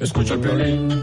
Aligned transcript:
Escucha 0.00 0.34
el 0.34 0.40
violín, 0.40 1.00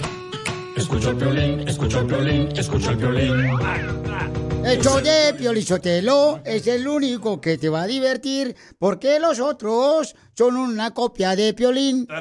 escucha 0.75 1.09
el 1.09 1.15
violín, 1.15 1.67
escucha 1.69 1.99
el 1.99 2.05
violín, 2.07 2.49
escucha 2.57 2.91
el 2.91 2.97
violín. 2.97 4.42
El 4.63 4.81
show 4.81 5.01
de 5.01 5.33
Piolichotelo 5.37 6.39
es 6.45 6.65
el 6.67 6.87
único 6.87 7.41
que 7.41 7.57
te 7.57 7.67
va 7.67 7.81
a 7.81 7.87
divertir 7.87 8.55
porque 8.79 9.19
los 9.19 9.41
otros 9.41 10.15
son 10.33 10.55
una 10.55 10.91
copia 10.91 11.35
de 11.35 11.53
Piolín. 11.53 12.07
¡No 12.09 12.15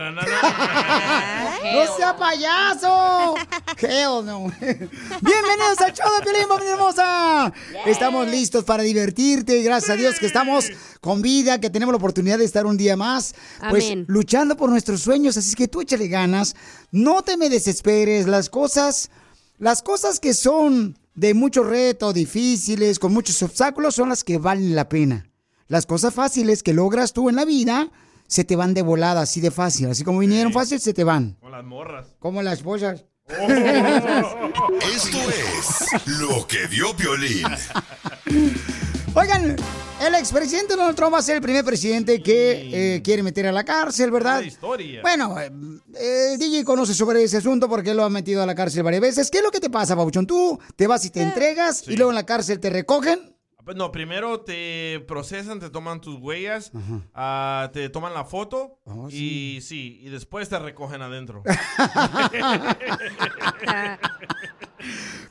sea 1.96 2.16
payaso! 2.16 3.36
Hell 3.78 4.24
no. 4.24 4.46
Bienvenidos 4.60 5.80
al 5.80 5.92
show 5.92 6.10
de 6.18 6.24
Piolín, 6.24 6.48
familia 6.48 6.72
hermosa. 6.72 7.52
Estamos 7.86 8.26
listos 8.26 8.64
para 8.64 8.82
divertirte. 8.82 9.62
Gracias 9.62 9.90
a 9.90 9.96
Dios 9.96 10.18
que 10.18 10.26
estamos 10.26 10.68
con 11.00 11.22
vida, 11.22 11.60
que 11.60 11.70
tenemos 11.70 11.92
la 11.92 11.98
oportunidad 11.98 12.38
de 12.38 12.44
estar 12.44 12.66
un 12.66 12.76
día 12.76 12.96
más. 12.96 13.36
Pues 13.70 13.84
Amén. 13.84 14.04
luchando 14.08 14.56
por 14.56 14.68
nuestros 14.68 15.00
sueños. 15.00 15.36
Así 15.36 15.54
que 15.54 15.68
tú 15.68 15.80
échale 15.80 16.08
ganas. 16.08 16.56
No 16.90 17.22
te 17.22 17.36
me 17.36 17.48
desesperes. 17.48 18.26
Las 18.26 18.50
cosas, 18.50 19.10
las 19.58 19.80
cosas 19.80 20.18
que 20.18 20.34
son 20.34 20.98
de 21.14 21.34
mucho 21.34 21.62
reto, 21.62 22.12
difíciles, 22.12 22.98
con 22.98 23.12
muchos 23.12 23.42
obstáculos, 23.42 23.94
son 23.94 24.08
las 24.08 24.24
que 24.24 24.38
valen 24.38 24.74
la 24.74 24.88
pena. 24.88 25.30
Las 25.68 25.86
cosas 25.86 26.14
fáciles 26.14 26.62
que 26.62 26.74
logras 26.74 27.12
tú 27.12 27.28
en 27.28 27.36
la 27.36 27.44
vida 27.44 27.90
se 28.26 28.44
te 28.44 28.56
van 28.56 28.74
de 28.74 28.82
volada, 28.82 29.22
así 29.22 29.40
de 29.40 29.50
fácil. 29.50 29.90
Así 29.90 30.04
como 30.04 30.18
vinieron 30.20 30.52
fácil, 30.52 30.80
se 30.80 30.94
te 30.94 31.04
van. 31.04 31.36
Con 31.40 31.52
las 31.52 31.64
morras. 31.64 32.06
Como 32.18 32.42
las 32.42 32.58
esposas. 32.58 33.04
Esto 33.28 35.18
es 35.30 36.06
lo 36.18 36.46
que 36.46 36.66
dio 36.68 36.94
Piolín. 36.96 37.46
Oigan, 39.14 39.56
el 40.06 40.14
expresidente 40.16 40.76
Donald 40.76 40.96
Trump 40.96 41.14
va 41.14 41.18
a 41.18 41.22
ser 41.22 41.36
el 41.36 41.42
primer 41.42 41.64
presidente 41.64 42.22
que 42.22 42.96
eh, 42.96 43.02
quiere 43.02 43.22
meter 43.22 43.46
a 43.46 43.52
la 43.52 43.64
cárcel, 43.64 44.10
¿verdad? 44.10 44.40
La 44.40 44.46
historia. 44.46 45.02
Bueno, 45.02 45.38
eh, 45.40 45.50
eh, 45.94 46.36
DJ 46.38 46.64
conoce 46.64 46.94
sobre 46.94 47.22
ese 47.22 47.36
asunto 47.36 47.68
porque 47.68 47.90
él 47.90 47.96
lo 47.96 48.04
ha 48.04 48.10
metido 48.10 48.42
a 48.42 48.46
la 48.46 48.54
cárcel 48.54 48.82
varias 48.82 49.02
veces. 49.02 49.30
¿Qué 49.30 49.38
es 49.38 49.44
lo 49.44 49.50
que 49.50 49.60
te 49.60 49.70
pasa, 49.70 49.96
Pabuchón? 49.96 50.26
Tú 50.26 50.58
te 50.76 50.86
vas 50.86 51.04
y 51.04 51.10
te 51.10 51.22
entregas 51.22 51.86
y 51.86 51.96
luego 51.96 52.10
en 52.10 52.16
la 52.16 52.26
cárcel 52.26 52.60
te 52.60 52.70
recogen. 52.70 53.30
Pues 53.64 53.76
No, 53.76 53.92
primero 53.92 54.40
te 54.40 55.04
procesan, 55.06 55.60
te 55.60 55.70
toman 55.70 56.00
tus 56.00 56.20
huellas, 56.20 56.72
ah, 57.14 57.70
te 57.72 57.88
toman 57.90 58.12
la 58.12 58.24
foto 58.24 58.80
Oh, 58.84 59.08
y 59.08 59.60
sí, 59.62 60.00
y 60.02 60.08
después 60.08 60.48
te 60.48 60.58
recogen 60.58 61.00
adentro. 61.00 61.44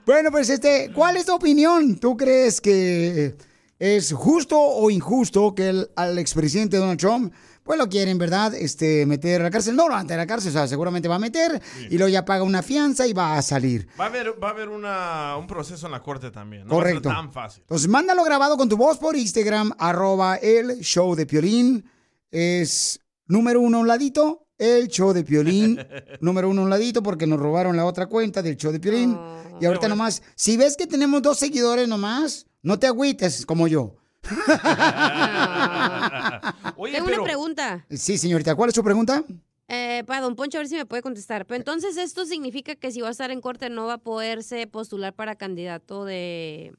Bueno, 0.06 0.32
pues 0.32 0.50
este, 0.50 0.92
¿cuál 0.94 1.18
es 1.18 1.26
tu 1.26 1.36
opinión? 1.36 1.98
¿Tú 2.00 2.18
crees 2.18 2.60
que 2.60 3.36
es 3.82 4.14
justo 4.14 4.60
o 4.60 4.92
injusto 4.92 5.56
que 5.56 5.70
el, 5.70 5.90
al 5.96 6.20
expresidente 6.20 6.78
Donald 6.78 7.00
Trump, 7.00 7.34
pues 7.64 7.80
lo 7.80 7.90
quieren, 7.90 8.20
¿verdad? 8.20 8.54
Este, 8.54 9.08
meter 9.08 9.42
a 9.42 9.46
la 9.46 9.50
cárcel. 9.50 9.76
No 9.76 9.88
lo 9.88 9.94
va 9.96 10.02
a 10.02 10.04
meter 10.04 10.20
a 10.20 10.22
la 10.22 10.28
cárcel, 10.28 10.50
o 10.50 10.54
sea, 10.54 10.68
seguramente 10.68 11.08
va 11.08 11.16
a 11.16 11.20
meter 11.20 11.60
y 11.90 11.98
luego 11.98 12.10
ya 12.10 12.24
paga 12.24 12.44
una 12.44 12.62
fianza 12.62 13.08
y 13.08 13.14
va 13.14 13.40
a 13.40 13.42
salir. 13.42 13.88
Va 14.00 14.04
a 14.04 14.08
haber, 14.10 14.36
va 14.42 14.50
a 14.50 14.52
haber 14.52 14.70
una, 14.70 15.36
un 15.36 15.48
proceso 15.48 15.88
en 15.88 15.94
la 15.94 16.04
corte 16.04 16.30
también. 16.30 16.68
No 16.68 16.76
Correcto. 16.76 17.10
va 17.10 17.16
a 17.16 17.18
ser 17.18 17.24
tan 17.24 17.34
fácil. 17.34 17.62
Entonces, 17.64 17.88
mándalo 17.88 18.24
grabado 18.24 18.56
con 18.56 18.70
tu 18.70 18.78
voz 18.78 19.00
por 19.00 19.16
Instagram, 19.16 19.72
arroba 19.80 20.36
el 20.36 20.82
show 20.82 21.16
de 21.16 21.26
Piolín. 21.26 21.84
Es 22.30 23.00
número 23.26 23.62
uno 23.62 23.80
a 23.80 23.82
un 23.82 23.88
ladito, 23.88 24.46
el 24.60 24.90
show 24.90 25.12
de 25.12 25.24
Piolín. 25.24 25.80
número 26.22 26.50
uno 26.50 26.62
a 26.62 26.64
un 26.66 26.70
ladito 26.70 27.02
porque 27.02 27.26
nos 27.26 27.40
robaron 27.40 27.76
la 27.76 27.86
otra 27.86 28.06
cuenta 28.06 28.44
del 28.44 28.58
show 28.58 28.72
de 28.72 28.80
Piolín. 28.80 29.18
y 29.60 29.66
ahorita 29.66 29.88
nomás, 29.88 30.22
si 30.36 30.56
ves 30.56 30.78
que 30.78 30.86
tenemos 30.86 31.24
dos 31.24 31.40
seguidores 31.40 31.88
nomás, 31.88 32.46
no 32.62 32.78
te 32.80 32.88
agüites 32.88 33.46
como 33.46 33.68
yo. 33.68 33.96
Tengo 36.92 37.08
una 37.08 37.24
pregunta. 37.24 37.86
Sí, 37.90 38.18
señorita, 38.18 38.56
¿cuál 38.56 38.70
es 38.70 38.76
su 38.76 38.84
pregunta? 38.84 39.24
Eh, 39.68 40.04
para 40.06 40.22
don 40.22 40.36
Poncho, 40.36 40.58
a 40.58 40.62
ver 40.62 40.68
si 40.68 40.76
me 40.76 40.86
puede 40.86 41.02
contestar. 41.02 41.46
Pero 41.46 41.58
entonces, 41.58 41.96
¿esto 41.98 42.26
significa 42.26 42.76
que 42.76 42.92
si 42.92 43.02
va 43.02 43.08
a 43.08 43.12
estar 43.12 43.32
en 43.32 43.40
corte 43.42 43.70
no 43.70 43.86
va 43.86 43.94
a 43.94 43.98
poderse 43.98 44.68
postular 44.68 45.14
para 45.14 45.36
candidato 45.36 46.04
de, 46.04 46.74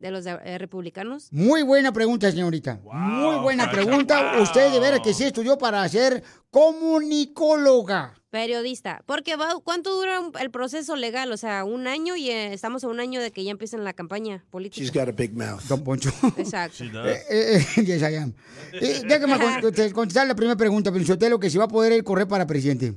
de 0.00 0.10
los 0.10 0.24
de- 0.24 0.38
eh, 0.44 0.58
republicanos? 0.58 1.28
Muy 1.32 1.62
buena 1.62 1.92
pregunta, 1.92 2.30
señorita. 2.30 2.80
Muy 2.92 3.36
buena 3.40 3.70
pregunta. 3.70 4.32
Usted 4.40 4.72
de 4.72 4.80
veras 4.80 5.00
que 5.00 5.14
sí 5.14 5.24
estudió 5.24 5.56
para 5.56 5.88
ser 5.88 6.24
comunicóloga. 6.50 8.14
Periodista. 8.32 9.02
Porque 9.04 9.36
va, 9.36 9.56
¿cuánto 9.62 9.94
dura 9.94 10.18
un- 10.18 10.32
el 10.40 10.50
proceso 10.50 10.96
legal? 10.96 11.30
O 11.32 11.36
sea, 11.36 11.64
un 11.64 11.86
año 11.86 12.16
y 12.16 12.30
eh, 12.30 12.54
estamos 12.54 12.82
a 12.82 12.88
un 12.88 12.98
año 12.98 13.20
de 13.20 13.30
que 13.30 13.44
ya 13.44 13.50
empiecen 13.50 13.84
la 13.84 13.92
campaña 13.92 14.42
política. 14.50 14.90
got 14.98 15.10
a 15.10 15.12
big 15.12 15.34
mouth. 15.36 15.60
Don 15.68 15.84
Poncho. 15.84 16.10
Exacto. 16.38 16.82
Eh, 16.82 17.20
eh, 17.28 17.66
eh, 17.76 17.84
yes, 17.84 18.00
I 18.00 18.16
am. 18.16 18.32
Eh, 18.72 19.02
déjame 19.06 19.38
con- 19.38 19.70
te- 19.72 19.92
contestar 19.92 20.26
la 20.26 20.34
primera 20.34 20.56
pregunta, 20.56 20.90
Pelichotelo, 20.90 21.38
que 21.38 21.50
si 21.50 21.58
va 21.58 21.64
a 21.64 21.68
poder 21.68 21.92
él 21.92 22.02
correr 22.02 22.26
para 22.26 22.46
presidente. 22.46 22.94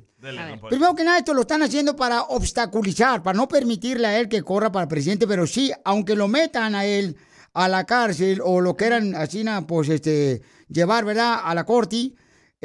Primero 0.69 0.95
que 0.95 1.03
nada, 1.03 1.17
esto 1.17 1.33
lo 1.33 1.41
están 1.41 1.61
haciendo 1.63 1.97
para 1.97 2.21
obstaculizar, 2.23 3.21
para 3.21 3.35
no 3.35 3.49
permitirle 3.49 4.07
a 4.07 4.17
él 4.17 4.29
que 4.29 4.41
corra 4.41 4.71
para 4.71 4.87
presidente, 4.87 5.27
pero 5.27 5.45
sí, 5.45 5.69
aunque 5.83 6.15
lo 6.15 6.29
metan 6.29 6.75
a 6.75 6.85
él 6.85 7.17
a 7.53 7.67
la 7.67 7.83
cárcel 7.85 8.39
o 8.41 8.61
lo 8.61 8.77
quieran 8.77 9.15
así, 9.15 9.43
pues, 9.67 9.89
este, 9.89 10.41
llevar, 10.69 11.03
¿verdad?, 11.03 11.39
a 11.43 11.53
la 11.53 11.65
corte, 11.65 12.13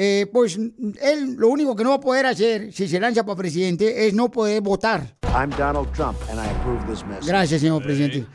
eh, 0.02 0.26
pues 0.32 0.56
él 0.56 1.34
lo 1.36 1.48
único 1.50 1.76
que 1.76 1.84
no 1.84 1.90
va 1.90 1.96
a 1.96 2.00
poder 2.00 2.24
hacer, 2.24 2.72
si 2.72 2.88
se 2.88 2.98
lanza 2.98 3.22
para 3.26 3.36
presidente, 3.36 4.06
es 4.06 4.14
no 4.14 4.30
poder 4.30 4.62
votar. 4.62 5.14
I'm 5.34 5.50
Donald 5.50 5.92
Trump, 5.92 6.16
and 6.30 6.38
I 6.40 6.48
approve 6.48 6.80
this 6.90 7.04
message. 7.04 7.26
Gracias, 7.26 7.60
señor 7.60 7.82
presidente. 7.82 8.26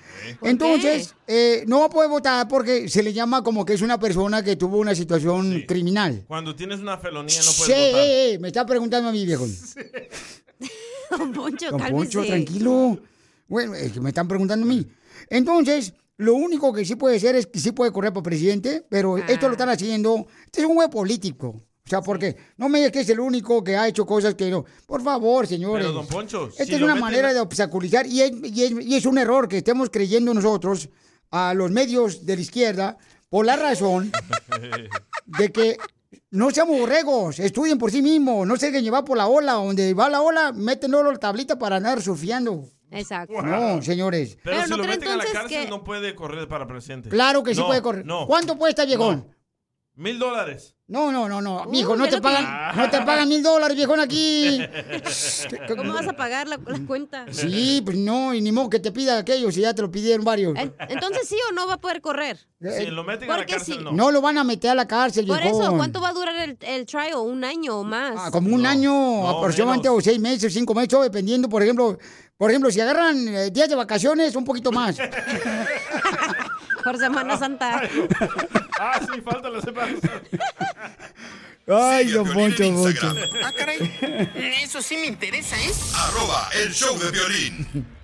Entonces, 0.44 1.16
eh, 1.28 1.64
no 1.68 1.80
va 1.80 1.86
a 1.88 1.90
poder 1.90 2.10
votar 2.10 2.48
porque 2.48 2.88
se 2.88 3.02
le 3.02 3.14
llama 3.14 3.44
como 3.44 3.66
que 3.66 3.74
es 3.74 3.82
una 3.82 4.00
persona 4.00 4.44
que 4.44 4.56
tuvo 4.56 4.78
una 4.78 4.94
situación 4.94 5.64
criminal. 5.68 6.24
Cuando 6.28 6.56
tienes 6.56 6.80
una 6.82 6.98
felonía 7.00 7.36
no 7.38 7.42
Sí, 7.44 7.64
puedes 7.64 7.92
votar. 7.92 8.02
eh, 8.06 8.34
eh, 8.34 8.40
me 8.40 8.48
está 8.50 8.64
preguntando 8.66 9.10
a 9.10 9.12
mi 9.12 9.26
viejo. 9.26 9.46
Don 11.18 11.32
Poncho, 11.34 11.72
Don. 11.72 11.82
Poncho, 11.82 12.24
tranquilo. 12.24 13.00
Bueno, 13.48 13.74
es 13.76 13.92
que 13.92 14.00
me 14.02 14.10
están 14.10 14.28
preguntando 14.28 14.66
a 14.66 14.70
mí. 14.70 14.86
Entonces, 15.30 15.94
lo 16.18 16.34
único 16.36 16.72
que 16.74 16.86
sí 16.86 16.96
puede 16.96 17.20
ser 17.20 17.36
es 17.36 17.48
que 17.48 17.60
sí 17.60 17.72
puede 17.72 17.92
correr 17.92 18.14
para 18.14 18.24
presidente, 18.24 18.86
pero 18.90 19.18
esto 19.18 19.48
lo 19.48 19.54
están 19.54 19.70
haciendo. 19.70 20.26
Este 20.46 20.62
es 20.62 20.68
un 20.68 20.76
juego 20.76 20.90
político. 20.90 21.48
O 21.48 21.88
sea, 21.90 22.02
porque 22.02 22.36
no 22.58 22.68
me 22.68 22.80
digas 22.80 22.92
que 22.94 23.02
es 23.02 23.10
el 23.10 23.20
único 23.20 23.64
que 23.64 23.76
ha 23.78 23.88
hecho 23.88 24.06
cosas 24.08 24.34
que 24.34 24.50
no. 24.50 24.66
Por 24.88 25.04
favor, 25.04 25.46
señores. 25.46 25.86
Pero, 25.86 25.94
don 25.94 26.08
Poncho, 26.08 26.48
Esta 26.48 26.66
si 26.66 26.74
es 26.76 26.82
una 26.82 26.96
manera 26.96 27.32
de 27.34 27.40
obstaculizar 27.42 28.08
y 28.08 28.22
es, 28.22 28.32
y 28.44 28.64
es- 28.64 28.86
y 28.86 28.96
es 28.96 29.06
un 29.06 29.18
error 29.20 29.48
que 29.48 29.58
estemos 29.58 29.90
creyendo 29.92 30.34
nosotros 30.34 30.90
a 31.30 31.54
los 31.54 31.70
medios 31.70 32.26
de 32.26 32.36
la 32.38 32.42
izquierda 32.42 32.98
por 33.30 33.46
la 33.46 33.56
razón 33.56 34.12
de 35.26 35.52
que 35.52 35.78
no 36.32 36.50
seamos 36.52 36.80
borregos, 36.80 37.40
estudien 37.40 37.78
por 37.78 37.92
sí 37.92 38.02
mismos, 38.02 38.48
no 38.48 38.58
se 38.58 38.68
dejen 38.68 38.84
llevar 38.84 39.06
por 39.06 39.18
la 39.18 39.28
ola, 39.28 39.54
donde 39.54 39.94
va 39.94 40.10
la 40.10 40.22
ola, 40.22 40.52
meten 40.54 40.94
oro 40.94 41.12
la 41.12 41.18
tablita 41.20 41.58
para 41.60 41.76
andar 41.78 42.02
surfeando. 42.02 42.68
Exacto. 42.96 43.42
No, 43.42 43.82
señores. 43.82 44.38
Pero, 44.44 44.64
si 44.64 44.70
¿no 44.70 44.78
lo 44.78 44.84
meten 44.86 45.08
a 45.10 45.18
la 45.18 45.24
entonces 45.24 45.34
cárcel 45.34 45.64
que- 45.66 45.70
no 45.70 45.84
puede 45.84 46.16
correr 46.16 46.48
para 46.48 46.66
presidente. 46.68 47.10
Claro 47.10 47.44
que 47.44 47.54
sí 47.54 47.60
No, 47.62 47.68
puede 47.68 47.82
correr. 47.82 48.06
No. 48.06 48.26
¿Cuánto 48.28 48.58
puede 48.58 48.72
estar, 48.72 48.86
viejón? 48.88 49.28
Mil 49.98 50.20
dólares. 50.20 50.76
No, 50.88 51.10
no, 51.12 51.28
no, 51.30 51.42
no. 51.42 51.66
Mijo, 51.66 51.96
no 51.96 52.04
Uh, 52.04 52.08
¿qué 52.08 52.16
te 52.18 52.22
pagan, 52.22 52.76
no 52.78 52.90
te 52.92 53.02
pagan 53.02 53.28
mil 53.30 53.42
dólares, 53.42 53.76
viejón, 53.78 54.00
aquí. 54.02 54.60
¿Cómo 55.76 55.94
vas 55.94 56.08
a 56.08 56.14
pagar 56.14 56.48
la, 56.50 56.58
la 56.58 56.80
cuenta? 56.86 57.26
Sí, 57.32 57.82
pues 57.84 57.98
no, 57.98 58.34
y 58.34 58.42
ni 58.42 58.52
modo 58.52 58.70
que 58.70 58.80
te 58.80 58.92
pida 58.92 59.18
aquello 59.18 59.52
si 59.52 59.62
ya 59.62 59.74
te 59.74 59.82
lo 59.82 59.90
pidieron 59.90 60.26
varios. 60.26 60.54
En- 60.58 60.76
Entonces 60.90 61.28
sí 61.30 61.38
o 61.50 61.54
no 61.54 61.66
va 61.66 61.76
a 61.76 61.78
poder 61.82 62.02
correr. 62.02 62.38
Si 62.60 62.88
lo 62.88 63.04
meten 63.06 63.30
a 63.30 63.34
la 63.34 63.38
Porque 63.40 63.54
cárcel, 63.54 63.76
sí. 63.78 63.84
no. 63.84 63.94
No 63.94 64.12
lo 64.12 64.22
van 64.22 64.38
a 64.38 64.44
meter 64.44 64.72
a 64.72 64.76
la 64.76 64.86
cárcel, 64.88 65.26
Por 65.26 65.42
viejón. 65.42 65.62
eso, 65.64 65.78
¿cuánto 65.78 66.02
va 66.02 66.10
a 66.10 66.14
durar 66.14 66.36
el, 66.50 66.58
el 66.62 66.86
trial? 66.86 67.16
¿Un 67.16 67.44
año 67.46 67.80
o 67.80 67.84
más? 67.86 68.14
Ah, 68.18 68.30
como 68.32 68.54
un 68.54 68.66
año, 68.66 69.28
aproximadamente, 69.30 69.88
o 69.90 70.02
seis 70.02 70.20
meses, 70.20 70.54
cinco 70.54 70.74
meses, 70.76 71.00
dependiendo, 71.02 71.48
por 71.50 71.64
ejemplo, 71.64 71.98
por 72.38 72.50
ejemplo, 72.52 72.70
si 72.72 72.82
agarran 72.82 73.28
eh, 73.28 73.50
días 73.52 73.70
de 73.70 73.76
vacaciones, 73.76 74.36
un 74.36 74.44
poquito 74.46 74.72
más. 74.72 74.98
Por 76.84 77.00
Semana 77.00 77.38
Santa. 77.38 77.82
Ah, 78.80 79.00
sí, 79.00 79.22
falta 79.22 79.50
la 79.50 79.60
semana. 79.60 79.94
Ay, 81.68 82.06
Sigue 82.06 82.20
a 82.20 82.24
don 82.24 82.34
Poncho, 82.34 82.64
Poncho. 82.74 83.16
Ah, 83.44 83.52
caray. 83.58 84.30
Eso 84.62 84.82
sí 84.84 84.98
me 84.98 85.08
interesa, 85.08 85.56
¿eh? 85.58 85.72
Arroba 85.96 86.48
el 86.62 86.72
show 86.72 86.96
de 87.00 87.10
violín. 87.10 87.95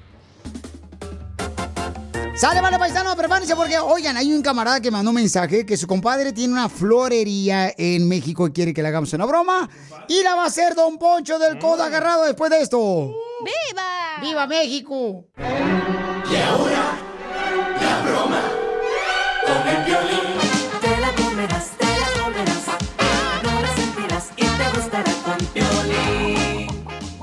Sale, 2.33 2.61
vale, 2.61 2.79
paisano, 2.79 3.13
prepárense 3.15 3.55
porque, 3.55 3.77
oigan, 3.77 4.17
hay 4.17 4.33
un 4.33 4.41
camarada 4.41 4.79
que 4.79 4.89
mandó 4.89 5.11
un 5.11 5.15
mensaje 5.15 5.65
que 5.65 5.75
su 5.75 5.85
compadre 5.85 6.31
tiene 6.31 6.53
una 6.53 6.69
florería 6.69 7.73
en 7.77 8.07
México 8.07 8.47
y 8.47 8.51
quiere 8.51 8.73
que 8.73 8.81
le 8.81 8.87
hagamos 8.87 9.11
una 9.13 9.25
broma. 9.25 9.69
Y 10.07 10.23
la 10.23 10.35
va 10.35 10.45
a 10.45 10.47
hacer 10.47 10.73
Don 10.73 10.97
Poncho 10.97 11.37
del 11.37 11.59
Codo 11.59 11.83
Agarrado 11.83 12.23
después 12.23 12.49
de 12.49 12.61
esto. 12.61 13.13
¡Viva! 13.43 14.21
¡Viva 14.21 14.47
México! 14.47 15.25
Te 15.35 16.37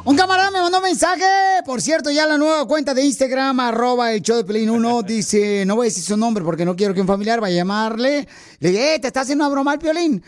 Un 0.08 0.16
camarada 0.16 0.50
me 0.50 0.62
mandó 0.62 0.78
un 0.78 0.84
mensaje, 0.84 1.26
por 1.66 1.82
cierto, 1.82 2.10
ya 2.10 2.26
la 2.26 2.38
nueva 2.38 2.66
cuenta 2.66 2.94
de 2.94 3.04
Instagram, 3.04 3.60
arroba 3.60 4.10
el 4.14 4.22
show 4.22 4.38
de 4.38 4.44
Pelín 4.44 4.70
1, 4.70 5.02
dice, 5.06 5.64
no 5.66 5.76
voy 5.76 5.84
a 5.84 5.90
decir 5.90 6.02
su 6.02 6.16
nombre 6.16 6.42
porque 6.42 6.64
no 6.64 6.74
quiero 6.74 6.94
que 6.94 7.02
un 7.02 7.06
familiar 7.06 7.42
vaya 7.42 7.56
a 7.56 7.58
llamarle. 7.58 8.26
Le 8.58 8.70
dije, 8.70 8.94
eh, 8.94 8.98
te 9.00 9.08
estás 9.08 9.24
haciendo 9.24 9.44
una 9.44 9.52
broma 9.52 9.72
al 9.72 9.78
Piolín. 9.78 10.24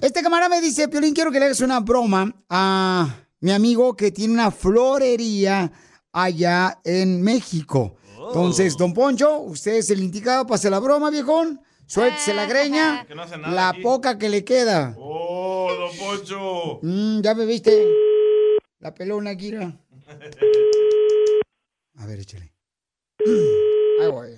Este 0.00 0.20
camarada 0.24 0.48
me 0.48 0.60
dice, 0.60 0.88
Piolín, 0.88 1.14
quiero 1.14 1.30
que 1.30 1.38
le 1.38 1.44
hagas 1.44 1.60
una 1.60 1.78
broma 1.78 2.34
a 2.48 3.18
mi 3.38 3.52
amigo 3.52 3.94
que 3.94 4.10
tiene 4.10 4.34
una 4.34 4.50
florería 4.50 5.70
allá 6.12 6.80
en 6.82 7.22
México. 7.22 7.94
Entonces, 8.26 8.76
don 8.76 8.92
Poncho, 8.92 9.42
usted 9.42 9.76
es 9.76 9.90
el 9.90 10.02
indicado 10.02 10.44
para 10.44 10.56
hacer 10.56 10.72
la 10.72 10.80
broma, 10.80 11.08
viejón. 11.08 11.60
Suéltese 11.86 12.34
la 12.34 12.46
greña, 12.48 13.06
Que 13.06 13.14
no 13.14 13.22
hace 13.22 13.38
nada 13.38 13.54
la 13.54 13.68
aquí. 13.68 13.80
poca 13.80 14.18
que 14.18 14.28
le 14.28 14.44
queda. 14.44 14.96
Oh, 14.98 15.68
don 15.78 15.96
Poncho. 15.96 16.80
Mm, 16.82 17.20
ya 17.20 17.34
me 17.36 17.46
viste. 17.46 17.86
La 18.80 18.94
pelona, 18.94 19.36
Kira. 19.36 19.76
A 21.98 22.06
ver, 22.06 22.18
échale. 22.18 22.50
Ahí 24.00 24.10
voy. 24.10 24.30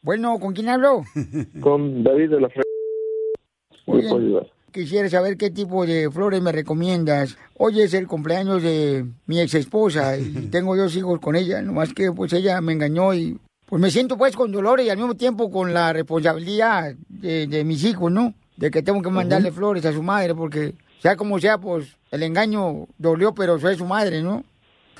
Bueno, 0.00 0.38
¿con 0.40 0.54
quién 0.54 0.70
hablo? 0.70 1.04
Con 1.60 2.02
David 2.02 2.30
de 2.30 2.40
la 2.40 2.48
Fre... 2.48 2.62
¿Me 3.86 4.10
Oye. 4.10 4.50
Quisiera 4.72 5.10
saber 5.10 5.36
qué 5.36 5.50
tipo 5.50 5.84
de 5.84 6.10
flores 6.10 6.40
me 6.40 6.52
recomiendas. 6.52 7.36
Hoy 7.58 7.82
es 7.82 7.92
el 7.92 8.06
cumpleaños 8.06 8.62
de 8.62 9.04
mi 9.26 9.40
ex 9.40 9.54
esposa 9.54 10.16
y 10.16 10.32
tengo 10.50 10.74
dos 10.76 10.96
hijos 10.96 11.20
con 11.20 11.36
ella. 11.36 11.60
Nomás 11.60 11.92
que 11.92 12.10
pues 12.10 12.32
ella 12.32 12.58
me 12.62 12.72
engañó 12.72 13.12
y 13.12 13.38
pues 13.66 13.82
me 13.82 13.90
siento 13.90 14.16
pues 14.16 14.34
con 14.34 14.50
dolor 14.50 14.80
y 14.80 14.88
al 14.88 14.96
mismo 14.96 15.14
tiempo 15.14 15.50
con 15.50 15.74
la 15.74 15.92
responsabilidad 15.92 16.94
de, 17.08 17.46
de 17.46 17.64
mis 17.64 17.84
hijos, 17.84 18.10
¿no? 18.10 18.32
De 18.56 18.70
que 18.70 18.82
tengo 18.82 19.02
que 19.02 19.10
mandarle 19.10 19.52
flores 19.52 19.84
a 19.84 19.92
su 19.92 20.02
madre 20.02 20.34
porque 20.34 20.74
sea 21.00 21.16
como 21.16 21.38
sea, 21.38 21.58
pues 21.58 21.96
el 22.10 22.22
engaño 22.22 22.86
dolió, 22.98 23.34
pero 23.34 23.58
soy 23.58 23.76
su 23.76 23.84
madre, 23.86 24.22
¿no? 24.22 24.44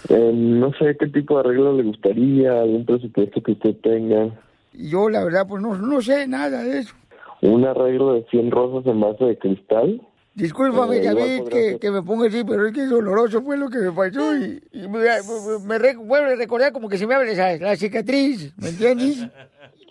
Eh, 0.09 0.33
no 0.35 0.73
sé 0.79 0.97
qué 0.99 1.07
tipo 1.09 1.35
de 1.35 1.41
arreglo 1.41 1.75
le 1.77 1.83
gustaría, 1.85 2.61
algún 2.61 2.85
presupuesto 2.87 3.43
que 3.43 3.53
usted 3.53 3.77
tenga. 3.83 4.35
Y 4.73 4.89
yo 4.91 5.09
la 5.11 5.23
verdad 5.25 5.47
pues 5.49 5.63
no, 5.63 5.77
no 5.77 6.01
sé 6.01 6.27
nada 6.27 6.63
de 6.63 6.79
eso. 6.81 6.95
Un 7.43 7.65
arreglo 7.67 8.15
de 8.15 8.25
100 8.31 8.51
rosas 8.51 8.87
en 8.91 9.01
base 9.01 9.25
de 9.25 9.39
cristal. 9.39 10.01
Discúlpame, 10.35 10.99
Eh, 10.99 11.03
David, 11.03 11.43
que, 11.51 11.79
que 11.81 11.91
me 11.91 12.03
ponga 12.03 12.29
así, 12.29 12.45
pero 12.45 12.67
es 12.67 12.73
que 12.73 12.83
es 12.85 12.89
doloroso 12.91 13.43
fue 13.43 13.59
lo 13.59 13.69
que 13.69 13.79
me 13.79 13.93
pasó 13.93 14.37
y, 14.37 14.63
y 14.73 14.89
me, 14.89 15.01
me, 15.01 15.59
me 15.67 15.79
re- 15.79 15.97
vuelve 15.97 16.33
a 16.33 16.37
recordar 16.37 16.73
como 16.73 16.89
que 16.89 16.97
se 16.97 17.07
me 17.07 17.15
abre 17.15 17.33
esa- 17.33 17.57
la 17.59 17.77
cicatriz, 17.77 18.53
¿me 18.57 18.69
entiendes? 18.69 19.27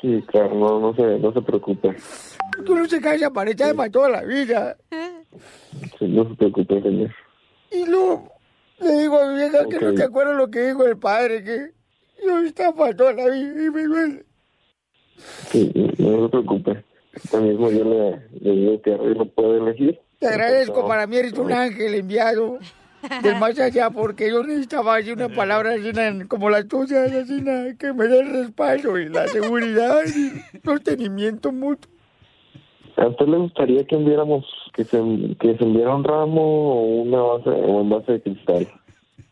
Sí, 0.02 0.24
claro, 0.28 0.56
no, 0.56 0.80
no, 0.80 0.96
se, 0.96 1.20
no 1.20 1.34
se 1.34 1.42
preocupe. 1.42 1.94
Tú 2.66 2.74
no 2.74 2.86
se 2.88 3.02
caes 3.02 3.22
aparechada 3.22 3.74
para 3.74 3.92
toda 3.92 4.10
la 4.10 4.24
vida. 4.24 4.78
Sí, 4.90 4.98
no 6.02 6.30
se 6.30 6.36
preocupe, 6.36 6.82
señor. 6.82 7.12
Y 7.72 7.86
luego 7.86 8.32
le 8.80 8.92
digo 9.00 9.20
a 9.20 9.32
mi 9.32 9.36
vieja 9.36 9.66
que 9.68 9.80
no 9.80 9.94
te 9.94 10.04
acuerdas 10.04 10.36
lo 10.36 10.50
que 10.50 10.68
dijo 10.68 10.86
el 10.86 10.98
padre, 10.98 11.44
que 11.44 11.72
yo 12.26 12.40
estaba 12.40 12.92
la 12.92 13.30
vida 13.30 13.66
y 13.66 13.70
me 13.70 13.84
duele. 13.84 14.26
Sí, 15.52 15.72
no 15.98 16.24
se 16.24 16.30
preocupe. 16.30 16.84
Ahorita 17.14 17.40
mismo 17.42 17.72
yo 17.72 17.84
le, 17.84 18.40
le 18.40 18.52
digo 18.52 18.82
qué 18.82 18.94
arreglo 18.94 19.26
puede 19.26 19.60
elegir. 19.60 20.00
Te 20.20 20.28
agradezco, 20.28 20.88
para 20.88 21.08
mí 21.08 21.18
eres 21.18 21.34
un 21.34 21.52
ángel 21.52 21.94
enviado 21.96 22.60
del 23.24 23.36
más 23.38 23.58
allá, 23.60 23.90
porque 23.90 24.30
yo 24.30 24.44
necesitaba 24.44 24.98
así 24.98 25.12
una 25.12 25.30
palabra 25.30 25.72
así 25.72 25.92
como 26.28 26.50
la 26.50 26.64
tuya, 26.64 27.06
así 27.06 27.44
que 27.78 27.94
me 27.94 28.08
dé 28.08 28.20
el 28.20 28.30
respaldo 28.32 28.98
y 28.98 29.10
la 29.10 29.28
seguridad 29.28 30.02
y 30.06 30.60
sostenimiento 30.64 31.52
mutuo. 31.52 31.92
¿A 32.98 33.08
usted 33.08 33.26
le 33.28 33.38
gustaría 33.38 33.84
que 33.86 33.96
enviáramos, 33.96 34.46
que 34.74 34.84
se, 34.84 34.98
que 35.40 35.58
se 35.58 35.64
enviara 35.64 35.96
un 35.96 36.04
ramo 36.04 36.74
o 36.74 36.86
una 37.02 37.22
base, 37.22 37.50
o 37.50 37.82
en 37.82 37.90
base 37.90 38.12
de 38.14 38.22
cristal? 38.22 38.68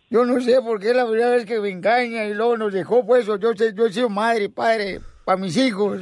Yo 0.09 0.23
no 0.25 0.39
sé 0.39 0.61
por 0.61 0.79
qué 0.79 0.91
es 0.91 0.95
la 0.95 1.05
primera 1.05 1.31
vez 1.31 1.45
que 1.45 1.59
me 1.59 1.69
engaña 1.69 2.23
y 2.25 2.33
luego 2.33 2.55
nos 2.57 2.71
dejó, 2.73 3.05
pues 3.05 3.25
yo, 3.25 3.37
sé- 3.55 3.73
yo 3.75 3.85
he 3.87 3.91
sido 3.93 4.09
madre 4.09 4.45
y 4.45 4.47
padre 4.47 4.99
para 5.25 5.37
mis 5.37 5.57
hijos. 5.57 6.01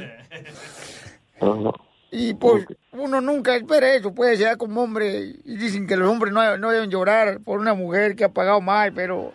Ajá. 1.40 1.70
Y 2.12 2.34
pues 2.34 2.64
uno 2.92 3.20
nunca 3.20 3.56
espera 3.56 3.94
eso, 3.94 4.14
puede 4.14 4.36
ser 4.36 4.56
como 4.56 4.82
hombre. 4.82 5.34
Y 5.44 5.56
dicen 5.56 5.86
que 5.88 5.96
los 5.96 6.08
hombres 6.08 6.32
no, 6.32 6.56
no 6.56 6.70
deben 6.70 6.88
llorar 6.88 7.40
por 7.44 7.58
una 7.58 7.74
mujer 7.74 8.14
que 8.14 8.24
ha 8.24 8.28
pagado 8.32 8.60
mal, 8.60 8.92
pero 8.94 9.32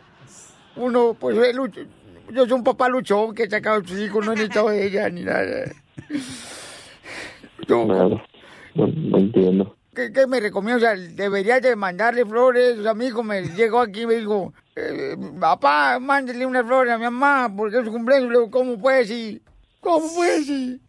uno, 0.78 1.16
pues 1.20 1.38
yo 2.34 2.44
soy 2.46 2.52
un 2.54 2.64
papá 2.64 2.88
luchón 2.88 3.36
que 3.36 3.44
he 3.44 3.50
sacado 3.50 3.82
a 3.82 3.84
sus 3.88 4.00
hijos, 4.00 4.26
no 4.26 4.32
he 4.32 4.36
necesitado 4.36 4.70
de 4.70 4.86
ella 4.88 5.10
ni 5.10 5.24
nada. 5.24 5.66
Claro, 7.86 8.22
no, 8.76 8.88
no 8.88 9.18
entiendo. 9.18 9.76
¿qué, 9.96 10.12
qué 10.12 10.28
me 10.28 10.40
recomiendo? 10.40 10.78
O 10.78 10.80
sea, 10.80 10.96
debería 10.96 11.60
de 11.60 11.76
mandarle 11.76 12.26
flores. 12.26 12.80
O 12.80 12.84
sea, 12.84 12.94
mi 12.94 13.08
hijo 13.08 13.24
me 13.24 13.44
llegó 13.44 13.80
aquí 13.80 14.02
y 14.02 14.08
me 14.08 14.16
dijo, 14.16 14.54
eh, 14.76 15.16
papá, 15.40 16.00
mándele 16.00 16.46
unas 16.46 16.66
flores 16.66 16.94
a 16.94 16.98
mi 16.98 17.06
mamá 17.06 17.54
porque 17.56 17.80
es 17.80 17.86
su 17.86 17.92
cumpleaños. 17.92 18.30
Le 18.30 18.40
digo, 18.40 18.52
¿cómo 18.52 18.78
puedes 18.78 19.10
ir? 19.12 19.42
¿Cómo 19.80 20.06
puedes 20.14 20.50
ir? 20.50 20.80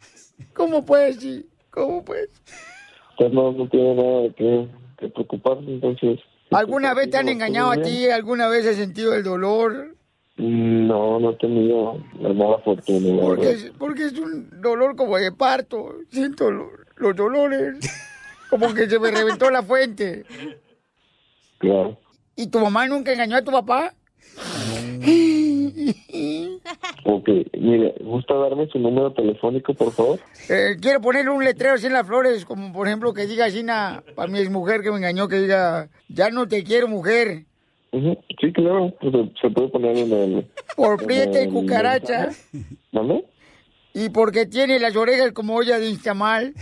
¿Cómo 0.55 0.85
puedes 0.85 1.25
ir? 1.25 1.47
¿Cómo 1.71 2.05
puedes? 2.05 2.31
Usted 3.12 3.33
no, 3.33 3.53
no 3.53 3.69
tiene 3.69 3.95
nada 3.95 4.21
de 4.23 4.35
qué, 4.35 4.69
que 4.99 5.09
preocuparse, 5.09 5.65
entonces... 5.67 6.21
¿Alguna 6.51 6.93
vez 6.93 7.09
te 7.09 7.17
han 7.17 7.25
¿todo 7.25 7.33
engañado 7.33 7.71
a 7.71 7.81
ti? 7.81 8.11
¿Alguna 8.11 8.49
vez 8.49 8.67
has 8.67 8.77
sentido 8.77 9.15
el 9.15 9.23
dolor? 9.23 9.95
No, 10.37 11.21
no 11.21 11.31
he 11.31 11.37
tenido 11.37 11.99
la 12.19 12.33
mala 12.33 12.59
fortuna. 12.59 13.21
Porque 13.23 13.51
es, 13.51 13.73
porque 13.79 14.05
es 14.07 14.19
un 14.19 14.49
dolor 14.61 14.97
como 14.97 15.19
de 15.19 15.31
parto. 15.33 15.95
Siento 16.11 16.51
lo- 16.51 16.71
los 16.97 17.15
dolores. 17.15 17.79
Como 18.51 18.73
que 18.75 18.89
se 18.89 18.99
me 18.99 19.11
reventó 19.11 19.51
la 19.51 19.62
fuente. 19.62 20.25
Claro. 21.59 21.99
¿Y 22.37 22.47
tu 22.49 22.59
mamá 22.61 22.87
nunca 22.87 23.12
engañó 23.12 23.37
a 23.37 23.43
tu 23.43 23.51
papá? 23.53 23.95
Ok, 27.05 27.29
mire, 27.59 27.95
¿gusta 28.01 28.35
darme 28.35 28.69
su 28.69 28.79
número 28.79 29.12
telefónico, 29.12 29.75
por 29.75 29.93
favor? 29.93 30.21
Eh, 30.49 30.77
quiero 30.81 31.01
ponerle 31.01 31.31
un 31.31 31.45
letrero 31.45 31.75
así 31.75 31.87
en 31.87 31.93
las 31.93 32.07
flores, 32.07 32.45
como 32.45 32.73
por 32.73 32.87
ejemplo 32.87 33.12
que 33.12 33.27
diga 33.27 33.47
así 33.47 33.62
na- 33.62 34.03
para 34.15 34.31
mi 34.31 34.39
exmujer 34.39 34.83
que 34.83 34.91
me 34.91 34.99
engañó, 34.99 35.27
que 35.29 35.41
diga, 35.41 35.89
ya 36.09 36.31
no 36.31 36.47
te 36.47 36.62
quiero 36.65 36.87
mujer, 36.89 37.47
Sí, 37.93 38.53
claro, 38.53 38.93
pues, 39.01 39.13
se, 39.13 39.41
se 39.41 39.51
puede 39.51 39.69
poner 39.69 39.97
en 39.99 40.13
el... 40.13 40.47
por 40.77 41.05
prieta 41.05 41.43
y 41.43 41.49
cucaracha. 41.49 42.31
¿Mande? 42.93 43.25
y 43.95 44.09
porque 44.09 44.47
tiene 44.47 44.79
las 44.79 44.97
orejas 44.97 45.33
como 45.33 45.55
olla 45.55 45.79
de 45.79 45.91
instamal. 45.91 46.55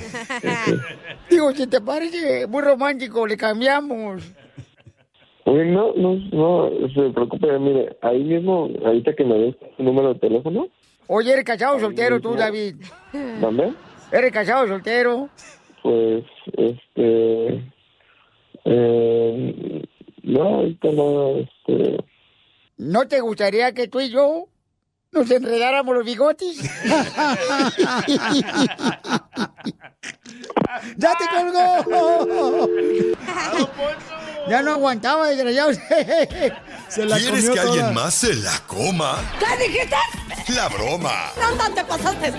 Digo, 1.31 1.53
si 1.53 1.67
te 1.67 1.81
parece 1.81 2.47
muy 2.47 2.63
romántico, 2.63 3.27
le 3.27 3.37
cambiamos. 3.37 4.33
Oye, 5.45 5.65
no, 5.67 5.93
no, 5.95 6.17
no 6.33 6.71
se 6.95 7.11
preocupe, 7.11 7.59
mire, 7.59 7.97
ahí 8.03 8.23
mismo, 8.23 8.69
ahorita 8.85 9.15
que 9.15 9.25
me 9.25 9.37
des 9.37 9.57
su 9.77 9.83
número 9.83 10.15
de 10.15 10.21
teléfono, 10.21 10.69
Oye, 11.13 11.33
¿eres 11.33 11.45
casado 11.45 11.77
o 11.77 11.81
soltero 11.81 12.21
tú, 12.21 12.37
David? 12.37 12.77
¿mande? 13.41 13.73
¿Eres 14.13 14.31
casado 14.31 14.65
o 14.65 14.69
soltero? 14.69 15.29
Pues, 15.83 16.25
este... 16.57 17.65
Eh, 18.65 19.83
no, 20.31 20.43
ahorita 20.43 20.93
no, 20.93 21.37
este... 21.37 22.05
¿No 22.77 23.07
te 23.09 23.21
gustaría 23.21 23.73
que 23.73 23.89
tú 23.89 24.01
y 24.01 24.11
yo 24.11 24.49
nos 25.13 25.31
enredáramos 25.31 25.95
los 25.95 26.05
bigotes? 26.05 26.59
¡Ya 30.97 31.15
te 31.17 31.25
colgó! 31.29 32.69
Ya 34.49 34.62
no 34.62 34.73
aguantaba, 34.73 35.28
desgraciado. 35.28 35.73
Se 36.88 37.04
la 37.04 37.18
¿Quieres 37.18 37.40
comió 37.44 37.52
que 37.54 37.61
alguien 37.61 37.80
toda. 37.80 37.92
más 37.92 38.14
se 38.14 38.35
la 38.35 38.59
coma? 38.66 39.16
¿Qué 39.38 39.68
dijiste? 39.68 39.94
La 40.54 40.68
broma. 40.68 41.12
No, 41.38 41.73
te 41.75 41.85
pasaste. 41.85 42.32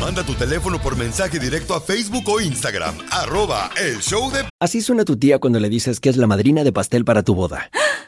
Manda 0.00 0.22
tu 0.22 0.34
teléfono 0.34 0.80
por 0.80 0.96
mensaje 0.96 1.38
directo 1.40 1.74
a 1.74 1.80
Facebook 1.80 2.28
o 2.28 2.40
Instagram. 2.40 2.96
Arroba 3.10 3.70
el 3.76 4.00
show 4.00 4.30
de... 4.30 4.44
Así 4.60 4.80
suena 4.80 5.04
tu 5.04 5.16
tía 5.18 5.38
cuando 5.40 5.58
le 5.58 5.68
dices 5.68 5.98
que 5.98 6.08
es 6.08 6.16
la 6.16 6.28
madrina 6.28 6.62
de 6.62 6.72
pastel 6.72 7.04
para 7.04 7.22
tu 7.24 7.34
boda. 7.34 7.68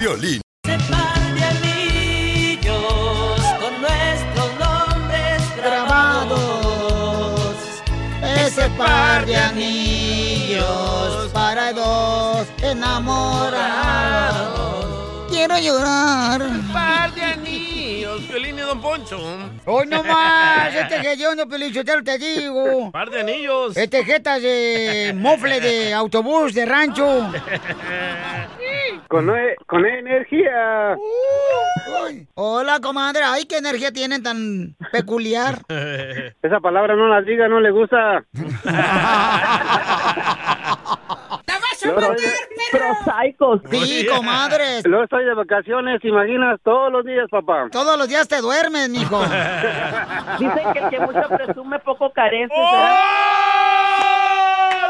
Violín. 0.00 0.40
con 3.60 3.80
nuestros 3.80 4.58
nombres 4.60 5.42
grabados. 5.56 7.56
Ese 8.22 8.68
par 8.78 9.26
de 9.26 9.36
anillos 9.36 11.32
para 11.32 11.72
dos 11.72 12.46
enamorados. 12.62 14.86
Quiero 15.30 15.58
llorar. 15.58 16.42
Par 16.72 17.12
de 17.12 17.22
anillos, 17.22 18.22
Piolín 18.22 18.56
y 18.56 18.60
Don 18.60 18.80
Poncho. 18.80 19.18
Hoy 19.64 19.88
no 19.88 20.04
más, 20.04 20.76
este 20.76 21.12
hediondo 21.12 21.48
pelichotero 21.48 22.04
te 22.04 22.18
digo. 22.18 22.92
Par 22.92 23.10
de 23.10 23.18
anillos. 23.18 23.76
Este 23.76 24.04
jetas 24.04 24.40
de 24.42 25.12
mofle 25.16 25.60
de 25.60 25.92
autobús 25.92 26.54
de 26.54 26.66
rancho. 26.66 27.32
Con, 29.08 29.30
con 29.66 29.86
energía. 29.86 30.96
Hola, 32.34 32.78
comadre. 32.80 33.22
Ay, 33.24 33.46
qué 33.46 33.56
energía 33.56 33.90
tienen 33.90 34.22
tan 34.22 34.76
peculiar. 34.92 35.60
Esa 36.42 36.60
palabra 36.60 36.94
no 36.94 37.08
la 37.08 37.22
diga, 37.22 37.48
no 37.48 37.58
le 37.60 37.70
gusta. 37.70 38.24
Luego 41.84 42.00
estoy 42.00 42.26
de- 42.26 42.78
Prosaicos. 42.78 43.60
Sí, 43.70 44.06
comadres. 44.14 44.84
Luego 44.84 45.04
estoy 45.04 45.24
de 45.24 45.32
vacaciones, 45.34 46.00
¿te 46.02 46.08
imaginas? 46.08 46.60
Todos 46.62 46.92
los 46.92 47.04
días, 47.04 47.26
papá. 47.30 47.68
Todos 47.70 47.96
los 47.96 48.08
días 48.08 48.28
te 48.28 48.40
duermes, 48.42 48.90
mijo. 48.90 49.20
Dicen 50.38 50.72
que 50.72 50.78
el 50.80 50.90
que 50.90 51.00
mucho 51.00 51.22
presume 51.28 51.78
poco 51.78 52.12
carece. 52.12 52.52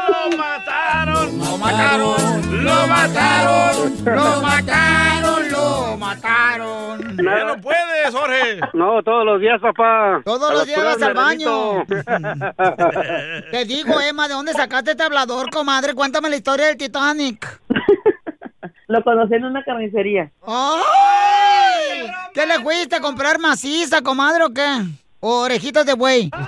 ¡Lo 0.09 0.37
mataron! 0.37 1.37
¡Lo 1.37 1.57
mataron! 1.57 2.63
¡Lo 2.63 2.87
mataron! 2.87 4.05
¡Lo 4.05 4.41
mataron! 4.41 5.51
¡Lo 5.51 5.97
mataron! 5.97 7.17
Ya 7.17 7.43
no 7.43 7.61
puedes, 7.61 8.13
Jorge. 8.13 8.59
No, 8.73 9.03
todos 9.03 9.25
los 9.25 9.39
días, 9.39 9.61
papá. 9.61 10.21
Todos 10.25 10.53
los 10.53 10.65
días 10.65 10.83
vas 10.83 11.01
al 11.01 11.13
baño. 11.13 11.85
Te 13.51 13.65
digo, 13.65 13.99
Emma, 14.01 14.27
¿de 14.27 14.33
dónde 14.33 14.53
sacaste 14.53 14.91
este 14.91 15.03
hablador, 15.03 15.49
comadre? 15.51 15.93
Cuéntame 15.93 16.29
la 16.29 16.37
historia 16.37 16.67
del 16.67 16.77
Titanic. 16.77 17.61
Lo 18.87 19.03
conocí 19.03 19.35
en 19.35 19.45
una 19.45 19.63
carnicería. 19.63 20.31
¡Ay! 20.47 22.09
¿Qué 22.33 22.45
le 22.47 22.59
fuiste 22.59 22.95
a 22.95 23.01
comprar 23.01 23.37
maciza, 23.37 24.01
comadre, 24.01 24.45
o 24.45 24.49
qué? 24.53 24.85
¿O 25.21 25.41
orejitas 25.41 25.85
de 25.85 25.93
buey? 25.93 26.29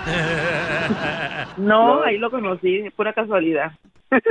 No, 1.58 2.01
ahí 2.04 2.18
lo 2.18 2.32
conocí, 2.32 2.90
pura 2.96 3.13
casualidad. 3.13 3.72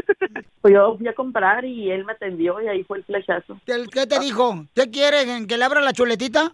Pues 0.61 0.75
yo 0.75 0.95
fui 0.99 1.09
a 1.09 1.15
comprar 1.15 1.65
y 1.65 1.91
él 1.91 2.05
me 2.05 2.13
atendió 2.13 2.61
y 2.61 2.69
ahí 2.69 2.85
fue 2.85 2.99
el 2.99 3.05
flechazo. 3.05 3.57
¿Qué, 3.65 3.87
qué 3.91 4.07
te 4.07 4.19
dijo? 4.21 4.67
¿Qué 4.75 4.91
quiere? 4.91 5.47
¿Que 5.47 5.57
le 5.57 5.65
abra 5.65 5.81
la 5.81 5.95
chuletita? 5.95 6.53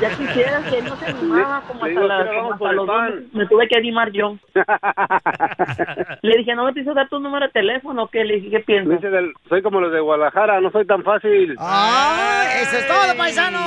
Ya 0.00 0.08
quisiera 0.16 0.62
que 0.70 0.78
él 0.78 0.84
no 0.86 0.96
se 0.96 1.04
animaba 1.06 1.60
como 1.68 1.84
hasta, 1.84 2.00
la- 2.00 2.24
que 2.24 2.36
como 2.36 2.52
hasta 2.54 2.72
los 2.72 2.86
dos. 2.86 3.10
Me 3.34 3.46
tuve 3.46 3.68
que 3.68 3.76
animar 3.76 4.10
yo. 4.10 4.38
Le 6.22 6.36
dije, 6.38 6.54
no 6.54 6.64
me 6.64 6.72
pienso 6.72 6.94
dar 6.94 7.08
tu 7.10 7.18
número 7.20 7.44
de 7.46 7.52
teléfono, 7.52 8.08
¿qué? 8.08 8.24
Le 8.24 8.36
dije, 8.36 8.50
¿qué 8.50 8.60
piensas? 8.60 8.94
Dice 9.02 9.10
del- 9.10 9.34
soy 9.50 9.60
como 9.60 9.80
los 9.82 9.92
de 9.92 10.00
Guadalajara, 10.00 10.58
no 10.62 10.70
soy 10.70 10.86
tan 10.86 11.02
fácil. 11.02 11.56
¡Ay! 11.58 12.62
¡Eso 12.62 12.78
es 12.78 12.86
todo, 12.88 13.16
paisano! 13.18 13.58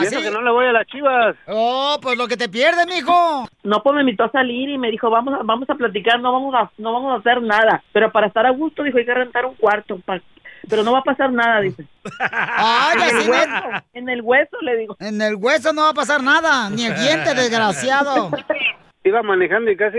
Y 0.00 0.04
eso 0.06 0.20
que 0.20 0.30
no 0.30 0.42
le 0.42 0.50
voy 0.50 0.66
a 0.66 0.72
las 0.72 0.86
chivas. 0.86 1.36
Oh, 1.46 1.98
pues 2.00 2.16
lo 2.16 2.28
que 2.28 2.36
te 2.36 2.48
pierdes, 2.48 2.86
mijo. 2.86 3.48
No, 3.64 3.82
pues 3.82 3.94
me 3.94 4.00
invitó 4.02 4.24
a 4.24 4.30
salir 4.30 4.68
y 4.68 4.78
me 4.78 4.90
dijo, 4.90 5.10
vamos 5.10 5.34
a, 5.34 5.42
vamos 5.42 5.68
a 5.68 5.74
platicar, 5.74 6.20
no 6.20 6.32
vamos 6.32 6.54
a, 6.54 6.70
no 6.78 6.92
vamos 6.92 7.12
a 7.12 7.18
hacer 7.20 7.42
nada. 7.42 7.82
Pero 7.92 8.10
para 8.12 8.28
estar 8.28 8.46
a 8.46 8.50
gusto, 8.50 8.82
dijo, 8.82 8.98
hay 8.98 9.04
que 9.06 9.14
rentar 9.14 9.44
un 9.46 9.54
cuarto. 9.54 9.98
pa- 10.04 10.20
Pero 10.68 10.82
no 10.84 10.92
va 10.92 11.00
a 11.00 11.04
pasar 11.04 11.32
nada, 11.32 11.60
dice. 11.60 11.84
¡Ay, 12.20 12.98
en, 13.10 13.16
el 13.16 13.30
hueso, 13.30 13.50
no- 13.50 13.82
en 13.94 14.08
el 14.08 14.20
hueso, 14.22 14.56
le 14.62 14.76
digo. 14.76 14.96
En 15.00 15.20
el 15.22 15.34
hueso 15.36 15.72
no 15.72 15.82
va 15.82 15.88
a 15.90 15.94
pasar 15.94 16.22
nada, 16.22 16.70
ni 16.70 16.84
el 16.86 16.94
diente, 16.94 17.34
desgraciado. 17.34 18.30
Iba 19.04 19.22
manejando 19.22 19.70
y 19.70 19.76
casi 19.78 19.98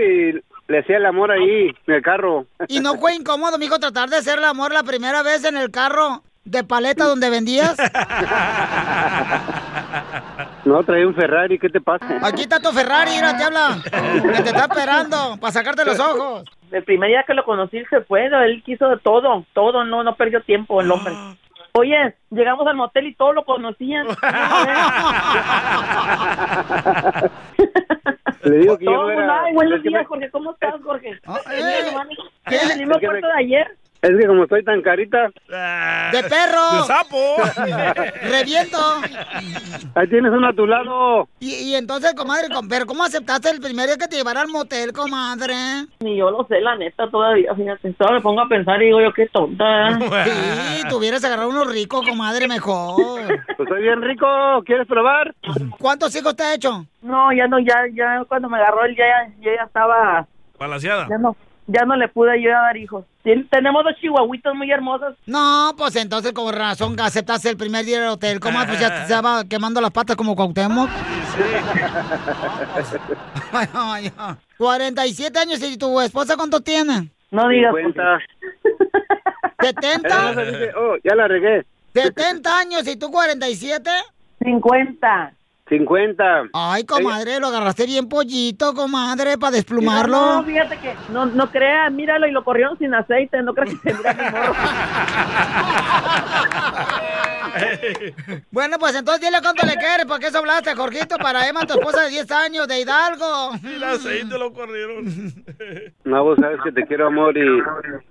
le 0.68 0.78
hacía 0.78 0.96
el 0.98 1.06
amor 1.06 1.32
ahí, 1.32 1.74
en 1.88 1.94
el 1.94 2.02
carro. 2.02 2.46
¿Y 2.68 2.78
no 2.78 2.94
fue 2.94 3.14
incómodo, 3.16 3.58
mijo, 3.58 3.78
tratar 3.80 4.08
de 4.08 4.16
hacer 4.18 4.38
el 4.38 4.44
amor 4.44 4.72
la 4.72 4.84
primera 4.84 5.22
vez 5.24 5.44
en 5.44 5.56
el 5.56 5.72
carro 5.72 6.22
de 6.44 6.64
paleta 6.64 7.04
donde 7.04 7.30
vendías? 7.30 7.76
No, 10.64 10.82
traía 10.84 11.06
un 11.06 11.14
Ferrari, 11.14 11.58
¿qué 11.58 11.68
te 11.68 11.80
pasa? 11.80 12.04
Aquí 12.22 12.42
está 12.42 12.60
tu 12.60 12.70
Ferrari, 12.72 13.10
mira, 13.12 13.36
te 13.36 13.44
habla. 13.44 13.78
Que 13.84 14.42
te 14.42 14.50
está 14.50 14.64
esperando 14.64 15.36
para 15.40 15.52
sacarte 15.52 15.84
los 15.84 15.98
ojos. 15.98 16.44
El 16.70 16.84
primer 16.84 17.08
día 17.10 17.24
que 17.26 17.34
lo 17.34 17.44
conocí 17.44 17.82
se 17.90 18.00
fue, 18.02 18.28
¿no? 18.30 18.40
él 18.42 18.62
quiso 18.64 18.86
todo, 18.98 19.44
todo, 19.52 19.84
no, 19.84 20.02
no 20.02 20.14
perdió 20.16 20.40
tiempo 20.42 20.80
el 20.80 20.90
hombre. 20.90 21.14
Oye, 21.74 22.14
llegamos 22.30 22.66
al 22.66 22.76
motel 22.76 23.06
y 23.06 23.14
todos 23.14 23.34
lo 23.34 23.44
conocían. 23.44 24.06
Le 28.44 28.58
digo 28.58 28.76
que 28.76 28.84
yo 28.84 28.90
no 28.90 29.10
era... 29.10 29.44
Ay, 29.44 29.54
buenos 29.54 29.82
días, 29.82 30.00
me- 30.02 30.04
Jorge, 30.06 30.30
¿cómo 30.30 30.52
estás, 30.52 30.74
Jorge? 30.82 31.10
eh, 31.10 31.92
¿Tienes 32.48 32.70
el 32.72 32.78
mismo 32.80 32.94
me- 32.96 33.00
cuarto 33.06 33.26
de 33.26 33.32
ayer? 33.38 33.76
Es 34.02 34.10
que 34.20 34.26
como 34.26 34.42
estoy 34.42 34.64
tan 34.64 34.82
carita, 34.82 35.28
¡De 35.46 36.22
perro! 36.24 36.78
¡De 36.78 36.82
sapo! 36.88 37.36
¡Reviento! 38.22 38.78
ahí 39.94 40.08
tienes 40.08 40.32
uno 40.32 40.48
a 40.48 40.52
tu 40.52 40.66
lado. 40.66 41.28
Y, 41.38 41.54
y 41.54 41.74
entonces, 41.76 42.12
comadre, 42.14 42.48
com- 42.52 42.68
pero 42.68 42.84
¿cómo 42.86 43.04
aceptaste 43.04 43.50
el 43.50 43.60
primer 43.60 43.86
día 43.86 43.96
que 43.98 44.08
te 44.08 44.16
llevara 44.16 44.40
al 44.40 44.48
motel, 44.48 44.92
comadre? 44.92 45.54
Ni 46.00 46.16
yo 46.16 46.32
lo 46.32 46.44
sé, 46.48 46.60
la 46.60 46.74
neta, 46.74 47.08
todavía, 47.10 47.54
fíjate. 47.54 47.92
Todavía 47.92 48.18
me 48.18 48.22
pongo 48.22 48.40
a 48.40 48.48
pensar 48.48 48.82
y 48.82 48.86
digo 48.86 49.00
yo, 49.00 49.12
qué 49.12 49.28
tonta. 49.28 49.96
Sí, 50.24 50.82
tuvieras 50.88 51.24
agarrado 51.24 51.50
uno 51.50 51.64
rico, 51.64 52.02
comadre, 52.02 52.48
mejor. 52.48 53.22
Pues 53.56 53.68
soy 53.68 53.82
bien 53.82 54.02
rico, 54.02 54.26
¿quieres 54.66 54.88
probar? 54.88 55.32
¿Cuántos 55.78 56.14
hijos 56.16 56.34
te 56.34 56.42
ha 56.42 56.54
hecho? 56.54 56.84
No, 57.02 57.32
ya 57.32 57.46
no, 57.46 57.60
ya, 57.60 57.84
ya 57.94 58.24
cuando 58.26 58.48
me 58.48 58.58
agarró 58.58 58.84
él 58.84 58.96
ya, 58.96 59.04
ya, 59.40 59.56
ya 59.58 59.62
estaba, 59.64 60.26
Palaciada. 60.58 61.06
ya 61.08 61.18
no, 61.18 61.36
ya 61.66 61.84
no 61.84 61.96
le 61.96 62.08
pude 62.08 62.40
yo 62.42 62.50
dar 62.50 62.76
hijos. 62.76 63.04
Sí, 63.24 63.30
Tenemos 63.50 63.84
dos 63.84 63.94
chihuahuitas 64.00 64.54
muy 64.54 64.70
hermosas. 64.70 65.14
No, 65.26 65.72
pues 65.76 65.94
entonces 65.96 66.32
con 66.32 66.52
razón 66.54 66.98
aceptaste 67.00 67.48
el 67.48 67.56
primer 67.56 67.84
día 67.84 68.00
del 68.00 68.10
hotel. 68.10 68.40
¿Cómo? 68.40 68.58
Pues 68.66 68.80
ya 68.80 68.88
te 68.94 69.02
estaba 69.02 69.44
quemando 69.44 69.80
las 69.80 69.90
patas 69.90 70.16
como 70.16 70.34
Cuauhtémoc. 70.34 70.90
Ay. 73.72 74.12
47 74.58 75.38
años 75.38 75.62
y 75.62 75.76
tu 75.76 76.00
esposa 76.00 76.36
cuánto 76.36 76.60
tiene? 76.60 77.10
No 77.30 77.48
digas. 77.48 77.74
50. 77.74 78.18
¿70? 79.58 80.46
Dice, 80.46 80.72
oh, 80.76 80.96
ya 81.02 81.14
la 81.14 81.28
regué. 81.28 81.64
70 81.94 82.58
años 82.58 82.86
y 82.86 82.96
tú 82.96 83.10
47? 83.10 83.90
50. 84.42 85.32
50. 85.72 86.50
Ay, 86.52 86.84
comadre, 86.84 87.40
lo 87.40 87.46
agarraste 87.46 87.86
bien 87.86 88.06
pollito, 88.08 88.74
comadre, 88.74 89.38
para 89.38 89.52
desplumarlo. 89.52 90.34
No, 90.34 90.44
fíjate 90.44 90.76
que 90.78 90.94
no, 91.10 91.24
no 91.26 91.50
creas, 91.50 91.90
míralo 91.90 92.26
y 92.26 92.32
lo 92.32 92.44
corrieron 92.44 92.76
sin 92.78 92.94
aceite, 92.94 93.42
no 93.42 93.54
creas 93.54 93.74
que 93.80 93.90
se 93.90 93.96
mira 93.96 94.12
mi 94.12 94.30
morro. 94.30 94.54
Bueno, 98.50 98.78
pues 98.78 98.94
entonces 98.94 99.20
dile 99.20 99.42
cuánto 99.42 99.66
le 99.66 99.74
quieres, 99.74 100.06
¿por 100.06 100.18
qué 100.18 100.28
eso 100.28 100.38
hablaste, 100.38 100.74
Jorgito? 100.74 101.16
Para 101.18 101.46
Emma, 101.46 101.66
tu 101.66 101.74
esposa 101.74 102.04
de 102.04 102.10
10 102.10 102.30
años, 102.30 102.66
de 102.66 102.80
Hidalgo. 102.80 103.50
El 103.62 103.84
aceite 103.84 104.38
lo 104.38 104.52
corrieron. 104.54 105.04
No, 106.04 106.24
vos 106.24 106.38
sabes 106.40 106.60
que 106.64 106.72
te 106.72 106.86
quiero, 106.86 107.08
amor, 107.08 107.36
y 107.36 107.62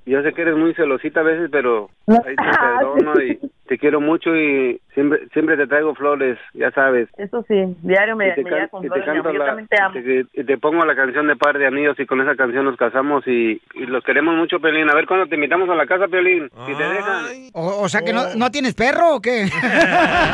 yo 0.06 0.22
sé 0.22 0.34
que 0.34 0.44
eres 0.44 0.56
muy 0.56 0.75
celosita 0.75 1.22
a 1.22 1.24
veces, 1.24 1.50
pero 1.51 1.89
ahí 2.08 2.36
te 2.36 2.60
perdono 2.60 3.22
y 3.22 3.39
te 3.71 3.77
quiero 3.77 4.01
mucho 4.01 4.35
y 4.35 4.81
siempre 4.93 5.19
siempre 5.31 5.55
te 5.55 5.65
traigo 5.65 5.95
flores, 5.95 6.37
ya 6.53 6.71
sabes. 6.71 7.07
Eso 7.17 7.41
sí, 7.47 7.55
diario 7.83 8.17
me, 8.17 8.31
te 8.33 8.43
me 8.43 8.49
can- 8.49 8.59
llega 8.59 8.67
con 8.67 8.85
y 8.85 8.89
te 8.89 8.95
flores, 8.95 9.07
mi 9.07 9.13
canto 9.13 9.29
amor, 9.29 9.33
yo 9.33 9.39
la- 9.39 9.45
también 9.45 9.67
te 9.69 9.81
amo. 9.81 9.93
te- 9.93 10.41
y 10.41 10.43
te 10.43 10.57
pongo 10.57 10.85
la 10.85 10.93
canción 10.93 11.27
de 11.27 11.37
Par 11.37 11.57
de 11.57 11.67
Anillos 11.67 11.97
y 11.97 12.05
con 12.05 12.19
esa 12.19 12.35
canción 12.35 12.65
nos 12.65 12.75
casamos 12.75 13.25
y, 13.27 13.61
y 13.75 13.85
los 13.85 14.03
queremos 14.03 14.35
mucho, 14.35 14.59
Piolín. 14.59 14.89
A 14.89 14.93
ver 14.93 15.05
cuándo 15.07 15.27
te 15.27 15.35
invitamos 15.35 15.69
a 15.69 15.75
la 15.75 15.85
casa, 15.85 16.09
Piolín. 16.09 16.49
Si 16.67 16.73
te 16.75 16.83
dejan. 16.83 17.23
O, 17.53 17.83
o 17.83 17.87
sea 17.87 18.01
que 18.01 18.11
no, 18.11 18.35
no 18.35 18.51
tienes 18.51 18.73
perro 18.73 19.15
o 19.15 19.21
qué? 19.21 19.45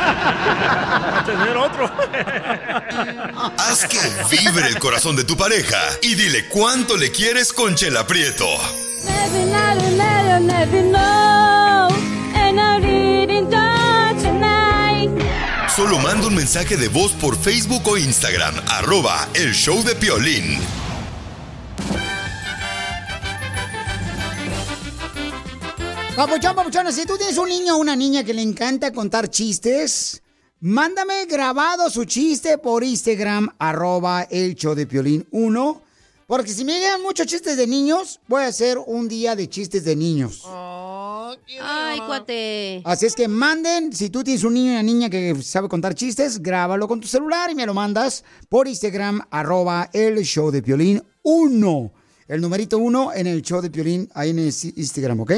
A 0.00 1.22
tener 1.24 1.56
otro. 1.56 1.84
Haz 3.58 3.86
que 3.86 3.98
vibre 4.36 4.66
el 4.68 4.78
corazón 4.80 5.14
de 5.16 5.22
tu 5.24 5.36
pareja 5.36 5.78
y 6.02 6.14
dile 6.16 6.48
cuánto 6.48 6.96
le 6.96 7.10
quieres 7.12 7.52
con 7.52 7.74
Chela 7.76 8.04
Prieto. 8.06 8.46
Maybe 9.04 9.44
not, 9.52 9.76
never, 9.96 10.40
never 10.40 10.82
know. 10.90 11.88
And 12.34 12.58
Solo 15.78 16.00
manda 16.00 16.26
un 16.26 16.34
mensaje 16.34 16.76
de 16.76 16.88
voz 16.88 17.12
por 17.12 17.36
Facebook 17.36 17.82
o 17.86 17.96
Instagram, 17.96 18.52
arroba 18.66 19.28
el 19.34 19.54
show 19.54 19.80
de 19.84 19.94
Piolín. 19.94 20.58
Papuchón, 26.16 26.56
papuchón, 26.56 26.92
si 26.92 27.06
tú 27.06 27.16
tienes 27.16 27.38
un 27.38 27.48
niño 27.48 27.76
o 27.76 27.78
una 27.78 27.94
niña 27.94 28.24
que 28.24 28.34
le 28.34 28.42
encanta 28.42 28.92
contar 28.92 29.30
chistes, 29.30 30.20
mándame 30.58 31.26
grabado 31.26 31.88
su 31.90 32.04
chiste 32.06 32.58
por 32.58 32.82
Instagram, 32.82 33.48
arroba 33.60 34.22
el 34.22 34.56
show 34.56 34.74
de 34.74 34.84
Piolín 34.88 35.28
1. 35.30 35.82
Porque 36.26 36.52
si 36.52 36.64
me 36.64 36.76
llegan 36.80 37.02
muchos 37.02 37.28
chistes 37.28 37.56
de 37.56 37.68
niños, 37.68 38.18
voy 38.26 38.42
a 38.42 38.48
hacer 38.48 38.78
un 38.84 39.06
día 39.06 39.36
de 39.36 39.48
chistes 39.48 39.84
de 39.84 39.94
niños. 39.94 40.42
Ay, 41.60 42.00
cuate. 42.00 42.82
Así 42.84 43.06
es 43.06 43.14
que 43.14 43.28
manden, 43.28 43.92
si 43.92 44.10
tú 44.10 44.22
tienes 44.22 44.44
un 44.44 44.54
niño 44.54 44.70
y 44.70 44.74
una 44.74 44.82
niña 44.82 45.10
que 45.10 45.34
sabe 45.42 45.68
contar 45.68 45.94
chistes, 45.94 46.42
grábalo 46.42 46.86
con 46.88 47.00
tu 47.00 47.08
celular 47.08 47.50
y 47.50 47.54
me 47.54 47.66
lo 47.66 47.74
mandas 47.74 48.24
por 48.48 48.68
Instagram, 48.68 49.20
arroba 49.30 49.90
el 49.92 50.22
show 50.24 50.50
de 50.50 50.62
Piolín 50.62 51.02
1. 51.22 51.92
El 52.28 52.40
numerito 52.40 52.78
1 52.78 53.14
en 53.14 53.26
el 53.26 53.42
show 53.42 53.60
de 53.60 53.70
Piolín, 53.70 54.08
ahí 54.14 54.30
en 54.30 54.38
el 54.38 54.46
Instagram, 54.46 55.20
¿ok? 55.20 55.32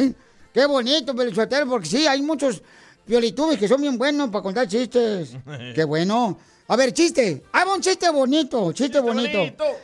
Qué 0.53 0.67
bonito, 0.67 1.15
Pelichotero, 1.15 1.69
porque 1.69 1.87
sí, 1.87 2.07
hay 2.07 2.21
muchos 2.23 2.63
piolitubes 3.07 3.59
que 3.59 3.69
son 3.69 3.81
bien 3.81 3.97
buenos 3.97 4.31
para 4.31 4.43
contar 4.43 4.67
chistes. 4.67 5.37
Qué 5.75 5.85
bueno. 5.85 6.39
A 6.69 6.77
ver, 6.77 6.93
chiste. 6.93 7.43
Haga 7.53 7.75
un 7.75 7.81
chiste 7.81 8.09
bonito, 8.11 8.73
chiste, 8.73 9.01
bonito. 9.01 9.39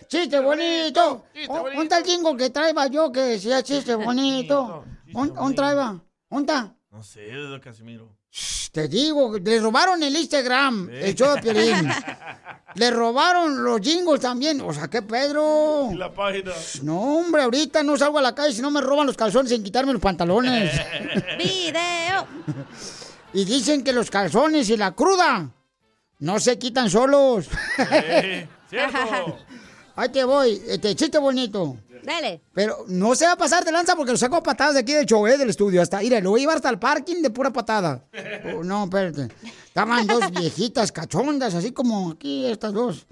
Chiste 0.06 0.38
bonito. 0.38 1.24
¿Dónde 1.48 1.82
está 1.82 1.98
el 1.98 2.04
jingo 2.04 2.36
que 2.36 2.50
traiba 2.50 2.86
yo 2.86 3.10
que 3.10 3.20
decía 3.20 3.62
chiste 3.62 3.96
bonito? 3.96 4.84
¿Dónde 5.12 5.54
traiba? 5.54 6.00
¿Dónde 6.30 6.52
está? 6.52 6.74
No 6.90 7.02
sé, 7.02 7.20
de 7.20 7.60
Casimiro. 7.60 8.16
Te 8.72 8.88
digo, 8.88 9.38
le 9.38 9.60
robaron 9.60 10.02
el 10.02 10.14
Instagram, 10.14 10.90
el 10.90 11.14
show 11.14 11.34
de 11.34 11.42
Piolín. 11.42 11.90
Le 12.74 12.90
robaron 12.90 13.64
los 13.64 13.80
jingles 13.80 14.20
también. 14.20 14.60
O 14.60 14.70
sea, 14.70 14.88
¿qué 14.88 15.00
Pedro? 15.00 15.90
La 15.96 16.12
página. 16.12 16.52
No, 16.82 17.20
hombre, 17.20 17.42
ahorita 17.42 17.82
no 17.82 17.96
salgo 17.96 18.18
a 18.18 18.22
la 18.22 18.34
calle 18.34 18.52
si 18.52 18.60
no 18.60 18.70
me 18.70 18.82
roban 18.82 19.06
los 19.06 19.16
calzones 19.16 19.50
sin 19.50 19.64
quitarme 19.64 19.94
los 19.94 20.02
pantalones. 20.02 20.78
¡Video! 21.38 22.26
Y 23.32 23.46
dicen 23.46 23.82
que 23.82 23.94
los 23.94 24.10
calzones 24.10 24.68
y 24.68 24.76
la 24.76 24.92
cruda 24.92 25.50
no 26.18 26.38
se 26.38 26.58
quitan 26.58 26.90
solos. 26.90 27.48
cierto. 28.68 29.38
Ahí 29.94 30.10
te 30.10 30.24
voy, 30.24 30.62
este 30.68 30.94
chiste 30.94 31.16
bonito. 31.16 31.78
Dale. 32.06 32.40
Pero 32.54 32.84
no 32.86 33.16
se 33.16 33.26
va 33.26 33.32
a 33.32 33.36
pasar 33.36 33.64
de 33.64 33.72
lanza 33.72 33.96
porque 33.96 34.12
lo 34.12 34.16
saco 34.16 34.36
a 34.36 34.42
patadas 34.42 34.74
de 34.74 34.80
aquí 34.80 34.92
del 34.92 35.06
show, 35.06 35.26
eh, 35.26 35.36
del 35.36 35.50
estudio. 35.50 35.82
Hasta, 35.82 35.98
mira, 35.98 36.20
lo 36.20 36.30
voy 36.30 36.38
a 36.38 36.42
llevar 36.42 36.56
hasta 36.58 36.70
el 36.70 36.78
parking 36.78 37.20
de 37.20 37.30
pura 37.30 37.52
patada. 37.52 38.04
Oh, 38.56 38.62
no, 38.62 38.84
espérate. 38.84 39.28
Estaban 39.66 40.06
dos 40.06 40.30
viejitas 40.30 40.92
cachondas, 40.92 41.52
así 41.54 41.72
como 41.72 42.12
aquí 42.12 42.46
estas 42.46 42.72
dos. 42.72 43.06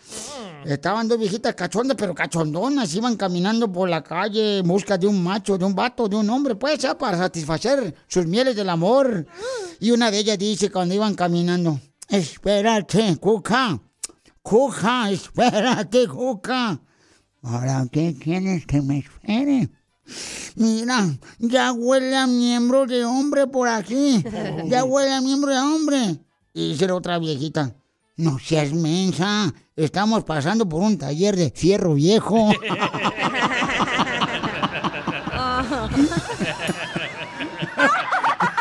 Estaban 0.64 1.08
dos 1.08 1.18
viejitas 1.18 1.54
cachondas, 1.56 1.96
pero 1.98 2.14
cachondonas. 2.14 2.94
Iban 2.94 3.16
caminando 3.16 3.70
por 3.70 3.88
la 3.88 4.04
calle 4.04 4.58
en 4.58 4.68
busca 4.68 4.96
de 4.96 5.08
un 5.08 5.22
macho, 5.22 5.58
de 5.58 5.64
un 5.64 5.74
vato, 5.74 6.08
de 6.08 6.14
un 6.14 6.30
hombre, 6.30 6.54
pues, 6.54 6.78
ya, 6.78 6.96
para 6.96 7.18
satisfacer 7.18 7.94
sus 8.06 8.26
mieles 8.26 8.54
del 8.54 8.68
amor. 8.70 9.26
Y 9.80 9.90
una 9.90 10.10
de 10.10 10.18
ellas 10.18 10.38
dice 10.38 10.70
cuando 10.70 10.94
iban 10.94 11.14
caminando, 11.14 11.80
espérate, 12.08 13.16
Cuca. 13.18 13.80
Cuca, 14.40 15.10
espérate, 15.10 16.06
Cuca. 16.06 16.80
¿Ahora 17.44 17.86
qué 17.92 18.16
quieres 18.18 18.64
que 18.66 18.80
me 18.80 18.98
espere? 18.98 19.68
Mira, 20.56 21.06
ya 21.38 21.72
huele 21.72 22.16
a 22.16 22.26
miembro 22.26 22.86
de 22.86 23.04
hombre 23.04 23.46
por 23.46 23.68
aquí. 23.68 24.24
Ya 24.66 24.84
huele 24.84 25.12
a 25.12 25.20
miembro 25.20 25.50
de 25.50 25.58
hombre. 25.58 26.18
Y 26.54 26.70
dice 26.70 26.86
la 26.86 26.94
otra 26.94 27.18
viejita, 27.18 27.74
no 28.16 28.38
seas 28.38 28.72
mensa. 28.72 29.52
Estamos 29.76 30.24
pasando 30.24 30.66
por 30.68 30.80
un 30.82 30.96
taller 30.96 31.36
de 31.36 31.50
fierro 31.50 31.94
viejo. 31.94 32.50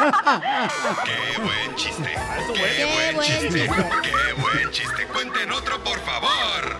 ¡Qué 0.03 1.41
buen 1.41 1.75
chiste! 1.75 2.11
¡Qué 2.53 2.85
buen 2.85 3.25
chiste! 3.25 3.69
¡Qué 4.01 4.41
buen 4.41 4.71
chiste! 4.71 5.07
¡Cuenten 5.13 5.51
otro, 5.51 5.81
por 5.83 5.99
favor! 6.01 6.77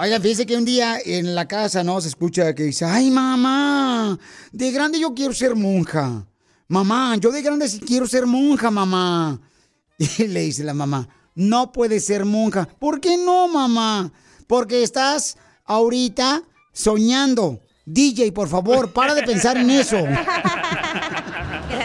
Oigan, 0.00 0.20
fíjense 0.20 0.46
que 0.46 0.56
un 0.56 0.64
día 0.64 0.98
en 1.04 1.34
la 1.34 1.46
casa, 1.46 1.84
¿no? 1.84 2.00
Se 2.00 2.08
escucha 2.08 2.52
que 2.54 2.64
dice, 2.64 2.84
ay, 2.84 3.10
mamá, 3.10 4.18
de 4.50 4.72
grande 4.72 4.98
yo 4.98 5.14
quiero 5.14 5.32
ser 5.32 5.54
monja. 5.54 6.26
Mamá, 6.66 7.16
yo 7.20 7.30
de 7.30 7.42
grande 7.42 7.68
sí 7.68 7.78
quiero 7.78 8.06
ser 8.06 8.26
monja, 8.26 8.70
mamá. 8.70 9.40
Y 10.18 10.26
le 10.26 10.40
dice 10.40 10.64
la 10.64 10.74
mamá, 10.74 11.08
no 11.36 11.70
puedes 11.70 12.04
ser 12.04 12.24
monja. 12.24 12.66
¿Por 12.80 13.00
qué 13.00 13.16
no, 13.16 13.46
mamá? 13.46 14.12
Porque 14.48 14.82
estás 14.82 15.36
ahorita 15.64 16.42
soñando. 16.72 17.60
DJ, 17.86 18.32
por 18.32 18.48
favor, 18.48 18.92
para 18.92 19.14
de 19.14 19.22
pensar 19.22 19.56
en 19.56 19.70
eso. 19.70 19.98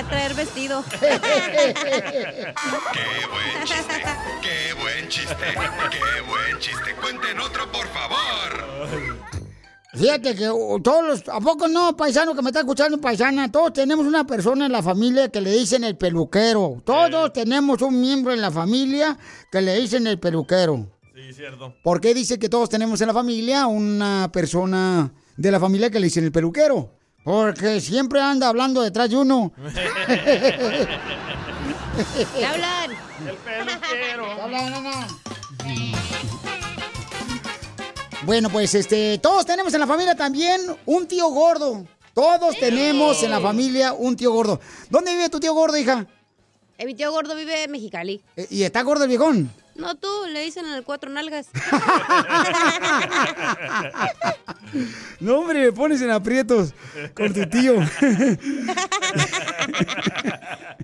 Traer 0.10 0.34
vestido. 0.34 0.84
¡Qué 1.00 1.08
buen 3.30 3.66
chiste! 3.66 4.04
¡Qué 4.42 4.74
buen 4.74 5.08
chiste! 5.10 5.36
¡Qué 5.92 6.22
buen 6.28 6.60
chiste! 6.60 6.96
¡Cuenten 7.02 7.40
otro, 7.40 7.72
por 7.72 7.88
favor! 7.88 9.20
Fíjate 9.94 10.36
que 10.36 10.50
uh, 10.50 10.80
todos 10.82 11.06
los, 11.06 11.30
¿a 11.30 11.40
poco 11.40 11.68
no, 11.68 11.98
paisano 11.98 12.36
que 12.36 12.42
me 12.42 12.50
está 12.50 12.60
escuchando, 12.60 13.02
paisana? 13.02 13.52
Todos 13.52 13.74
tenemos 13.74 14.06
una 14.06 14.26
persona 14.26 14.68
en 14.68 14.72
la 14.72 14.84
familia 14.84 15.30
que 15.30 15.42
le 15.42 15.52
dicen 15.52 15.84
el 15.84 15.98
peluquero. 15.98 16.82
Todos 16.86 17.34
tenemos 17.34 17.82
un 17.82 18.00
miembro 18.00 18.32
en 18.34 18.42
la 18.42 18.52
familia 18.52 19.18
que 19.52 19.62
le 19.62 19.76
dicen 19.80 20.06
el 20.06 20.20
peluquero. 20.20 20.88
Sí, 21.16 21.34
cierto. 21.34 21.74
¿Por 21.84 22.00
qué 22.00 22.14
dice 22.14 22.38
que 22.38 22.50
todos 22.50 22.70
tenemos 22.70 23.02
en 23.02 23.08
la 23.08 23.14
familia 23.14 23.66
una 23.68 24.30
persona 24.32 25.12
de 25.36 25.52
la 25.52 25.60
familia 25.60 25.90
que 25.90 26.00
le 26.00 26.06
dicen 26.06 26.24
el 26.24 26.32
peluquero? 26.32 26.99
Porque 27.30 27.80
siempre 27.80 28.20
anda 28.20 28.48
hablando 28.48 28.82
detrás 28.82 29.08
de 29.08 29.16
uno. 29.16 29.52
¿Qué 32.36 32.44
hablan? 32.44 32.90
El 32.90 33.36
peluquero. 33.36 34.36
¿Qué 34.36 34.42
hablan, 34.42 34.72
nana? 34.72 35.08
Bueno, 38.24 38.50
pues 38.50 38.74
este, 38.74 39.20
todos 39.20 39.46
tenemos 39.46 39.72
en 39.76 39.80
la 39.80 39.86
familia 39.86 40.16
también 40.16 40.60
un 40.88 41.08
tío 41.08 41.28
gordo. 41.28 41.86
Todos 42.16 42.58
tenemos 42.58 43.22
en 43.22 43.30
la 43.30 43.40
familia 43.40 43.94
un 43.94 44.16
tío 44.16 44.32
gordo. 44.32 44.60
¿Dónde 44.90 45.12
vive 45.12 45.30
tu 45.30 45.40
tío 45.40 45.54
gordo, 45.54 45.78
hija? 45.78 46.08
Eh, 46.80 46.86
mi 46.88 46.96
tío 46.96 47.12
gordo 47.12 47.36
vive 47.36 47.66
en 47.66 47.70
Mexicali. 47.70 48.24
Eh, 48.38 48.48
¿Y 48.50 48.64
está 48.64 48.82
gordo 48.82 49.04
el 49.04 49.10
viejón? 49.10 49.52
No, 49.80 49.96
tú, 49.96 50.08
le 50.32 50.42
dicen 50.44 50.66
el 50.66 50.84
cuatro 50.84 51.10
nalgas. 51.10 51.48
No, 55.20 55.40
hombre, 55.40 55.62
me 55.62 55.72
pones 55.72 56.00
en 56.02 56.12
aprietos 56.12 56.74
con 57.16 57.34
tu 57.34 57.46
tío. 57.48 57.74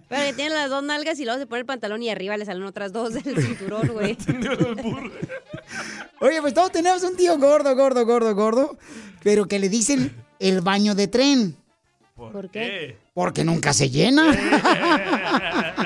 Pero 0.10 0.26
que 0.26 0.34
tiene 0.36 0.50
las 0.56 0.70
dos 0.70 0.84
nalgas 0.84 1.20
y 1.20 1.26
luego 1.26 1.40
se 1.40 1.46
pone 1.46 1.60
el 1.62 1.66
pantalón 1.66 2.02
y 2.02 2.10
arriba 2.10 2.36
le 2.36 2.46
salen 2.46 2.64
otras 2.64 2.92
dos 2.92 3.14
del 3.14 3.38
cinturón, 3.38 3.88
güey. 3.90 4.18
Oye, 6.20 6.42
pues 6.42 6.54
todos 6.54 6.72
tenemos 6.72 7.04
un 7.04 7.16
tío 7.16 7.38
gordo, 7.38 7.76
gordo, 7.76 8.06
gordo, 8.06 8.34
gordo, 8.34 8.78
pero 9.24 9.46
que 9.48 9.60
le 9.60 9.70
dicen 9.70 10.16
el 10.40 10.62
baño 10.62 10.96
de 10.96 11.08
tren. 11.08 11.56
¿Por 12.16 12.50
qué? 12.50 12.98
Porque 13.14 13.44
nunca 13.44 13.72
se 13.74 13.90
llena. 13.90 14.32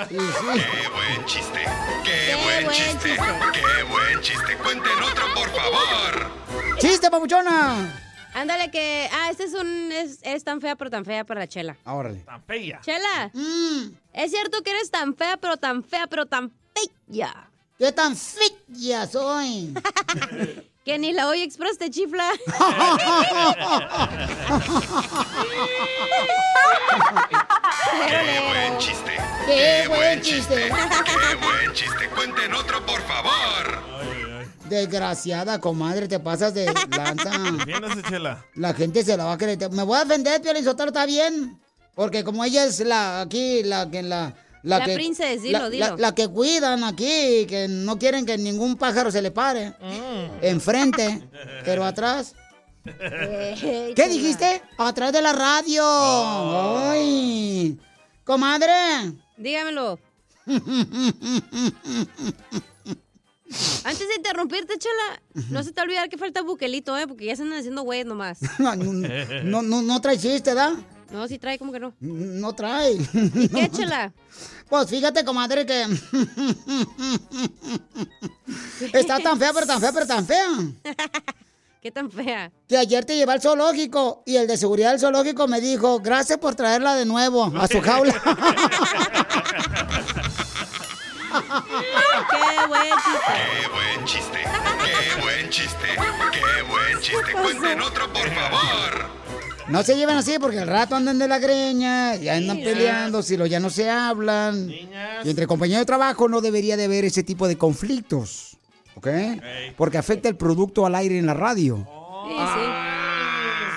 ¡Qué 0.08 0.16
buen 0.16 1.24
chiste! 1.26 1.64
¡Qué, 2.04 2.36
buen, 2.44 2.70
chiste! 2.70 3.16
¡Qué 3.52 3.82
buen 3.84 4.20
chiste! 4.20 4.56
¡Cuenten 4.62 5.02
otro, 5.02 5.24
por 5.34 5.48
favor! 5.50 6.30
¡Chiste, 6.78 7.10
papuchona! 7.10 7.96
Ándale 8.32 8.70
que... 8.70 9.08
Ah, 9.12 9.28
este 9.30 9.44
es 9.44 9.54
un... 9.54 9.90
Es, 9.92 10.18
es 10.22 10.44
tan 10.44 10.60
fea, 10.60 10.76
pero 10.76 10.90
tan 10.90 11.04
fea 11.04 11.24
para 11.24 11.40
la 11.40 11.48
chela. 11.48 11.76
Ah, 11.84 11.94
Órale. 11.94 12.20
Tan 12.20 12.42
fea. 12.44 12.80
Chela, 12.82 13.30
Mm. 13.34 13.90
es 14.14 14.30
cierto 14.30 14.62
que 14.62 14.70
eres 14.70 14.90
tan 14.90 15.14
fea, 15.16 15.36
pero 15.36 15.56
tan 15.56 15.82
fea, 15.84 16.06
pero 16.06 16.26
tan 16.26 16.52
fea. 17.10 17.48
¿Qué 17.78 17.92
tan 17.92 18.16
fea 18.16 19.06
soy? 19.06 19.74
que 20.84 20.98
ni 20.98 21.12
la 21.12 21.28
Hoy 21.28 21.42
Express 21.42 21.78
te 21.78 21.90
chifla. 21.90 22.30
¡Qué 28.08 28.40
buen 28.48 28.78
chiste! 28.78 29.12
¡Qué 29.46 29.88
buen 29.88 30.20
chiste! 30.22 30.54
¡Qué 30.54 31.34
buen 31.36 31.72
chiste! 31.74 32.08
¡Cuenten 32.14 32.54
otro, 32.54 32.84
por 32.86 33.00
favor! 33.02 33.80
Desgraciada, 34.68 35.58
comadre, 35.60 36.06
te 36.06 36.20
pasas 36.20 36.54
de 36.54 36.66
lanza. 36.96 37.30
Defiéndase, 37.58 38.02
chela. 38.08 38.44
La 38.54 38.72
gente 38.74 39.02
se 39.02 39.16
la 39.16 39.24
va 39.24 39.32
a 39.32 39.38
creer. 39.38 39.70
Me 39.72 39.82
voy 39.82 39.96
a 39.98 40.04
defender, 40.04 40.40
Piolín 40.40 40.62
Sotelo, 40.64 40.90
está 40.90 41.06
bien. 41.06 41.58
Porque 41.94 42.22
como 42.22 42.44
ella 42.44 42.64
es 42.64 42.78
la 42.80 43.20
aquí, 43.22 43.62
la 43.64 43.90
que 43.90 44.02
la. 44.02 44.34
La 44.62 44.84
que, 44.84 44.94
princesa, 44.94 45.42
dilo, 45.42 45.58
la, 45.58 45.70
dilo. 45.70 45.86
la- 45.88 45.96
la 45.96 46.14
que 46.14 46.28
cuidan 46.28 46.84
aquí, 46.84 47.46
que 47.48 47.66
no 47.68 47.98
quieren 47.98 48.26
que 48.26 48.36
ningún 48.36 48.76
pájaro 48.76 49.10
se 49.10 49.22
le 49.22 49.30
pare. 49.30 49.70
Mm. 49.80 50.44
Enfrente, 50.44 51.28
pero 51.64 51.84
atrás. 51.84 52.34
¿Qué 52.84 53.92
¿Qué 53.94 54.08
dijiste? 54.08 54.62
Atrás 54.78 55.12
de 55.12 55.22
la 55.22 55.32
radio. 55.32 55.84
Ay. 56.90 57.78
Comadre. 58.24 58.72
Dígamelo. 59.36 59.98
Antes 63.84 64.08
de 64.08 64.14
interrumpirte, 64.16 64.78
Chela, 64.78 65.20
no 65.50 65.62
se 65.64 65.72
te 65.72 65.80
olvidar 65.80 66.08
que 66.08 66.16
falta 66.16 66.42
buquelito, 66.42 66.96
¿eh? 66.96 67.06
Porque 67.06 67.24
ya 67.26 67.34
se 67.36 67.42
andan 67.42 67.58
haciendo 67.58 67.82
güeyes 67.82 68.06
nomás. 68.06 68.38
No, 68.58 68.74
no, 68.76 68.92
no, 69.44 69.62
no, 69.62 69.82
no 69.82 70.00
trae 70.00 70.18
chiste, 70.18 70.54
¿da? 70.54 70.76
No, 71.10 71.26
sí 71.26 71.38
trae, 71.38 71.58
como 71.58 71.72
que 71.72 71.80
no. 71.80 71.92
No 71.98 72.54
trae. 72.54 72.96
¿Qué, 73.52 73.68
Chela? 73.76 74.12
Pues 74.68 74.88
fíjate, 74.88 75.24
comadre, 75.24 75.66
que. 75.66 75.86
Está 78.92 79.18
tan 79.18 79.36
fea, 79.38 79.52
pero 79.52 79.66
tan 79.66 79.80
fea, 79.80 79.92
pero 79.92 80.06
tan 80.06 80.24
fea. 80.24 80.46
¿Qué 81.80 81.90
tan 81.90 82.10
fea? 82.10 82.52
Que 82.68 82.76
ayer 82.76 83.06
te 83.06 83.16
llevé 83.16 83.32
al 83.32 83.40
zoológico 83.40 84.22
y 84.26 84.36
el 84.36 84.46
de 84.46 84.58
seguridad 84.58 84.90
del 84.90 85.00
zoológico 85.00 85.48
me 85.48 85.62
dijo, 85.62 85.98
gracias 86.00 86.38
por 86.38 86.54
traerla 86.54 86.94
de 86.94 87.06
nuevo 87.06 87.44
a 87.58 87.66
su 87.68 87.80
jaula. 87.80 88.12
¡Qué 92.30 92.66
buen 92.68 92.90
chiste! 92.92 93.32
¡Qué 93.64 93.68
buen 93.72 94.04
chiste! 94.04 94.38
¡Qué 94.42 95.20
buen 95.22 95.50
chiste! 95.50 95.86
¡Qué 96.32 96.62
buen 96.68 97.00
chiste! 97.00 97.32
¡Cuenten 97.32 97.80
otro, 97.80 98.12
por 98.12 98.28
favor! 98.28 99.10
No 99.68 99.82
se 99.82 99.96
lleven 99.96 100.16
así 100.16 100.38
porque 100.38 100.58
al 100.58 100.68
rato 100.68 100.96
andan 100.96 101.18
de 101.18 101.28
la 101.28 101.38
greña 101.38 102.16
y 102.16 102.28
andan 102.28 102.58
Niñas. 102.58 102.72
peleando, 102.74 103.22
si 103.22 103.36
lo 103.36 103.46
ya 103.46 103.60
no 103.60 103.70
se 103.70 103.88
hablan. 103.88 104.68
Y 104.68 105.30
entre 105.30 105.46
compañeros 105.46 105.82
de 105.82 105.86
trabajo 105.86 106.28
no 106.28 106.40
debería 106.40 106.76
de 106.76 106.84
haber 106.84 107.04
ese 107.04 107.22
tipo 107.22 107.48
de 107.48 107.56
conflictos. 107.56 108.49
¿Ok? 109.00 109.08
Porque 109.78 109.96
afecta 109.96 110.28
el 110.28 110.36
producto 110.36 110.84
al 110.84 110.94
aire 110.94 111.18
en 111.18 111.24
la 111.24 111.32
radio. 111.32 111.76
Sí, 112.28 112.34
sí. 112.34 112.60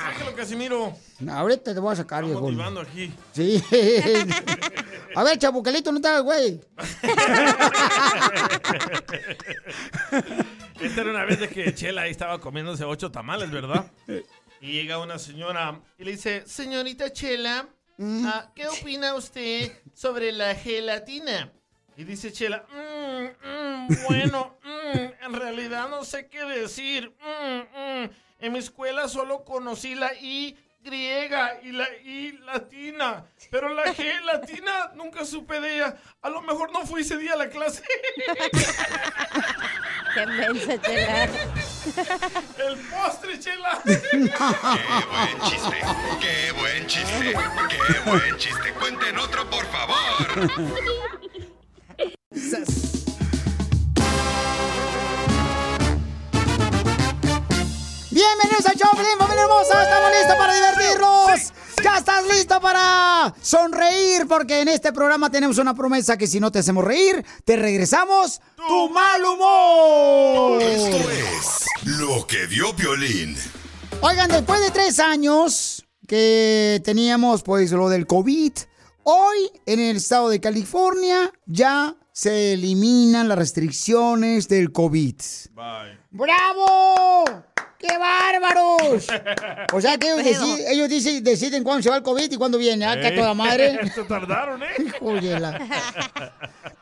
Sáquelo, 0.03 0.35
Casimiro. 0.35 0.93
Ahorita 1.29 1.73
te 1.73 1.79
voy 1.79 1.93
a 1.93 1.95
sacar, 1.95 2.25
viejo. 2.25 2.41
Motivando 2.41 2.81
aquí. 2.81 3.09
Sí. 3.31 3.63
A 5.15 5.23
ver, 5.23 5.37
chabucalito, 5.37 5.93
no 5.93 6.01
te 6.01 6.09
hagas, 6.09 6.23
güey. 6.23 6.59
Esta 10.81 11.01
era 11.01 11.11
una 11.11 11.23
vez 11.23 11.39
de 11.39 11.47
que 11.47 11.73
Chela 11.73 12.01
ahí 12.01 12.11
estaba 12.11 12.41
comiéndose 12.41 12.83
ocho 12.83 13.09
tamales, 13.09 13.49
¿verdad? 13.49 13.85
Y 14.59 14.73
llega 14.73 14.99
una 14.99 15.17
señora 15.19 15.79
y 15.97 16.03
le 16.03 16.11
dice, 16.11 16.43
señorita 16.45 17.13
Chela, 17.13 17.69
ah, 18.25 18.51
¿qué 18.53 18.67
opina 18.67 19.15
usted 19.15 19.71
sobre 19.93 20.33
la 20.33 20.53
gelatina? 20.55 21.53
Y 21.95 22.03
dice 22.03 22.31
Chela, 22.31 22.65
"Mm, 22.69 23.47
mm, 23.47 23.87
bueno, 24.07 24.57
mm, 24.63 25.25
en 25.25 25.33
realidad 25.33 25.89
no 25.89 26.03
sé 26.03 26.27
qué 26.27 26.43
decir. 26.45 27.13
Mm, 27.21 27.59
mm. 27.79 28.09
En 28.39 28.51
mi 28.51 28.59
escuela 28.59 29.07
solo 29.07 29.43
conocí 29.45 29.95
la 29.95 30.13
I 30.15 30.57
griega 30.81 31.59
y 31.63 31.71
la 31.71 31.87
I 32.03 32.33
latina, 32.43 33.25
pero 33.49 33.69
la 33.69 33.85
G 33.93 34.21
latina 34.25 34.91
nunca 34.95 35.23
supe 35.23 35.61
de 35.61 35.75
ella. 35.75 35.95
A 36.21 36.29
lo 36.29 36.41
mejor 36.41 36.71
no 36.73 36.85
fui 36.85 37.01
ese 37.01 37.17
día 37.17 37.33
a 37.33 37.37
la 37.37 37.49
clase. 37.49 37.83
¡Qué 40.13 40.25
mensa, 40.27 40.79
Chela! 40.81 41.23
El 42.57 42.77
postre, 42.89 43.39
Chela. 43.39 43.81
¡Qué 43.85 43.99
buen 44.11 45.41
chiste! 45.49 45.77
¡Qué 46.21 46.51
buen 46.51 46.87
chiste! 46.87 47.33
¡Qué 47.69 48.09
buen 48.09 48.37
chiste! 48.37 48.73
¡Cuenten 48.73 49.17
otro, 49.17 49.49
por 49.49 49.65
favor! 49.67 50.51
Bienvenidos 58.11 58.65
al 58.65 58.77
Choplin, 58.77 59.17
familia 59.17 59.43
hermosa. 59.43 59.83
Estamos 59.83 60.11
listos 60.11 60.35
para 60.37 60.53
divertirnos. 60.53 61.53
Ya 61.83 61.97
estás 61.97 62.23
listo 62.27 62.61
para 62.61 63.33
sonreír, 63.41 64.27
porque 64.27 64.61
en 64.61 64.67
este 64.67 64.93
programa 64.93 65.29
tenemos 65.29 65.57
una 65.57 65.73
promesa 65.73 66.17
que 66.17 66.27
si 66.27 66.39
no 66.39 66.51
te 66.51 66.59
hacemos 66.59 66.83
reír, 66.83 67.25
te 67.43 67.55
regresamos 67.55 68.39
tu 68.67 68.89
mal 68.89 69.25
humor. 69.25 70.61
Esto 70.61 71.09
es 71.09 71.67
lo 71.85 72.25
que 72.27 72.47
dio 72.47 72.73
violín. 72.73 73.35
Oigan, 74.01 74.29
después 74.29 74.61
de 74.61 74.71
tres 74.71 74.99
años 74.99 75.85
que 76.07 76.81
teníamos 76.85 77.43
pues 77.43 77.71
lo 77.71 77.89
del 77.89 78.05
COVID, 78.05 78.53
hoy 79.03 79.51
en 79.65 79.79
el 79.79 79.97
estado 79.97 80.29
de 80.29 80.39
California 80.39 81.31
ya 81.45 81.95
se 82.11 82.53
eliminan 82.53 83.27
las 83.27 83.37
restricciones 83.37 84.47
del 84.47 84.71
COVID. 84.71 85.15
¡Bravo! 86.13 87.25
¡Qué 87.79 87.97
bárbaros! 87.97 89.07
O 89.73 89.81
sea 89.81 89.97
que 89.97 90.07
ellos, 90.13 90.21
Pero- 90.23 90.45
deci- 90.45 90.63
ellos 90.69 90.89
dicen- 90.89 91.23
deciden 91.23 91.63
cuándo 91.63 91.83
se 91.83 91.89
va 91.89 91.97
el 91.97 92.03
COVID 92.03 92.31
y 92.31 92.37
cuándo 92.37 92.57
viene. 92.57 92.85
¡Ah, 92.85 92.97
que 92.99 93.07
a 93.07 93.15
toda 93.15 93.33
madre! 93.33 93.77
Se 93.95 94.03
tardaron, 94.05 94.61
¿eh? 94.63 94.67
Híjole, 94.85 95.39
la- 95.39 96.31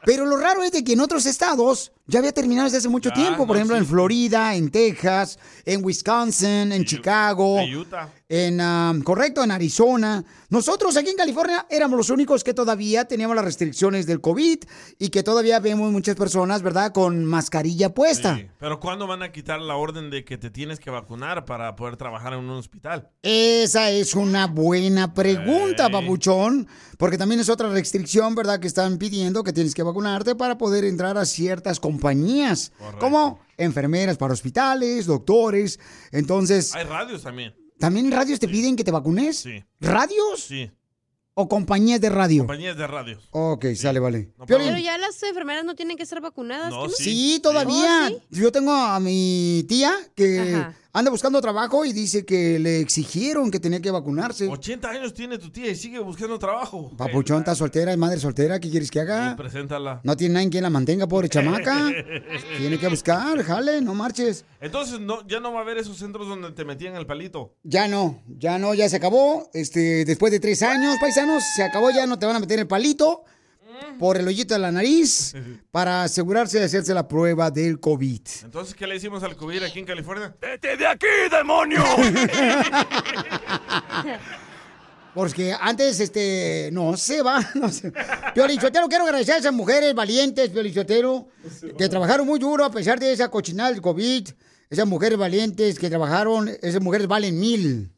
Pero 0.06 0.26
lo 0.26 0.38
raro 0.38 0.64
es 0.64 0.72
de 0.72 0.84
que 0.84 0.94
en 0.94 1.00
otros 1.00 1.26
estados 1.26 1.92
ya 2.08 2.20
había 2.20 2.32
terminado 2.34 2.66
desde 2.66 2.80
hace 2.80 2.90
mucho 2.90 3.10
Ya, 3.10 3.16
tiempo. 3.16 3.48
Por 3.48 3.50
no, 3.50 3.54
ejemplo, 3.56 3.76
sí. 3.78 3.82
en 3.82 3.88
Florida, 3.88 4.56
en 4.56 4.70
Texas, 4.70 5.40
en 5.66 5.84
Wisconsin, 5.84 6.72
en 6.72 6.84
Chicago. 6.86 7.58
De 7.58 7.78
Utah. 7.78 8.10
En, 8.28 8.60
ah, 8.62 8.94
correcto, 9.04 9.44
en 9.44 9.52
Arizona. 9.52 10.24
Nosotros 10.50 10.96
aquí 10.98 11.10
en 11.10 11.16
California 11.18 11.66
éramos 11.70 11.98
los 11.98 12.10
únicos 12.10 12.44
que 12.44 12.54
todavía 12.54 13.06
teníamos 13.06 13.36
las 13.36 13.46
restricciones 13.46 14.06
del 14.06 14.22
COVID 14.22 14.60
y 15.00 15.10
que 15.10 15.24
todavía 15.24 15.60
vemos 15.60 15.92
muchas 15.92 16.16
personas, 16.16 16.62
¿verdad?, 16.62 16.92
con 16.94 17.24
mascarilla 17.26 17.94
puesta. 17.94 18.36
Sí, 18.38 18.48
Pero 18.60 18.80
¿cuándo 18.80 19.06
van 19.08 19.21
a 19.24 19.32
quitar 19.32 19.62
la 19.62 19.76
orden 19.76 20.10
de 20.10 20.24
que 20.26 20.38
te 20.38 20.50
tienes 20.50 20.80
que 20.80 20.90
vacunar 20.90 21.46
para 21.46 21.76
poder 21.76 21.98
trabajar 21.98 22.34
en 22.34 22.40
un 22.40 22.50
hospital? 22.52 23.10
Esa 23.22 23.90
es 23.90 24.16
una 24.16 24.48
buena 24.48 25.14
pregunta, 25.14 25.90
papuchón, 25.90 26.68
porque 26.98 27.18
también 27.18 27.40
es 27.42 27.50
otra 27.50 27.70
restricción, 27.70 28.36
¿verdad?, 28.36 28.60
que 28.60 28.68
están 28.68 28.98
pidiendo 28.98 29.44
que 29.44 29.54
tienes 29.54 29.74
que 29.74 29.84
vacunarte 29.84 30.36
para 30.36 30.58
poder 30.58 30.86
entrar 30.86 31.18
a 31.18 31.26
ciertas 31.26 31.80
compañías, 31.80 32.72
como 33.00 33.40
enfermeras 33.58 34.18
para 34.18 34.34
hospitales, 34.34 35.06
doctores. 35.06 35.80
Entonces, 36.12 36.74
Hay 36.76 36.86
radios 36.86 37.24
también. 37.24 37.56
¿también 37.80 38.12
radios 38.12 38.40
te 38.40 38.48
piden 38.48 38.76
que 38.76 38.84
te 38.84 38.92
vacunes? 38.92 39.38
Sí. 39.40 39.64
¿Radios? 39.80 40.44
Sí. 40.44 40.72
¿O 41.42 41.50
compañías 41.50 42.00
de 42.00 42.10
radio? 42.10 42.44
Compañías 42.44 42.78
de 42.78 42.86
radios. 42.86 43.28
Ok, 43.32 43.66
sale, 43.76 44.00
vale. 44.00 44.30
Pero 44.46 44.78
ya 44.78 44.98
las 45.00 45.22
enfermeras 45.24 45.66
no 45.66 45.74
tienen 45.76 45.98
que 45.98 46.06
ser 46.06 46.22
vacunadas. 46.22 46.70
No, 46.70 46.84
¿que 46.84 46.90
no? 46.90 46.94
Sí, 46.96 47.40
todavía. 47.42 48.12
Oh, 48.14 48.22
Yo 48.30 48.52
tengo 48.52 48.72
a 48.72 49.00
mi 49.00 49.66
tía 49.68 49.92
que 50.16 50.40
Ajá. 50.54 50.76
Anda 50.94 51.10
buscando 51.10 51.40
trabajo 51.42 51.86
y 51.86 51.94
dice 51.94 52.26
que 52.26 52.60
le 52.60 52.80
exigieron 52.80 53.50
que 53.50 53.60
tenía 53.60 53.82
que 53.82 53.92
vacunarse. 53.92 54.48
80 54.48 54.90
años 54.90 55.14
tiene 55.14 55.38
tu 55.38 55.50
tía 55.50 55.70
y 55.70 55.76
sigue 55.76 56.00
buscando 56.00 56.38
trabajo. 56.38 56.92
Papuchón 56.98 57.40
está 57.40 57.56
soltera, 57.56 57.92
es 57.92 57.98
madre 57.98 58.20
soltera, 58.20 58.60
¿qué 58.60 58.70
quieres 58.70 58.92
que 58.92 59.00
haga? 59.00 59.36
Preséntala. 59.36 60.02
No 60.04 60.18
tiene 60.18 60.36
nadie 60.36 60.50
quien 60.50 60.64
la 60.64 60.70
mantenga, 60.70 61.08
pobre 61.08 61.30
chamaca. 61.30 61.92
Tiene 62.58 62.78
que 62.78 62.88
buscar, 62.88 63.42
jale, 63.44 63.82
no 63.82 63.96
marches. 63.96 64.46
Entonces 64.60 65.00
no, 65.00 65.26
ya 65.28 65.40
no 65.40 65.54
va 65.54 65.60
a 65.60 65.62
haber 65.64 65.78
esos 65.78 65.98
centros 65.98 66.28
donde 66.28 66.52
te 66.52 66.66
metían 66.66 66.96
el 66.96 67.06
palito. 67.06 67.56
Ya 67.64 67.88
no, 67.88 68.22
ya 68.28 68.60
no, 68.60 68.74
ya 68.74 68.90
se 68.90 68.98
acabó. 68.98 69.50
Este, 69.54 70.06
después 70.06 70.32
de 70.32 70.40
tres 70.40 70.62
años, 70.62 70.98
paisanos, 71.00 71.44
se 71.56 71.64
acabó, 71.64 71.90
ya 71.92 72.06
no 72.06 72.20
te 72.20 72.26
van 72.26 72.36
a 72.36 72.40
meter 72.40 72.60
el 72.60 72.68
palito 72.68 73.24
por 74.00 74.18
el 74.18 74.28
hoyito 74.28 74.54
de 74.54 74.60
la 74.60 74.72
nariz 74.72 75.34
para 75.72 76.04
asegurarse 76.04 76.60
de 76.60 76.66
hacerse 76.66 76.94
la 76.94 77.08
prueba 77.08 77.52
del 77.52 77.80
COVID. 77.80 78.22
Entonces, 78.44 78.76
¿qué 78.76 78.88
le 78.88 78.96
hicimos 78.96 79.24
al 79.24 79.36
COVID 79.36 79.64
aquí 79.64 79.80
en 79.80 79.86
California? 79.86 80.34
¡Vete 80.42 80.78
de 80.78 80.88
aquí, 80.88 81.08
demonio! 81.30 81.84
Porque 85.14 85.54
antes, 85.60 86.00
este, 86.00 86.70
no 86.72 86.96
se 86.96 87.22
va, 87.22 87.40
no. 87.56 87.70
Piolichotero, 88.34 88.88
quiero 88.88 89.04
agradecer 89.04 89.36
a 89.36 89.38
esas 89.40 89.54
mujeres 89.54 89.94
valientes, 89.94 90.50
Piolichotero, 90.50 91.28
que 91.78 91.90
trabajaron 91.90 92.26
muy 92.26 92.40
duro 92.40 92.64
a 92.64 92.72
pesar 92.72 93.00
de 93.00 93.12
esa 93.12 93.30
cochinada 93.30 93.72
del 93.72 93.82
COVID. 93.82 94.30
Esas 94.70 94.88
mujeres 94.88 95.18
valientes 95.18 95.78
que 95.78 95.90
trabajaron, 95.90 96.50
esas 96.62 96.82
mujeres 96.82 97.08
valen 97.08 97.38
mil. 97.38 97.92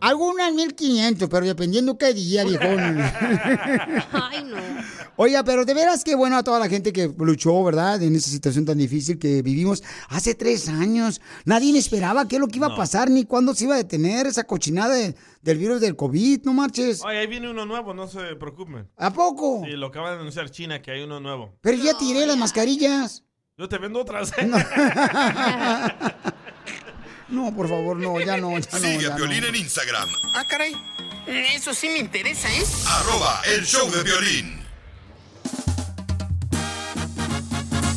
Algunas 0.00 0.52
mil 0.52 0.74
quinientos, 0.74 1.28
pero 1.28 1.46
dependiendo 1.46 1.96
qué 1.98 2.12
día, 2.14 2.44
viejón. 2.44 2.78
Ay, 4.12 4.44
no. 4.44 4.56
Oiga, 5.16 5.42
pero 5.42 5.64
de 5.64 5.74
veras 5.74 6.04
que 6.04 6.14
bueno 6.14 6.36
a 6.36 6.42
toda 6.44 6.60
la 6.60 6.68
gente 6.68 6.92
que 6.92 7.12
luchó, 7.18 7.64
¿verdad? 7.64 8.00
En 8.02 8.14
esa 8.14 8.30
situación 8.30 8.64
tan 8.64 8.78
difícil 8.78 9.18
que 9.18 9.42
vivimos 9.42 9.82
hace 10.08 10.34
tres 10.34 10.68
años. 10.68 11.20
Nadie 11.44 11.76
esperaba 11.78 12.28
qué 12.28 12.36
es 12.36 12.40
lo 12.40 12.46
que 12.48 12.58
iba 12.58 12.68
a 12.68 12.76
pasar, 12.76 13.10
ni 13.10 13.24
cuándo 13.24 13.54
se 13.54 13.64
iba 13.64 13.74
a 13.74 13.78
detener 13.78 14.26
esa 14.26 14.44
cochinada 14.44 14.94
de- 14.94 15.16
del 15.42 15.58
virus 15.58 15.80
del 15.80 15.96
COVID, 15.96 16.42
no 16.44 16.52
marches. 16.52 17.02
Ay, 17.04 17.16
ahí 17.18 17.26
viene 17.26 17.50
uno 17.50 17.66
nuevo, 17.66 17.94
no 17.94 18.06
se 18.06 18.20
preocupen. 18.36 18.88
¿A 18.96 19.12
poco? 19.12 19.62
Sí, 19.64 19.72
lo 19.72 19.86
acaba 19.88 20.10
de 20.12 20.18
anunciar 20.20 20.50
China, 20.50 20.80
que 20.82 20.90
hay 20.92 21.02
uno 21.02 21.18
nuevo. 21.20 21.52
Pero 21.60 21.82
ya 21.82 21.96
tiré 21.98 22.24
las 22.26 22.36
mascarillas. 22.36 23.24
Yo 23.56 23.68
te 23.68 23.76
vendo 23.78 24.00
otras. 24.00 24.32
No, 24.46 24.56
por 27.54 27.68
favor, 27.68 27.96
no, 27.96 28.18
ya 28.20 28.36
no, 28.38 28.58
ya 28.58 28.78
no. 28.78 28.78
Sigue 28.78 29.02
ya 29.02 29.08
a 29.08 29.10
no. 29.10 29.16
Piolín 29.16 29.44
en 29.44 29.54
Instagram. 29.54 30.08
Ah, 30.34 30.44
caray. 30.48 30.74
Eso 31.26 31.74
sí 31.74 31.88
me 31.88 31.98
interesa, 31.98 32.48
¿eh? 32.48 32.64
Arroba 32.86 33.42
el 33.54 33.64
show 33.66 33.90
de 33.90 34.02
violín. 34.02 34.58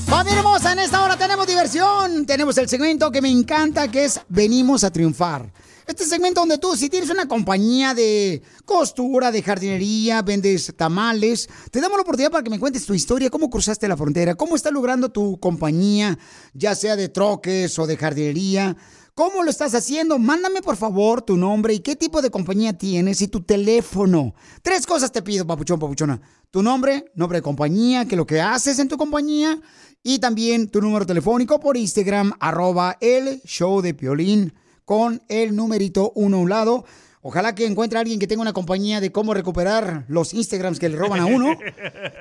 Familia 0.06 0.40
hermosa, 0.40 0.74
en 0.74 0.80
esta 0.80 1.02
hora 1.02 1.16
tenemos 1.16 1.48
diversión. 1.48 2.26
Tenemos 2.26 2.58
el 2.58 2.68
segmento 2.68 3.10
que 3.10 3.22
me 3.22 3.30
encanta, 3.30 3.90
que 3.90 4.04
es 4.04 4.20
Venimos 4.28 4.84
a 4.84 4.92
triunfar. 4.92 5.50
Este 5.88 6.06
segmento 6.06 6.42
donde 6.42 6.58
tú, 6.58 6.76
si 6.76 6.90
tienes 6.90 7.10
una 7.10 7.28
compañía 7.28 7.94
de 7.94 8.42
costura, 8.66 9.32
de 9.32 9.42
jardinería, 9.42 10.22
vendes 10.22 10.74
tamales, 10.76 11.50
te 11.72 11.80
damos 11.82 11.98
la 11.98 12.04
oportunidad 12.04 12.32
para 12.32 12.44
que 12.44 12.50
me 12.50 12.60
cuentes 12.60 12.86
tu 12.86 12.94
historia, 12.94 13.30
cómo 13.30 13.50
cruzaste 13.50 13.88
la 13.88 13.98
frontera, 13.98 14.36
cómo 14.36 14.56
está 14.56 14.70
logrando 14.72 15.10
tu 15.10 15.40
compañía, 15.40 16.20
ya 16.54 16.76
sea 16.76 16.96
de 16.96 17.10
troques 17.10 17.80
o 17.80 17.88
de 17.88 17.98
jardinería. 17.98 18.76
¿Cómo 19.22 19.44
lo 19.44 19.52
estás 19.52 19.76
haciendo? 19.76 20.18
Mándame 20.18 20.64
por 20.64 20.76
favor 20.76 21.22
tu 21.22 21.38
nombre 21.38 21.76
y 21.76 21.82
qué 21.82 21.96
tipo 21.96 22.24
de 22.24 22.32
compañía 22.32 22.74
tienes 22.74 23.22
y 23.22 23.28
tu 23.28 23.42
teléfono. 23.42 24.34
Tres 24.64 24.88
cosas 24.88 25.12
te 25.12 25.22
pido, 25.22 25.46
papuchón, 25.46 25.80
papuchona. 25.80 26.20
Tu 26.50 26.64
nombre, 26.64 27.06
nombre 27.14 27.38
de 27.38 27.44
compañía, 27.44 28.06
que 28.06 28.16
lo 28.16 28.26
que 28.26 28.42
haces 28.42 28.80
en 28.80 28.88
tu 28.88 28.98
compañía 28.98 29.62
y 30.02 30.18
también 30.18 30.70
tu 30.72 30.82
número 30.82 31.06
telefónico 31.06 31.60
por 31.60 31.78
Instagram, 31.78 32.34
arroba 32.40 32.98
el 33.00 33.44
show 33.44 33.84
de 33.84 33.94
Piolín 33.94 34.56
con 34.86 35.22
el 35.30 35.56
numerito 35.56 36.12
uno 36.16 36.38
a 36.38 36.40
un 36.40 36.50
lado. 36.50 36.86
Ojalá 37.22 37.54
que 37.54 37.68
encuentre 37.68 38.00
a 38.00 38.02
alguien 38.02 38.20
que 38.20 38.26
tenga 38.26 38.42
una 38.42 38.54
compañía 38.54 39.00
de 39.00 39.12
cómo 39.12 39.36
recuperar 39.36 40.04
los 40.08 40.34
Instagrams 40.34 40.80
que 40.80 40.90
le 40.90 40.98
roban 40.98 41.20
a 41.20 41.28
uno. 41.28 41.60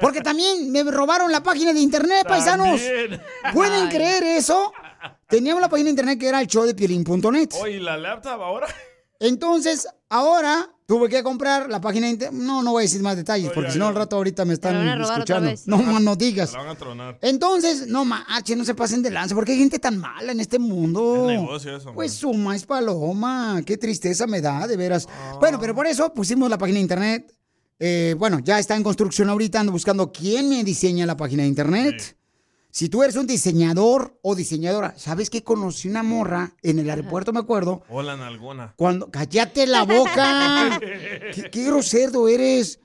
Porque 0.02 0.20
también 0.20 0.70
me 0.70 0.82
robaron 0.82 1.32
la 1.32 1.42
página 1.42 1.72
de 1.72 1.80
internet, 1.80 2.26
paisanos. 2.28 2.78
¿Pueden 3.54 3.88
creer 3.88 4.22
eso? 4.22 4.70
Teníamos 5.28 5.60
la 5.60 5.68
página 5.68 5.86
de 5.86 5.90
internet 5.90 6.18
que 6.18 6.28
era 6.28 6.40
el 6.40 6.46
show 6.46 6.64
de 6.64 6.74
piolín.net. 6.74 7.50
Oye, 7.60 7.76
¿y 7.76 7.80
la 7.80 7.96
laptop 7.96 8.40
ahora? 8.42 8.66
Entonces, 9.20 9.86
ahora 10.08 10.70
tuve 10.86 11.10
que 11.10 11.22
comprar 11.22 11.68
la 11.68 11.78
página 11.78 12.06
de 12.06 12.12
internet. 12.14 12.40
No, 12.40 12.62
no 12.62 12.72
voy 12.72 12.80
a 12.80 12.84
decir 12.84 13.02
más 13.02 13.16
detalles, 13.16 13.52
porque 13.54 13.70
si 13.70 13.78
no 13.78 13.86
al 13.86 13.94
rato 13.94 14.16
ahorita 14.16 14.46
me 14.46 14.54
están 14.54 15.00
escuchando. 15.00 15.52
No 15.66 15.78
más 15.82 16.02
no 16.02 16.16
digas. 16.16 16.52
La 16.54 16.58
van 16.60 16.68
a 16.68 16.74
tronar. 16.74 17.18
Entonces, 17.20 17.86
no 17.86 18.06
manches, 18.06 18.56
no 18.56 18.64
se 18.64 18.74
pasen 18.74 19.02
de 19.02 19.10
lanza, 19.10 19.34
porque 19.34 19.52
hay 19.52 19.58
gente 19.58 19.78
tan 19.78 19.98
mala 19.98 20.32
en 20.32 20.40
este 20.40 20.58
mundo. 20.58 21.30
Es 21.30 21.38
negocio 21.38 21.76
eso, 21.76 21.92
Pues 21.92 22.14
suma 22.14 22.56
es 22.56 22.64
paloma, 22.64 23.60
qué 23.64 23.76
tristeza 23.76 24.26
me 24.26 24.40
da, 24.40 24.66
de 24.66 24.78
veras. 24.78 25.06
Bueno, 25.38 25.60
pero 25.60 25.74
por 25.74 25.86
eso 25.86 26.12
pusimos 26.14 26.48
la 26.48 26.56
página 26.56 26.76
de 26.76 26.82
internet. 26.82 27.34
Eh, 27.78 28.14
bueno, 28.18 28.38
ya 28.40 28.58
está 28.58 28.74
en 28.74 28.82
construcción 28.82 29.28
ahorita, 29.28 29.60
ando 29.60 29.72
buscando 29.72 30.10
quién 30.10 30.48
me 30.48 30.64
diseña 30.64 31.04
la 31.04 31.16
página 31.16 31.42
de 31.42 31.48
internet. 31.50 32.16
Si 32.72 32.88
tú 32.88 33.02
eres 33.02 33.16
un 33.16 33.26
diseñador 33.26 34.18
o 34.22 34.34
diseñadora, 34.34 34.94
¿sabes 34.96 35.28
que 35.28 35.42
conocí 35.42 35.88
una 35.88 36.02
morra 36.02 36.54
en 36.62 36.78
el 36.78 36.88
aeropuerto, 36.88 37.32
me 37.32 37.40
acuerdo? 37.40 37.82
Hola, 37.88 38.16
nalgona. 38.16 38.74
Cuando, 38.76 39.10
cállate 39.10 39.66
la 39.66 39.84
boca. 39.84 40.78
¿Qué, 41.34 41.50
qué 41.50 41.64
grosero 41.64 42.28
eres. 42.28 42.78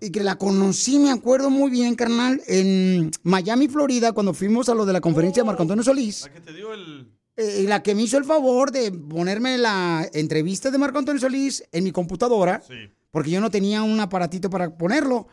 Y 0.00 0.10
que 0.10 0.22
la 0.22 0.36
conocí, 0.36 0.98
me 0.98 1.10
acuerdo 1.10 1.48
muy 1.48 1.70
bien, 1.70 1.94
carnal, 1.94 2.42
en 2.46 3.10
Miami, 3.22 3.66
Florida, 3.66 4.12
cuando 4.12 4.34
fuimos 4.34 4.68
a 4.68 4.74
lo 4.74 4.84
de 4.84 4.92
la 4.92 5.00
conferencia 5.00 5.42
de 5.42 5.46
Marco 5.46 5.62
Antonio 5.62 5.82
Solís. 5.82 6.28
¿Qué 6.32 6.40
te 6.40 6.52
dio 6.52 6.74
el...? 6.74 7.10
Eh, 7.36 7.64
la 7.66 7.82
que 7.82 7.94
me 7.94 8.02
hizo 8.02 8.18
el 8.18 8.24
favor 8.24 8.70
de 8.70 8.92
ponerme 8.92 9.56
la 9.56 10.06
entrevista 10.12 10.70
de 10.70 10.76
Marco 10.76 10.98
Antonio 10.98 11.18
Solís 11.18 11.64
en 11.72 11.84
mi 11.84 11.92
computadora, 11.92 12.62
porque 13.10 13.30
yo 13.30 13.40
no 13.40 13.50
tenía 13.50 13.82
un 13.82 13.98
aparatito 14.00 14.50
para 14.50 14.76
ponerlo. 14.76 15.28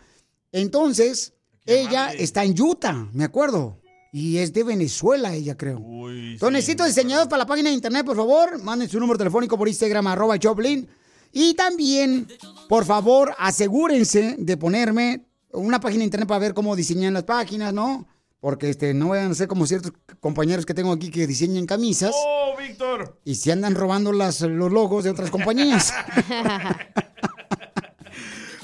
Entonces, 0.54 1.34
ella 1.66 2.14
está 2.14 2.46
en 2.46 2.60
Utah, 2.62 3.10
me 3.12 3.26
acuerdo. 3.26 3.78
Y 4.18 4.40
es 4.40 4.52
de 4.52 4.64
Venezuela 4.64 5.32
ella, 5.36 5.56
creo. 5.56 5.78
Entonces, 5.78 6.52
necesito 6.52 6.84
diseñadores 6.84 7.30
para 7.30 7.44
la 7.44 7.46
página 7.46 7.70
de 7.70 7.76
internet, 7.76 8.04
por 8.04 8.16
favor. 8.16 8.60
Manden 8.64 8.90
su 8.90 9.00
número 9.00 9.16
telefónico 9.16 9.60
por 9.60 9.68
Instagram, 9.68 10.08
arroba 10.08 10.40
Choplin. 10.40 10.90
Y 11.32 11.54
también, 11.54 12.28
por 12.68 12.84
favor, 12.84 13.36
asegúrense 13.38 14.36
de 14.40 14.58
ponerme 14.58 15.28
una 15.52 15.80
página 15.80 16.00
de 16.00 16.06
internet 16.06 16.28
para 16.28 16.40
ver 16.40 16.56
cómo 16.56 16.76
diseñan 16.76 17.14
las 17.14 17.26
páginas, 17.26 17.72
¿no? 17.72 18.08
Porque 18.40 18.72
este, 18.72 18.96
no 18.96 19.10
vayan 19.10 19.30
a 19.30 19.36
ser 19.36 19.48
como 19.48 19.68
ciertos 19.68 19.94
compañeros 20.20 20.66
que 20.66 20.74
tengo 20.74 20.92
aquí 20.94 21.12
que 21.12 21.28
diseñan 21.28 21.68
camisas 21.68 22.16
¡Oh, 22.16 22.56
Víctor! 22.58 23.20
y 23.24 23.36
se 23.36 23.52
andan 23.52 23.76
robando 23.76 24.12
las, 24.14 24.42
los 24.42 24.72
logos 24.72 25.04
de 25.04 25.12
otras 25.12 25.30
compañías. 25.30 25.94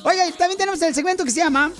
Oiga, 0.04 0.24
también 0.36 0.58
tenemos 0.58 0.82
el 0.82 0.96
segmento 0.96 1.24
que 1.24 1.30
se 1.32 1.42
llama 1.42 1.72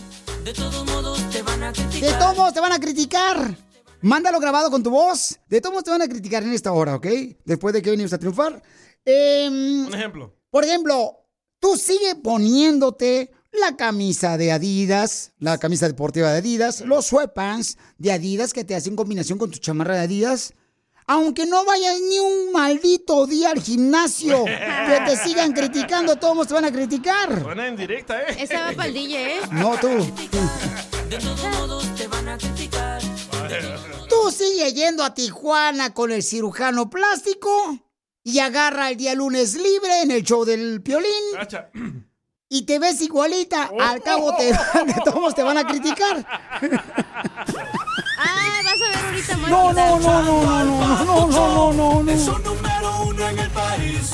De 0.44 0.54
todos 0.54 0.86
modos 0.86 1.30
te 1.30 1.42
van 1.42 1.64
a 1.64 1.72
De 1.72 1.74
criticar. 1.84 2.20
todos 2.20 2.36
modos 2.38 2.54
te 2.54 2.60
van 2.60 2.72
a 2.74 2.80
criticar. 2.80 3.58
Mándalo 4.02 4.40
grabado 4.40 4.70
con 4.70 4.84
tu 4.84 4.90
voz. 4.90 5.40
De 5.48 5.62
todos 5.62 5.74
modos 5.74 5.84
te 5.86 5.92
van 5.92 6.02
a 6.02 6.08
criticar 6.08 6.44
en 6.44 6.52
esta 6.54 6.72
hora, 6.74 6.96
¿ok? 6.96 7.08
Después 7.46 7.74
de 7.74 7.82
que 7.82 7.90
venimos 7.92 8.12
a 8.14 8.18
triunfar. 8.18 8.62
Em, 9.06 9.88
Un 9.88 9.94
ejemplo. 9.94 10.36
por 10.50 10.64
ejemplo, 10.66 11.26
tú 11.60 11.78
sigue 11.78 12.16
poniéndote 12.16 13.32
la 13.52 13.76
camisa 13.78 14.38
de 14.38 14.52
Adidas, 14.52 15.32
la 15.40 15.58
camisa 15.58 15.88
deportiva 15.88 16.32
de 16.32 16.40
Adidas, 16.40 16.82
los 16.82 17.06
sweatpants 17.08 17.78
de 17.98 18.12
Adidas 18.12 18.52
que 18.54 18.64
te 18.64 18.76
hacen 18.76 18.96
combinación 18.96 19.38
con 19.38 19.52
tu 19.52 19.60
chamarra 19.60 19.96
de 19.96 20.02
Adidas. 20.02 20.54
Aunque 21.08 21.46
no 21.46 21.66
vayas 21.66 22.00
ni 22.00 22.20
un 22.20 22.52
maldito 22.52 23.26
día 23.28 23.52
al 23.52 23.62
gimnasio, 23.62 24.46
que 24.46 25.02
te 25.06 25.18
sigan 25.18 25.52
criticando, 25.54 26.16
todos 26.18 26.48
te 26.48 26.54
van 26.54 26.66
a 26.66 26.72
criticar. 26.72 27.42
Suena 27.42 27.68
en 27.68 27.76
directa, 27.76 28.22
¿eh? 28.22 28.38
Esa 28.40 28.68
va 28.68 28.72
para 28.74 28.88
el 28.88 28.94
DJ, 28.94 29.38
¿eh? 29.38 29.42
No 29.52 29.78
tú. 29.80 29.90
De 31.10 31.18
todos 31.18 31.44
modos 31.44 31.86
te 31.96 32.08
van 32.08 32.30
a 32.30 32.38
criticar. 32.38 33.02
Tú 34.10 34.32
sigue 34.32 34.74
yendo 34.74 35.04
a 35.04 35.14
Tijuana 35.14 35.94
con 35.94 36.12
el 36.12 36.24
cirujano 36.24 36.90
plástico 36.90 37.78
y 38.24 38.40
agarra 38.40 38.90
el 38.90 38.98
día 38.98 39.14
lunes 39.16 39.56
libre 39.56 40.02
en 40.02 40.12
el 40.12 40.24
show 40.24 40.46
del 40.46 40.82
piolín 40.82 41.12
Cacha. 41.36 41.70
y 42.48 42.62
te 42.64 42.80
ves 42.80 43.02
igualita. 43.02 43.70
Al 43.80 44.02
cabo 44.02 44.34
te, 44.36 44.46
de 44.46 44.96
todos 45.04 45.36
te 45.36 45.44
van 45.44 45.58
a 45.58 45.68
criticar. 45.68 46.26
ahorita 49.32 49.38
más. 49.38 49.50
No, 49.50 49.74
no, 49.74 50.00
no, 50.00 50.22
no, 50.22 50.44
no, 50.44 50.64
no, 50.64 51.06
no, 51.06 51.28
no, 51.28 51.74
no, 51.74 52.04
no, 52.04 52.12
Es 52.12 52.26
no. 52.28 52.36
un 52.36 52.44
número 52.44 53.02
uno 53.08 53.30
en 53.30 53.40
el 53.40 53.50
país. 53.52 54.12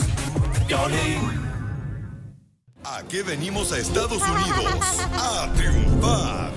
Violín. 0.67 1.39
Aquí 2.83 3.21
venimos 3.21 3.71
a 3.71 3.77
Estados 3.79 4.21
Unidos 4.21 4.75
a 5.13 5.51
triunfar. 5.55 6.51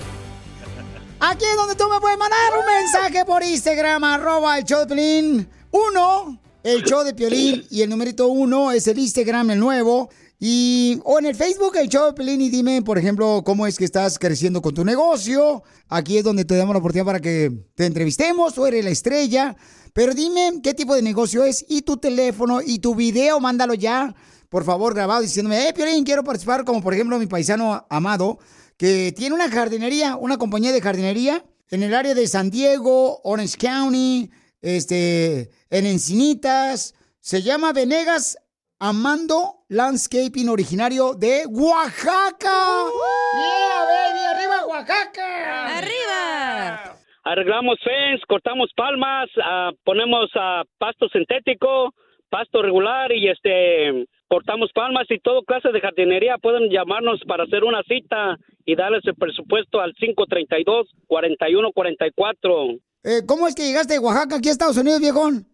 Aquí 1.19 1.45
es 1.45 1.55
donde 1.55 1.75
tú 1.75 1.87
me 1.89 1.99
puedes 1.99 2.17
mandar 2.17 2.39
un 2.59 2.65
mensaje 2.65 3.23
por 3.25 3.43
Instagram, 3.43 4.03
arroba 4.03 4.57
el 4.57 4.65
show 4.65 4.81
de 4.81 4.87
Piolín. 4.87 5.49
Uno, 5.71 6.37
el 6.63 6.83
show 6.83 7.03
de 7.03 7.13
Piolín. 7.13 7.65
Y 7.69 7.81
el 7.81 7.89
numerito 7.89 8.27
uno 8.27 8.71
es 8.71 8.87
el 8.87 8.99
Instagram, 8.99 9.51
el 9.51 9.59
nuevo. 9.59 10.09
Y, 10.45 10.99
o 11.05 11.19
en 11.19 11.25
el 11.25 11.35
Facebook, 11.35 11.77
el 11.77 11.87
show 11.87 12.07
de 12.07 12.11
Piolín. 12.11 12.41
Y 12.41 12.49
dime, 12.49 12.81
por 12.81 12.97
ejemplo, 12.97 13.43
cómo 13.45 13.65
es 13.65 13.77
que 13.77 13.85
estás 13.85 14.19
creciendo 14.19 14.61
con 14.61 14.73
tu 14.73 14.83
negocio. 14.83 15.63
Aquí 15.87 16.17
es 16.17 16.25
donde 16.25 16.43
te 16.43 16.57
damos 16.57 16.73
la 16.73 16.79
oportunidad 16.79 17.05
para 17.05 17.21
que 17.21 17.49
te 17.75 17.85
entrevistemos. 17.85 18.53
Tú 18.53 18.65
eres 18.65 18.83
la 18.83 18.91
estrella. 18.91 19.55
Pero 19.93 20.13
dime 20.13 20.59
qué 20.61 20.73
tipo 20.73 20.95
de 20.95 21.01
negocio 21.01 21.45
es 21.45 21.65
y 21.69 21.83
tu 21.83 21.95
teléfono 21.95 22.59
y 22.61 22.79
tu 22.79 22.93
video, 22.93 23.39
mándalo 23.39 23.73
ya, 23.73 24.13
por 24.49 24.65
favor, 24.65 24.93
grabado 24.93 25.21
diciéndome, 25.21 25.69
eh, 25.69 25.73
Piolín, 25.73 26.03
quiero 26.03 26.25
participar, 26.25 26.65
como 26.65 26.81
por 26.81 26.93
ejemplo 26.93 27.17
mi 27.19 27.27
paisano 27.27 27.85
amado, 27.89 28.37
que 28.75 29.13
tiene 29.15 29.35
una 29.35 29.49
jardinería, 29.49 30.17
una 30.17 30.37
compañía 30.37 30.73
de 30.73 30.81
jardinería 30.81 31.45
en 31.69 31.83
el 31.83 31.93
área 31.93 32.15
de 32.15 32.27
San 32.27 32.49
Diego, 32.49 33.21
Orange 33.23 33.57
County, 33.57 34.29
este, 34.61 35.51
en 35.69 35.85
Encinitas, 35.85 36.95
se 37.21 37.41
llama 37.41 37.71
Venegas 37.71 38.37
Amando 38.79 39.62
Landscaping, 39.73 40.49
originario 40.49 41.15
de 41.15 41.47
Oaxaca. 41.49 42.85
¡Yeah, 43.33 43.85
baby! 43.89 44.21
¡Arriba, 44.29 44.67
Oaxaca! 44.67 45.79
¡Arriba! 45.79 46.93
Arreglamos 47.23 47.79
fence, 47.83 48.23
cortamos 48.27 48.69
palmas, 48.75 49.31
ah, 49.43 49.71
ponemos 49.83 50.29
ah, 50.35 50.61
pasto 50.77 51.09
sintético, 51.09 51.91
pasto 52.29 52.61
regular 52.61 53.11
y 53.13 53.29
este 53.29 54.05
cortamos 54.27 54.69
palmas 54.75 55.07
y 55.09 55.17
todo 55.19 55.41
clase 55.41 55.71
de 55.71 55.81
jardinería. 55.81 56.37
Pueden 56.37 56.69
llamarnos 56.69 57.21
para 57.27 57.45
hacer 57.45 57.63
una 57.63 57.81
cita 57.87 58.37
y 58.65 58.75
darles 58.75 59.01
el 59.05 59.15
presupuesto 59.15 59.81
al 59.81 59.95
532-4144. 59.95 62.79
Eh, 63.05 63.21
¿Cómo 63.25 63.47
es 63.47 63.55
que 63.55 63.63
llegaste 63.63 63.95
de 63.95 63.99
Oaxaca 63.99 64.35
aquí 64.35 64.49
a 64.49 64.51
Estados 64.51 64.77
Unidos, 64.77 65.01
viejón? 65.01 65.47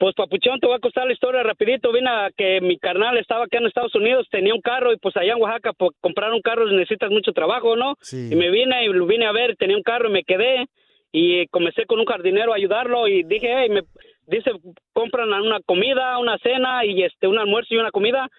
Pues 0.00 0.14
Papuchón, 0.14 0.58
te 0.60 0.66
voy 0.66 0.76
a 0.76 0.80
contar 0.80 1.06
la 1.06 1.12
historia 1.12 1.42
rapidito. 1.42 1.92
Vine 1.92 2.08
a 2.08 2.30
que 2.34 2.62
mi 2.62 2.78
carnal 2.78 3.18
estaba 3.18 3.44
acá 3.44 3.58
en 3.58 3.66
Estados 3.66 3.94
Unidos, 3.94 4.26
tenía 4.30 4.54
un 4.54 4.62
carro 4.62 4.94
y 4.94 4.96
pues 4.96 5.14
allá 5.14 5.34
en 5.34 5.42
Oaxaca 5.42 5.74
por 5.74 5.92
comprar 6.00 6.32
un 6.32 6.40
carro 6.40 6.64
necesitas 6.70 7.10
mucho 7.10 7.32
trabajo, 7.34 7.76
¿no? 7.76 7.96
Sí. 8.00 8.30
Y 8.32 8.34
me 8.34 8.50
vine 8.50 8.82
y 8.82 8.88
lo 8.88 9.04
vine 9.04 9.26
a 9.26 9.32
ver, 9.32 9.56
tenía 9.56 9.76
un 9.76 9.82
carro 9.82 10.08
y 10.08 10.12
me 10.12 10.24
quedé 10.24 10.64
y 11.12 11.46
comencé 11.48 11.84
con 11.84 12.00
un 12.00 12.06
jardinero 12.06 12.54
a 12.54 12.56
ayudarlo 12.56 13.08
y 13.08 13.24
dije, 13.24 13.54
hey, 13.54 13.68
me 13.68 13.82
dice, 14.26 14.52
compran 14.94 15.30
una 15.34 15.60
comida, 15.60 16.16
una 16.16 16.38
cena 16.38 16.82
y 16.86 17.02
este 17.02 17.26
un 17.26 17.36
almuerzo 17.36 17.74
y 17.74 17.76
una 17.76 17.90
comida 17.90 18.30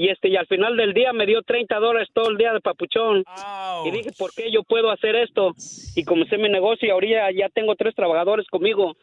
y 0.00 0.08
este 0.08 0.28
y 0.28 0.36
al 0.36 0.46
final 0.46 0.76
del 0.76 0.94
día 0.94 1.12
me 1.12 1.26
dio 1.26 1.42
30 1.42 1.78
dólares 1.78 2.08
todo 2.14 2.30
el 2.30 2.36
día 2.38 2.52
de 2.52 2.60
papuchón. 2.60 3.22
Y 3.86 3.90
dije 3.90 4.10
por 4.18 4.32
qué 4.34 4.50
yo 4.50 4.62
puedo 4.62 4.90
hacer 4.90 5.14
esto 5.16 5.52
y 5.94 6.04
comencé 6.04 6.38
mi 6.38 6.48
negocio 6.48 6.88
y 6.88 6.90
ahorita 6.90 7.30
ya 7.32 7.48
tengo 7.50 7.74
tres 7.76 7.94
trabajadores 7.94 8.46
conmigo. 8.48 8.94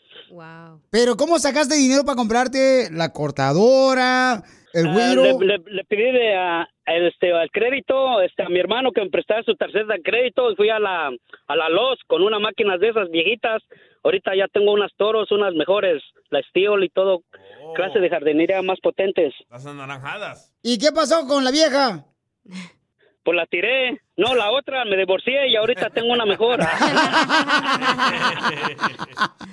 Pero 0.89 1.15
¿cómo 1.15 1.39
sacaste 1.39 1.75
dinero 1.75 2.03
para 2.05 2.15
comprarte 2.15 2.89
la 2.91 3.11
cortadora, 3.13 4.43
el 4.73 4.87
Ah, 4.87 5.13
le, 5.15 5.45
le- 5.45 5.63
le 5.65 5.83
pedí 5.85 6.11
de, 6.11 6.35
a- 6.35 6.67
el, 6.85 7.07
este, 7.07 7.31
al 7.33 7.49
crédito 7.51 8.21
este, 8.21 8.43
a 8.43 8.49
mi 8.49 8.59
hermano 8.59 8.91
que 8.91 9.01
me 9.01 9.09
prestara 9.09 9.43
su 9.43 9.55
tarjeta 9.55 9.93
de 9.93 10.01
crédito 10.01 10.51
y 10.51 10.55
fui 10.55 10.69
a 10.69 10.79
la, 10.79 11.07
a 11.47 11.55
la 11.55 11.69
Loz 11.69 11.99
con 12.07 12.21
una 12.23 12.39
máquina 12.39 12.77
de 12.77 12.89
esas 12.89 13.09
viejitas. 13.09 13.61
Ahorita 14.03 14.35
ya 14.35 14.47
tengo 14.47 14.71
unas 14.71 14.91
toros, 14.95 15.31
unas 15.31 15.53
mejores, 15.53 16.01
la 16.29 16.41
Steel 16.43 16.83
y 16.83 16.89
todo, 16.89 17.23
clase 17.75 17.99
de 17.99 18.09
jardinería 18.09 18.61
más 18.61 18.79
potentes. 18.79 19.33
Las 19.49 19.65
anaranjadas. 19.65 20.53
¿Y 20.61 20.77
qué 20.77 20.91
pasó 20.91 21.27
con 21.27 21.43
la 21.43 21.51
vieja? 21.51 22.05
Pues 23.23 23.35
la 23.35 23.45
tiré. 23.45 24.01
No, 24.17 24.33
la 24.33 24.49
otra 24.51 24.83
me 24.85 24.97
divorcié 24.97 25.47
y 25.47 25.55
ahorita 25.55 25.91
tengo 25.91 26.11
una 26.11 26.25
mejor. 26.25 26.59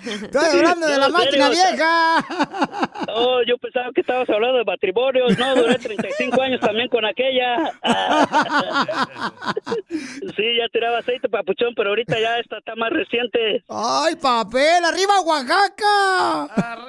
Estoy 0.06 0.58
hablando 0.58 0.86
de 0.86 0.98
la 0.98 1.08
máquina 1.10 1.48
serio, 1.48 1.70
vieja. 1.70 2.24
Oh, 3.08 3.42
yo 3.46 3.58
pensaba 3.58 3.90
que 3.94 4.00
estabas 4.00 4.28
hablando 4.30 4.56
de 4.58 4.64
matrimonios. 4.64 5.38
No, 5.38 5.54
duré 5.54 5.74
35 5.78 6.40
años 6.40 6.60
también 6.60 6.88
con 6.88 7.04
aquella. 7.04 7.74
Sí, 10.36 10.56
ya 10.58 10.68
tiraba 10.72 10.98
aceite, 10.98 11.28
papuchón, 11.28 11.74
pero 11.76 11.90
ahorita 11.90 12.18
ya 12.18 12.38
esta 12.38 12.58
está 12.58 12.74
más 12.74 12.90
reciente. 12.90 13.62
¡Ay, 13.68 14.16
papel! 14.16 14.84
¡Arriba, 14.84 15.20
Oaxaca! 15.20 16.80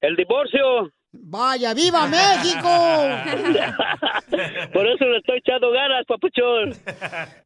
El 0.00 0.16
divorcio. 0.16 0.90
¡Vaya, 1.12 1.72
viva 1.72 2.06
México! 2.06 2.68
Por 4.72 4.86
eso 4.86 5.04
le 5.04 5.18
estoy 5.18 5.38
echando 5.38 5.70
ganas, 5.70 6.04
papuchón. 6.06 6.74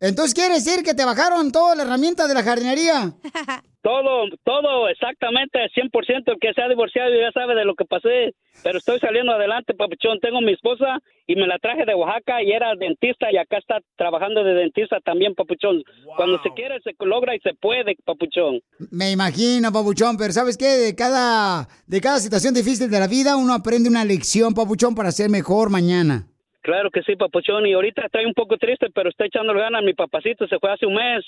Entonces, 0.01 0.35
¿quiere 0.35 0.55
decir 0.55 0.83
que 0.83 0.95
te 0.95 1.05
bajaron 1.05 1.53
toda 1.53 1.77
la 1.77 1.85
herramienta 1.85 2.27
de 2.27 2.35
la 2.35 2.43
jardinería? 2.43 3.13
Todo, 3.83 4.27
todo, 4.45 4.89
exactamente, 4.89 5.59
100%. 5.75 6.23
El 6.27 6.39
que 6.39 6.55
se 6.55 6.63
ha 6.63 6.69
divorciado 6.69 7.11
ya 7.15 7.33
sabe 7.33 7.57
de 7.57 7.65
lo 7.65 7.75
que 7.75 7.85
pasé. 7.85 8.33
Pero 8.63 8.79
estoy 8.79 9.01
saliendo 9.01 9.33
adelante, 9.33 9.75
papuchón. 9.75 10.21
Tengo 10.21 10.41
mi 10.41 10.53
esposa 10.53 11.01
y 11.27 11.35
me 11.35 11.49
la 11.49 11.59
traje 11.59 11.85
de 11.85 11.95
Oaxaca 11.95 12.43
y 12.45 12.53
era 12.53 12.77
dentista 12.77 13.33
y 13.33 13.39
acá 13.39 13.59
está 13.59 13.81
trabajando 13.97 14.45
de 14.45 14.55
dentista 14.55 15.01
también, 15.01 15.35
papuchón. 15.35 15.83
Cuando 16.17 16.41
se 16.43 16.51
quiere, 16.51 16.81
se 16.81 16.95
logra 17.05 17.35
y 17.35 17.41
se 17.41 17.55
puede, 17.55 17.97
papuchón. 18.05 18.61
Me 18.93 19.11
imagino, 19.11 19.73
papuchón, 19.73 20.17
pero 20.17 20.33
¿sabes 20.33 20.57
qué? 20.57 20.79
De 20.79 20.95
cada, 20.95 21.67
de 21.87 22.01
cada 22.01 22.19
situación 22.19 22.55
difícil 22.55 22.89
de 22.89 23.01
la 23.01 23.09
vida, 23.09 23.37
uno 23.37 23.53
aprende 23.53 23.89
una 23.89 24.05
lección, 24.05 24.55
papuchón, 24.55 24.95
para 24.95 25.11
ser 25.11 25.29
mejor 25.29 25.71
mañana. 25.71 26.27
Claro 26.61 26.91
que 26.93 27.03
sí, 27.03 27.17
papuchón. 27.17 27.67
Y 27.67 27.73
ahorita 27.73 28.07
estoy 28.07 28.27
un 28.27 28.35
poco 28.35 28.57
triste, 28.59 28.87
pero 28.95 29.11
estoy 29.11 29.27
echando 29.27 29.53
ganas. 29.55 29.83
Mi 29.83 29.95
papacito 29.95 30.47
se 30.47 30.61
fue 30.61 30.71
hace 30.71 30.87
un 30.87 30.95
mes. 30.95 31.25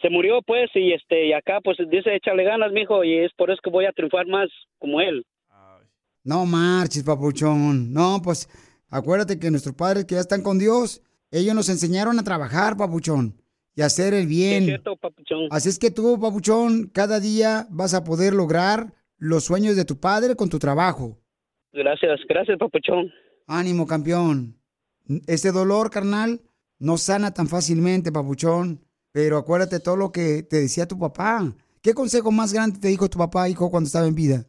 Se 0.00 0.10
murió, 0.10 0.42
pues, 0.42 0.70
y 0.74 0.92
este, 0.92 1.26
y 1.26 1.32
acá, 1.32 1.60
pues, 1.62 1.78
dice, 1.90 2.14
échale 2.14 2.44
ganas, 2.44 2.72
mijo, 2.72 3.02
y 3.02 3.18
es 3.18 3.32
por 3.34 3.50
eso 3.50 3.60
que 3.62 3.70
voy 3.70 3.86
a 3.86 3.92
triunfar 3.92 4.26
más 4.26 4.48
como 4.78 5.00
él. 5.00 5.24
No 6.26 6.44
marches, 6.44 7.04
papuchón. 7.04 7.92
No, 7.92 8.20
pues 8.20 8.48
acuérdate 8.90 9.38
que 9.38 9.48
nuestros 9.48 9.76
padres 9.76 10.06
que 10.06 10.16
ya 10.16 10.20
están 10.20 10.42
con 10.42 10.58
Dios, 10.58 11.00
ellos 11.30 11.54
nos 11.54 11.68
enseñaron 11.68 12.18
a 12.18 12.24
trabajar, 12.24 12.76
papuchón, 12.76 13.40
y 13.76 13.82
a 13.82 13.86
hacer 13.86 14.12
el 14.12 14.26
bien. 14.26 14.64
Es 14.64 14.68
cierto, 14.70 14.96
papuchón. 14.96 15.46
Así 15.52 15.68
es 15.68 15.78
que 15.78 15.92
tú, 15.92 16.18
papuchón, 16.18 16.90
cada 16.92 17.20
día 17.20 17.68
vas 17.70 17.94
a 17.94 18.02
poder 18.02 18.34
lograr 18.34 18.92
los 19.18 19.44
sueños 19.44 19.76
de 19.76 19.84
tu 19.84 20.00
padre 20.00 20.34
con 20.34 20.48
tu 20.48 20.58
trabajo. 20.58 21.16
Gracias, 21.72 22.18
gracias, 22.28 22.58
papuchón. 22.58 23.12
Ánimo, 23.46 23.86
campeón. 23.86 24.56
Ese 25.28 25.52
dolor, 25.52 25.90
carnal, 25.90 26.40
no 26.80 26.96
sana 26.98 27.34
tan 27.34 27.46
fácilmente, 27.46 28.10
papuchón. 28.10 28.80
Pero 29.16 29.38
acuérdate 29.38 29.80
todo 29.80 29.96
lo 29.96 30.12
que 30.12 30.42
te 30.42 30.60
decía 30.60 30.86
tu 30.86 30.98
papá. 30.98 31.40
¿Qué 31.82 31.94
consejo 31.94 32.30
más 32.30 32.52
grande 32.52 32.78
te 32.78 32.88
dijo 32.88 33.08
tu 33.08 33.16
papá, 33.16 33.48
hijo, 33.48 33.70
cuando 33.70 33.86
estaba 33.86 34.06
en 34.06 34.14
vida? 34.14 34.44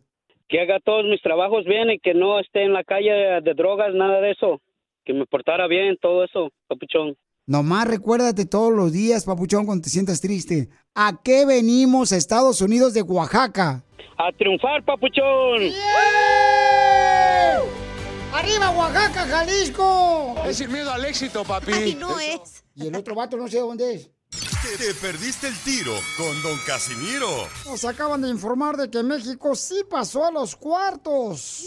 Que 0.49 0.59
haga 0.59 0.81
todos 0.83 1.05
mis 1.05 1.21
trabajos 1.21 1.63
bien 1.63 1.89
y 1.89 1.99
que 1.99 2.13
no 2.13 2.37
esté 2.37 2.63
en 2.63 2.73
la 2.73 2.83
calle 2.83 3.11
de 3.41 3.53
drogas, 3.53 3.93
nada 3.93 4.19
de 4.19 4.31
eso. 4.31 4.59
Que 5.05 5.13
me 5.13 5.25
portara 5.25 5.67
bien, 5.67 5.95
todo 6.01 6.25
eso, 6.25 6.49
papuchón. 6.67 7.15
Nomás 7.45 7.87
recuérdate 7.87 8.45
todos 8.45 8.73
los 8.73 8.91
días, 8.91 9.23
papuchón, 9.23 9.65
cuando 9.65 9.83
te 9.83 9.89
sientas 9.89 10.19
triste. 10.19 10.67
¿A 10.93 11.13
qué 11.23 11.45
venimos 11.45 12.11
a 12.11 12.17
Estados 12.17 12.59
Unidos 12.59 12.93
de 12.93 13.03
Oaxaca? 13.03 13.85
A 14.17 14.33
triunfar, 14.33 14.83
papuchón. 14.83 15.61
¡Arriba, 18.33 18.69
Oaxaca, 18.71 19.27
Jalisco! 19.27 20.35
Es 20.45 20.57
sin 20.57 20.69
miedo 20.73 20.91
al 20.91 21.05
éxito, 21.05 21.45
papi. 21.45 21.95
no 21.97 22.19
es. 22.19 22.65
Y 22.75 22.87
el 22.87 22.95
otro 22.97 23.15
vato 23.15 23.37
no 23.37 23.47
sé 23.47 23.59
dónde 23.59 23.93
es. 23.93 24.16
Te, 24.67 24.77
te 24.85 24.93
perdiste 24.95 25.47
el 25.47 25.55
tiro 25.59 25.93
con 26.17 26.41
Don 26.41 26.57
Casimiro. 26.65 27.47
Nos 27.65 27.85
acaban 27.85 28.21
de 28.21 28.29
informar 28.29 28.75
de 28.75 28.89
que 28.89 29.01
México 29.03 29.55
sí 29.55 29.83
pasó 29.89 30.25
a 30.25 30.31
los 30.31 30.55
cuartos. 30.55 31.63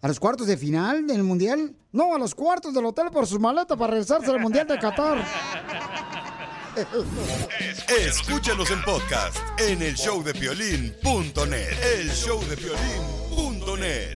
¿A 0.00 0.08
los 0.08 0.18
cuartos 0.20 0.46
de 0.46 0.56
final 0.56 1.06
del 1.06 1.22
Mundial? 1.22 1.74
No, 1.92 2.14
a 2.14 2.18
los 2.18 2.34
cuartos 2.34 2.72
del 2.72 2.86
hotel 2.86 3.10
por 3.10 3.26
sus 3.26 3.40
maletas 3.40 3.76
para 3.76 3.90
regresarse 3.92 4.30
al 4.30 4.40
Mundial 4.40 4.66
de 4.66 4.78
Qatar. 4.78 5.22
Escúchanos 8.06 8.70
en 8.70 8.82
podcast 8.82 9.36
en 9.58 9.82
el 9.82 9.94
showdepiolín.net. 9.94 11.82
El 11.98 12.08
showdepiolín.net. 12.10 14.15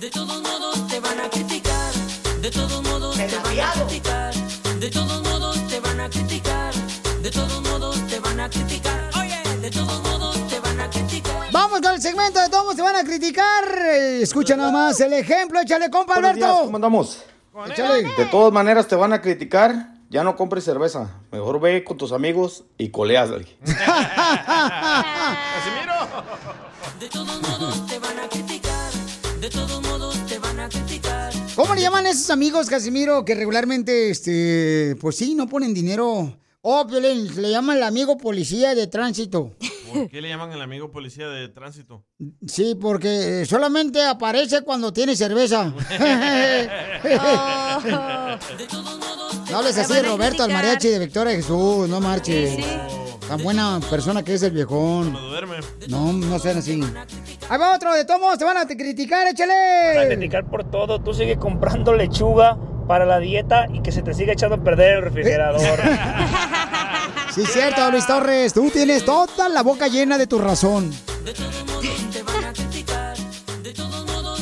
De 0.00 0.08
todos 0.10 0.40
modos 0.40 0.88
te 0.88 0.98
van 0.98 1.20
a 1.20 1.28
criticar, 1.28 1.92
de 2.40 2.50
todos 2.50 2.82
modos 2.82 3.16
te 3.16 3.26
van 3.26 3.60
a 3.60 3.72
criticar, 3.72 4.34
de 4.80 4.90
todos 4.90 5.22
modos 5.22 5.68
te 5.68 5.80
van 5.80 6.00
a 6.00 6.08
criticar, 6.08 6.72
de 7.22 7.30
todos 7.30 7.60
modos 7.60 8.06
te 8.06 8.18
van 8.20 8.40
a 8.40 8.48
criticar, 8.48 9.10
oye, 9.20 9.58
de 9.60 9.70
todos 9.70 10.02
modos 10.02 10.48
te 10.48 10.58
van 10.60 10.80
a 10.80 10.88
criticar. 10.88 11.52
Vamos 11.52 11.80
con 11.82 11.94
el 11.94 12.00
segmento 12.00 12.40
de 12.40 12.48
todos 12.48 12.74
se 12.76 12.82
van 12.82 12.96
a 12.96 13.04
criticar. 13.04 13.64
Escucha 14.22 14.56
nada 14.56 14.72
más 14.72 14.98
el 15.00 15.12
ejemplo, 15.12 15.60
échale 15.60 15.90
compa 15.90 16.14
Buenos 16.14 16.34
días, 16.34 16.46
Alberto. 16.48 16.64
¿Cómo 16.64 16.76
andamos? 16.78 17.22
Échale. 17.66 18.02
De 18.16 18.24
todas 18.26 18.52
maneras 18.54 18.88
te 18.88 18.96
van 18.96 19.12
a 19.12 19.20
criticar. 19.20 19.98
Ya 20.08 20.24
no 20.24 20.34
compres 20.34 20.64
cerveza. 20.64 21.10
Mejor 21.30 21.60
ve 21.60 21.84
con 21.84 21.98
tus 21.98 22.12
amigos 22.12 22.64
y 22.78 22.90
coleas. 22.90 23.30
güey. 23.30 23.46
De 26.98 27.08
todos 27.08 27.40
modos 27.40 27.86
te 27.86 27.98
van 27.98 28.18
a 28.18 28.28
criticar, 28.28 28.90
de 29.40 29.48
todos 29.48 29.80
modos 29.80 29.89
esos 32.10 32.30
amigos, 32.30 32.68
Casimiro, 32.68 33.24
que 33.24 33.34
regularmente, 33.34 34.10
este, 34.10 34.96
pues 35.00 35.16
sí, 35.16 35.34
no 35.34 35.48
ponen 35.48 35.72
dinero? 35.72 36.36
Oh, 36.62 36.86
Piolín, 36.86 37.40
le 37.40 37.50
llaman 37.50 37.78
el 37.78 37.82
amigo 37.84 38.18
policía 38.18 38.74
de 38.74 38.86
tránsito. 38.86 39.54
¿Por 39.92 40.10
qué 40.10 40.20
le 40.20 40.28
llaman 40.28 40.52
el 40.52 40.60
amigo 40.60 40.90
policía 40.90 41.28
de 41.28 41.48
tránsito? 41.48 42.04
Sí, 42.46 42.76
porque 42.78 43.46
solamente 43.46 44.04
aparece 44.04 44.62
cuando 44.62 44.92
tiene 44.92 45.16
cerveza. 45.16 45.72
No 49.50 49.58
hables 49.58 49.76
así 49.78 50.00
Roberto, 50.02 50.44
al 50.44 50.52
mariachi 50.52 50.88
de 50.88 50.98
Victoria 51.00 51.34
Jesús, 51.34 51.88
no 51.88 52.00
marches. 52.00 52.56
Tan 53.30 53.42
buena 53.44 53.78
persona 53.88 54.22
que 54.24 54.34
es 54.34 54.42
el 54.42 54.50
viejón. 54.50 55.12
No, 55.88 56.12
no 56.12 56.38
sean 56.40 56.58
así. 56.58 56.80
Ahí 57.48 57.58
va 57.58 57.76
otro, 57.76 57.94
de 57.94 58.04
todos 58.04 58.20
modos 58.20 58.38
te 58.38 58.44
van 58.44 58.56
a 58.56 58.66
criticar, 58.66 59.20
Van 59.20 59.26
a 59.28 59.30
échale. 59.30 60.08
criticar 60.08 60.44
por 60.50 60.68
todo. 60.68 61.00
Tú 61.00 61.14
sigue 61.14 61.36
comprando 61.38 61.94
lechuga 61.94 62.58
para 62.88 63.06
la 63.06 63.20
dieta 63.20 63.66
y 63.72 63.82
que 63.82 63.92
se 63.92 64.02
te 64.02 64.14
siga 64.14 64.32
echando 64.32 64.56
a 64.56 64.64
perder 64.64 64.96
el 64.96 65.02
refrigerador. 65.02 65.60
Sí, 67.32 67.46
cierto, 67.46 67.88
Luis 67.92 68.04
Torres, 68.08 68.52
tú 68.52 68.70
tienes 68.70 69.04
toda 69.04 69.48
la 69.48 69.62
boca 69.62 69.86
llena 69.86 70.18
de 70.18 70.26
tu 70.26 70.40
razón. 70.40 70.90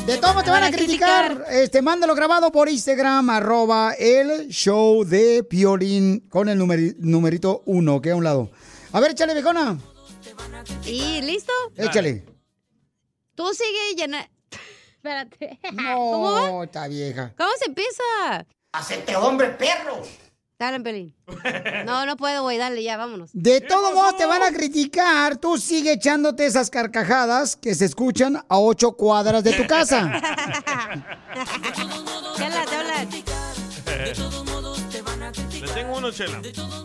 De 0.06 0.16
todos 0.16 0.32
modos 0.34 0.44
te 0.44 0.50
van 0.50 0.64
a 0.64 0.70
criticar. 0.70 1.44
Este, 1.50 1.82
mándalo 1.82 2.14
grabado 2.14 2.50
por 2.50 2.70
Instagram, 2.70 3.28
arroba 3.28 3.92
el 3.92 4.48
show 4.48 5.04
de 5.04 5.44
Piolín 5.44 6.20
con 6.30 6.48
el 6.48 6.58
numeri- 6.58 6.96
numerito 6.98 7.62
uno, 7.66 8.00
que 8.00 8.12
a 8.12 8.16
un 8.16 8.24
lado. 8.24 8.48
A 8.92 9.00
ver, 9.00 9.10
échale, 9.10 9.34
viejona. 9.34 9.78
¿Y 10.84 11.20
listo? 11.22 11.52
Échale. 11.76 12.24
Tú 13.34 13.52
sigue 13.52 13.94
llena... 13.96 14.28
Espérate. 14.96 15.58
No, 15.72 16.62
está 16.64 16.88
vieja. 16.88 17.32
¿Cómo 17.36 17.50
se 17.58 17.66
empieza? 17.66 18.02
¡Hacete 18.72 19.16
hombre, 19.16 19.50
perro! 19.50 20.02
Dale, 20.58 20.80
Pelín. 20.80 21.14
No, 21.86 22.04
no 22.04 22.16
puedo, 22.16 22.42
güey. 22.42 22.58
Dale, 22.58 22.82
ya, 22.82 22.96
vámonos. 22.96 23.30
De 23.32 23.60
todos 23.60 23.94
modos 23.94 24.16
te 24.16 24.26
van 24.26 24.42
a 24.42 24.50
criticar. 24.50 25.36
Tú 25.36 25.56
sigue 25.56 25.92
echándote 25.92 26.46
esas 26.46 26.68
carcajadas 26.68 27.54
que 27.54 27.76
se 27.76 27.84
escuchan 27.84 28.36
a 28.48 28.58
ocho 28.58 28.92
cuadras 28.92 29.44
de 29.44 29.52
tu 29.52 29.64
casa. 29.68 30.20
Chela, 32.36 32.64
te 32.66 32.74
hablan. 32.74 33.08
Le 35.60 35.68
tengo 35.74 35.96
uno, 35.96 36.10
Chela. 36.10 36.42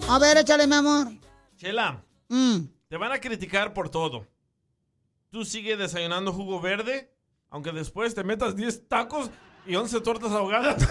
A 0.08 0.20
ver, 0.20 0.38
échale, 0.38 0.68
mi 0.68 0.76
amor. 0.76 1.08
Chela, 1.64 2.04
Mm. 2.28 2.58
te 2.90 2.98
van 2.98 3.14
a 3.14 3.22
criticar 3.22 3.74
por 3.74 3.88
todo. 3.90 4.28
Tú 5.32 5.46
sigue 5.46 5.78
desayunando 5.78 6.34
jugo 6.34 6.60
verde, 6.60 7.10
aunque 7.50 7.72
después 7.72 8.14
te 8.14 8.22
metas 8.26 8.58
10 8.58 8.90
tacos 8.90 9.30
y 9.66 9.78
11 9.78 10.02
tortas 10.02 10.34
ahogadas. 10.34 10.76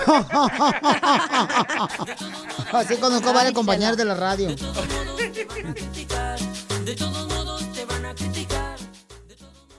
Así 2.73 2.97
conozco 2.97 3.35
varios 3.35 3.53
compañeros 3.53 3.99
de 3.99 4.07
la 4.07 4.15
radio. 4.15 4.49
De 4.49 4.57
todos 6.97 7.29
modos 7.29 7.71
te 7.75 7.85
van 7.85 8.07
a 8.07 8.15
criticar. 8.15 8.79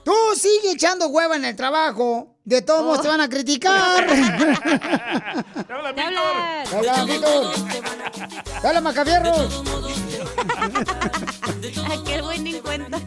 Tú 0.04 0.14
sigue 0.36 0.70
echando 0.74 1.08
hueva 1.08 1.34
en 1.34 1.44
el 1.44 1.56
trabajo. 1.56 2.36
De 2.44 2.62
todos 2.62 2.84
modos 2.84 3.02
te 3.02 3.08
van 3.08 3.20
a 3.20 3.28
criticar. 3.28 4.06
¡Te 5.66 5.72
habla, 5.72 5.90
Víctor! 5.92 6.34
¡Te 6.70 6.76
habla, 6.76 7.04
Víctor! 7.04 7.52
¡Te 8.60 8.68
habla, 8.68 8.80
Macafierros! 8.80 9.64
Aquel 11.90 12.44
ni 12.44 12.54
cuenta. 12.60 13.00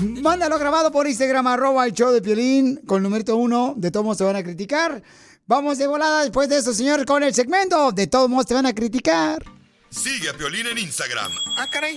Mándalo 0.00 0.58
grabado 0.58 0.90
por 0.90 1.06
Instagram, 1.06 1.46
arroba 1.46 1.86
el 1.86 1.92
show 1.92 2.10
de 2.12 2.20
Piolín, 2.20 2.80
con 2.86 2.98
el 2.98 3.02
numerito 3.04 3.36
uno. 3.36 3.74
De 3.76 3.90
todos 3.90 4.04
modos 4.04 4.18
te 4.18 4.24
van 4.24 4.36
a 4.36 4.42
criticar. 4.42 5.02
Vamos 5.46 5.78
de 5.78 5.86
volada 5.86 6.22
después 6.22 6.48
de 6.48 6.58
eso, 6.58 6.72
señor, 6.72 7.04
con 7.06 7.22
el 7.22 7.34
segmento. 7.34 7.92
De 7.92 8.06
todos 8.06 8.28
modos 8.28 8.46
te 8.46 8.54
van 8.54 8.66
a 8.66 8.74
criticar. 8.74 9.42
Sigue 9.90 10.30
a 10.30 10.34
Piolín 10.34 10.66
en 10.66 10.78
Instagram. 10.78 11.30
Ah, 11.56 11.68
caray. 11.70 11.96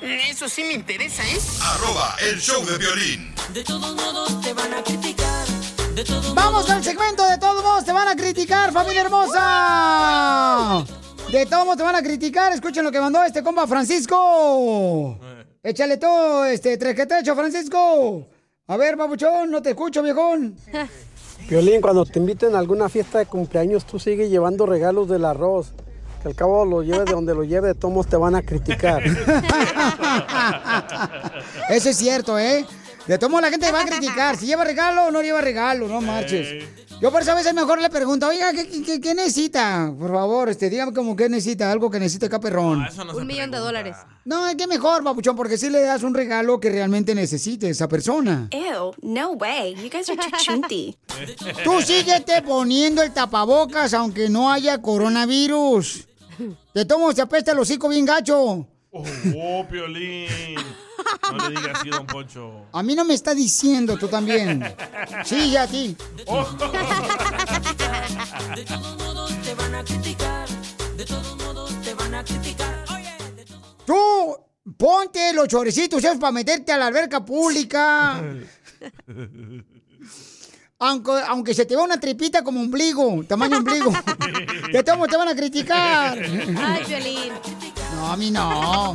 Eso 0.00 0.48
sí 0.48 0.62
me 0.62 0.74
interesa, 0.74 1.22
¿eh? 1.24 1.38
Arroba 1.62 2.16
el 2.20 2.40
show 2.40 2.64
de 2.66 2.76
violín. 2.76 3.34
De 3.54 3.64
todos 3.64 3.94
modos 3.94 4.40
te 4.42 4.52
van 4.52 4.74
a 4.74 4.82
criticar. 4.82 5.46
De 5.94 6.04
todos 6.04 6.34
Vamos 6.34 6.68
el 6.68 6.84
segmento. 6.84 7.24
De 7.26 7.38
todos 7.38 7.62
modos 7.62 7.84
te 7.84 7.92
van 7.92 8.08
a 8.08 8.16
criticar, 8.16 8.72
familia 8.72 9.02
hermosa. 9.02 10.84
De 11.30 11.44
todos 11.44 11.64
modos 11.64 11.78
te 11.78 11.82
van 11.82 11.96
a 11.96 12.02
criticar. 12.02 12.52
Escuchen 12.52 12.84
lo 12.84 12.92
que 12.92 13.00
mandó 13.00 13.22
este 13.24 13.42
compa 13.42 13.66
Francisco. 13.66 15.18
Échale 15.62 15.96
todo, 15.96 16.44
este, 16.44 16.76
tres 16.78 16.94
que 16.94 17.06
te 17.06 17.18
echo, 17.18 17.34
Francisco. 17.34 18.28
A 18.68 18.76
ver, 18.76 18.96
babuchón, 18.96 19.50
no 19.50 19.60
te 19.60 19.70
escucho, 19.70 20.02
viejón. 20.02 20.56
Violín, 21.48 21.80
cuando 21.80 22.04
te 22.04 22.18
inviten 22.18 22.54
a 22.54 22.58
alguna 22.58 22.88
fiesta 22.88 23.18
de 23.18 23.26
cumpleaños, 23.26 23.84
tú 23.84 23.98
sigue 23.98 24.28
llevando 24.28 24.66
regalos 24.66 25.08
del 25.08 25.24
arroz. 25.24 25.72
Que 26.22 26.28
al 26.28 26.34
cabo 26.34 26.64
lo 26.64 26.82
lleve 26.82 27.04
de 27.04 27.12
donde 27.12 27.34
lo 27.34 27.44
lleve, 27.44 27.68
de 27.68 27.74
todos 27.74 27.92
modos 27.92 28.08
te 28.08 28.16
van 28.16 28.36
a 28.36 28.42
criticar. 28.42 29.02
Eso 31.68 31.90
es 31.90 31.96
cierto, 31.96 32.38
¿eh? 32.38 32.64
De 33.18 33.28
modos 33.28 33.42
la 33.42 33.50
gente 33.50 33.70
va 33.70 33.80
a 33.82 33.84
criticar. 33.84 34.36
Si 34.36 34.46
lleva 34.46 34.64
regalo 34.64 35.06
o 35.06 35.10
no 35.10 35.22
lleva 35.22 35.40
regalo, 35.40 35.86
no 35.88 36.00
marches. 36.00 36.64
Yo 37.00 37.12
por 37.12 37.20
eso 37.20 37.32
a 37.32 37.34
veces 37.34 37.52
mejor 37.52 37.80
le 37.80 37.90
pregunto, 37.90 38.26
oiga, 38.26 38.52
¿qué, 38.52 38.66
qué- 38.82 39.00
qué 39.00 39.14
necesita? 39.14 39.92
Por 39.98 40.10
favor, 40.10 40.48
este, 40.48 40.70
dígame 40.70 40.94
como 40.94 41.14
que 41.14 41.28
necesita, 41.28 41.70
algo 41.70 41.90
que 41.90 41.98
necesita 42.00 42.26
acá, 42.26 42.40
perrón. 42.40 42.86
Un 43.14 43.26
millón 43.26 43.50
de 43.50 43.58
dólares. 43.58 43.96
No, 44.24 44.48
es 44.48 44.54
que 44.56 44.66
mejor, 44.66 45.04
papuchón, 45.04 45.36
porque 45.36 45.58
si 45.58 45.68
le 45.68 45.82
das 45.82 46.02
un 46.02 46.14
regalo 46.14 46.58
que 46.58 46.70
realmente 46.70 47.14
necesite 47.14 47.68
esa 47.68 47.86
persona. 47.86 48.48
Ew, 48.50 48.92
no 49.02 49.32
way. 49.32 49.74
You 49.74 49.90
guys 49.90 50.08
are 50.08 50.16
too 50.16 50.36
chunty. 50.42 50.96
Tú 51.64 51.82
síguete 51.82 52.40
poniendo 52.42 53.02
el 53.02 53.12
tapabocas 53.12 53.92
aunque 53.92 54.30
no 54.30 54.50
haya 54.50 54.80
coronavirus. 54.80 56.08
Te 56.72 56.84
tomo, 56.86 57.12
se 57.12 57.20
apesta 57.22 57.52
el 57.52 57.58
hocico 57.58 57.88
bien 57.88 58.06
gacho. 58.06 58.66
Oh, 58.90 59.66
Piolín. 59.70 60.56
No 61.32 61.48
le 61.48 61.56
digas 61.60 61.78
así, 61.80 61.90
don 61.90 62.06
Poncho. 62.06 62.66
A 62.72 62.82
mí 62.82 62.94
no 62.94 63.04
me 63.04 63.14
está 63.14 63.34
diciendo, 63.34 63.96
tú 63.96 64.08
también. 64.08 64.74
Sí, 65.24 65.50
ya 65.50 65.62
a 65.62 65.66
ti. 65.66 65.96
De 68.54 68.64
todos 68.64 68.96
modos 68.96 69.32
te 69.42 69.54
van 69.54 69.74
a 69.74 69.84
criticar. 69.84 70.48
De 70.96 71.04
todos 71.04 71.36
modos 71.36 71.82
te 71.82 71.94
van 71.94 72.14
a 72.14 72.24
criticar. 72.24 72.84
Tú 73.84 74.46
Ponte 74.76 75.32
los 75.32 75.46
chorecitos 75.46 76.02
esos 76.02 76.18
para 76.18 76.32
meterte 76.32 76.72
a 76.72 76.76
la 76.76 76.88
alberca 76.88 77.24
pública. 77.24 78.20
Aunque, 80.78 81.12
aunque 81.28 81.54
se 81.54 81.64
te 81.64 81.76
vea 81.76 81.84
una 81.84 82.00
tripita 82.00 82.42
como 82.42 82.60
ombligo, 82.60 83.24
tamaño 83.24 83.58
ombligo. 83.58 83.92
De 84.72 84.82
todos 84.82 84.98
modos 84.98 85.10
te 85.10 85.16
van 85.16 85.28
a 85.28 85.36
criticar. 85.36 86.18
Ay, 86.18 86.84
Violín. 86.86 87.32
No, 87.94 88.12
a 88.12 88.16
mí 88.16 88.30
no. 88.30 88.94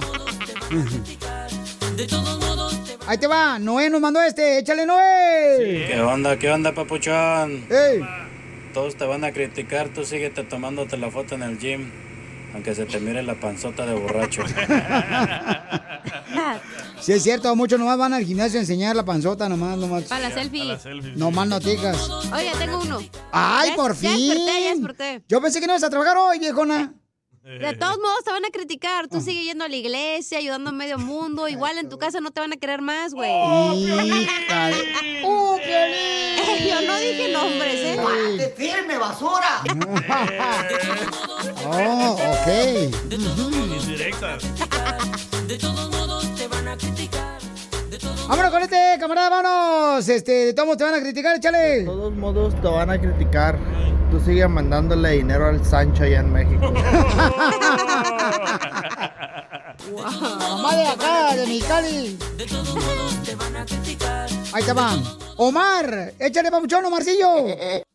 Ahí 3.07 3.17
te 3.17 3.27
va, 3.27 3.59
Noé 3.59 3.89
nos 3.89 3.99
mandó 3.99 4.21
este, 4.21 4.59
échale 4.59 4.85
Noé. 4.85 5.85
¿Qué 5.89 5.99
onda, 6.01 6.37
qué 6.37 6.49
onda, 6.51 6.73
papuchón? 6.73 7.65
Ey. 7.69 8.01
Todos 8.73 8.95
te 8.95 9.05
van 9.05 9.23
a 9.25 9.31
criticar, 9.33 9.89
tú 9.89 10.05
síguete 10.05 10.43
tomándote 10.43 10.95
la 10.97 11.11
foto 11.11 11.35
en 11.35 11.43
el 11.43 11.59
gym, 11.59 11.91
aunque 12.53 12.73
se 12.73 12.85
te 12.85 12.99
mire 13.01 13.21
la 13.23 13.35
panzota 13.39 13.85
de 13.85 13.93
borracho. 13.93 14.43
Sí, 17.01 17.13
es 17.13 17.23
cierto, 17.23 17.55
muchos 17.55 17.79
nomás 17.79 17.97
van 17.97 18.13
al 18.13 18.23
gimnasio 18.23 18.59
a 18.59 18.61
enseñar 18.61 18.95
la 18.95 19.03
panzota, 19.03 19.49
nomás, 19.49 19.75
nomás. 19.75 20.03
Para 20.03 20.29
la 20.29 20.35
selfie. 20.35 20.63
Nomás 21.15 21.47
no 21.47 21.59
ticas. 21.59 21.97
Oye, 22.31 22.51
tengo 22.59 22.79
uno. 22.79 22.99
¡Ay, 23.31 23.69
Ya- 23.71 23.75
por 23.75 23.95
ya 23.95 24.09
fin! 24.11 24.29
desperté, 24.29 24.63
ya 24.63 24.69
desperté. 24.71 25.23
Yo 25.27 25.41
pensé 25.41 25.59
que 25.59 25.65
no 25.65 25.73
ibas 25.73 25.83
a 25.83 25.89
trabajar 25.89 26.15
hoy, 26.17 26.37
viejona. 26.37 26.93
De 27.43 27.73
todos 27.73 27.97
modos 27.97 28.23
te 28.23 28.31
van 28.31 28.45
a 28.45 28.49
criticar. 28.49 29.07
Tú 29.07 29.19
sigues 29.19 29.43
yendo 29.45 29.63
a 29.65 29.67
la 29.67 29.75
iglesia, 29.75 30.37
ayudando 30.37 30.69
a 30.69 30.73
medio 30.73 30.99
mundo. 30.99 31.47
Igual 31.47 31.77
en 31.79 31.89
tu 31.89 31.97
casa 31.97 32.19
no 32.21 32.29
te 32.31 32.39
van 32.39 32.53
a 32.53 32.57
querer 32.57 32.81
más, 32.81 33.13
güey. 33.13 33.31
De- 33.31 35.23
¡Uh, 35.23 35.57
Piolín! 35.57 36.69
Yo 36.69 36.81
no 36.87 36.97
dije 36.99 37.31
nombres, 37.33 37.75
¿eh? 37.75 37.97
¡Mate 38.01 38.53
firme, 38.55 38.97
basura! 38.97 39.63
Oh, 41.63 42.13
ok. 42.13 42.47
Indirectas. 43.11 44.43
Vámonos 48.27 48.51
con 48.51 48.61
este, 48.63 48.97
camarada, 48.99 49.29
vámonos. 49.29 50.07
Este, 50.07 50.31
de 50.31 50.53
todos 50.53 50.65
modos 50.67 50.77
te 50.77 50.83
van 50.85 50.95
a 50.95 50.99
criticar, 51.01 51.35
échale. 51.37 51.59
De 51.59 51.85
todos 51.85 52.13
modos 52.13 52.55
te 52.61 52.67
van 52.67 52.89
a 52.89 52.99
criticar. 52.99 53.57
Tú 54.09 54.19
sigues 54.19 54.49
mandándole 54.49 55.11
dinero 55.11 55.47
al 55.47 55.63
Sancho 55.65 56.03
allá 56.03 56.19
en 56.19 56.33
México. 56.33 56.71
Mamá 59.91 60.75
de 60.75 60.87
acá, 60.87 61.35
de 61.35 61.47
Mexicali. 61.47 62.17
Ahí 64.53 64.63
te 64.63 64.73
va. 64.73 64.91
Omar, 65.37 66.13
échale 66.19 66.51
papuchón, 66.51 66.85
Omarcillo. 66.85 67.47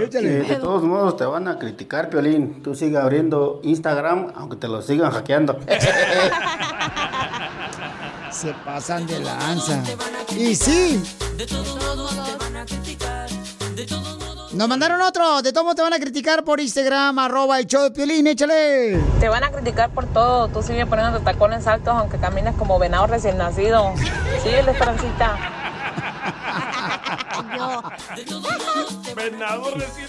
Échale. 0.00 0.28
de 0.42 0.56
todos 0.56 0.82
modos 0.82 1.16
te 1.16 1.24
van 1.24 1.46
a 1.46 1.58
criticar, 1.58 2.10
Piolín. 2.10 2.60
Tú 2.60 2.74
sigue 2.74 2.96
abriendo 2.96 3.60
Instagram, 3.62 4.32
aunque 4.34 4.56
te 4.56 4.66
lo 4.66 4.82
sigan 4.82 5.12
hackeando. 5.12 5.60
Se 8.44 8.52
pasan 8.62 9.06
de 9.06 9.20
lanza. 9.20 9.82
Y 10.36 10.54
sí. 10.54 11.02
Nos 14.52 14.68
mandaron 14.68 15.00
otro. 15.00 15.40
De 15.40 15.50
todos 15.50 15.64
modos 15.64 15.76
te 15.76 15.80
van 15.80 15.94
a 15.94 15.98
criticar 15.98 16.44
por 16.44 16.60
Instagram, 16.60 17.18
arroba 17.20 17.58
el 17.58 17.66
show 17.66 17.84
de 17.84 17.90
Piolín, 17.90 18.26
échale. 18.26 19.00
Te 19.18 19.30
van 19.30 19.44
a 19.44 19.50
criticar 19.50 19.88
por 19.88 20.04
todo. 20.12 20.48
Tú 20.48 20.62
sigues 20.62 20.84
poniendo 20.84 21.20
tacones 21.20 21.66
altos 21.66 21.94
aunque 21.96 22.18
camines 22.18 22.54
como 22.56 22.78
venado 22.78 23.06
recién 23.06 23.38
nacido. 23.38 23.94
Síguele, 24.42 24.72
Esperancita. 24.72 25.63
Venado 29.16 29.74
recién 29.74 30.08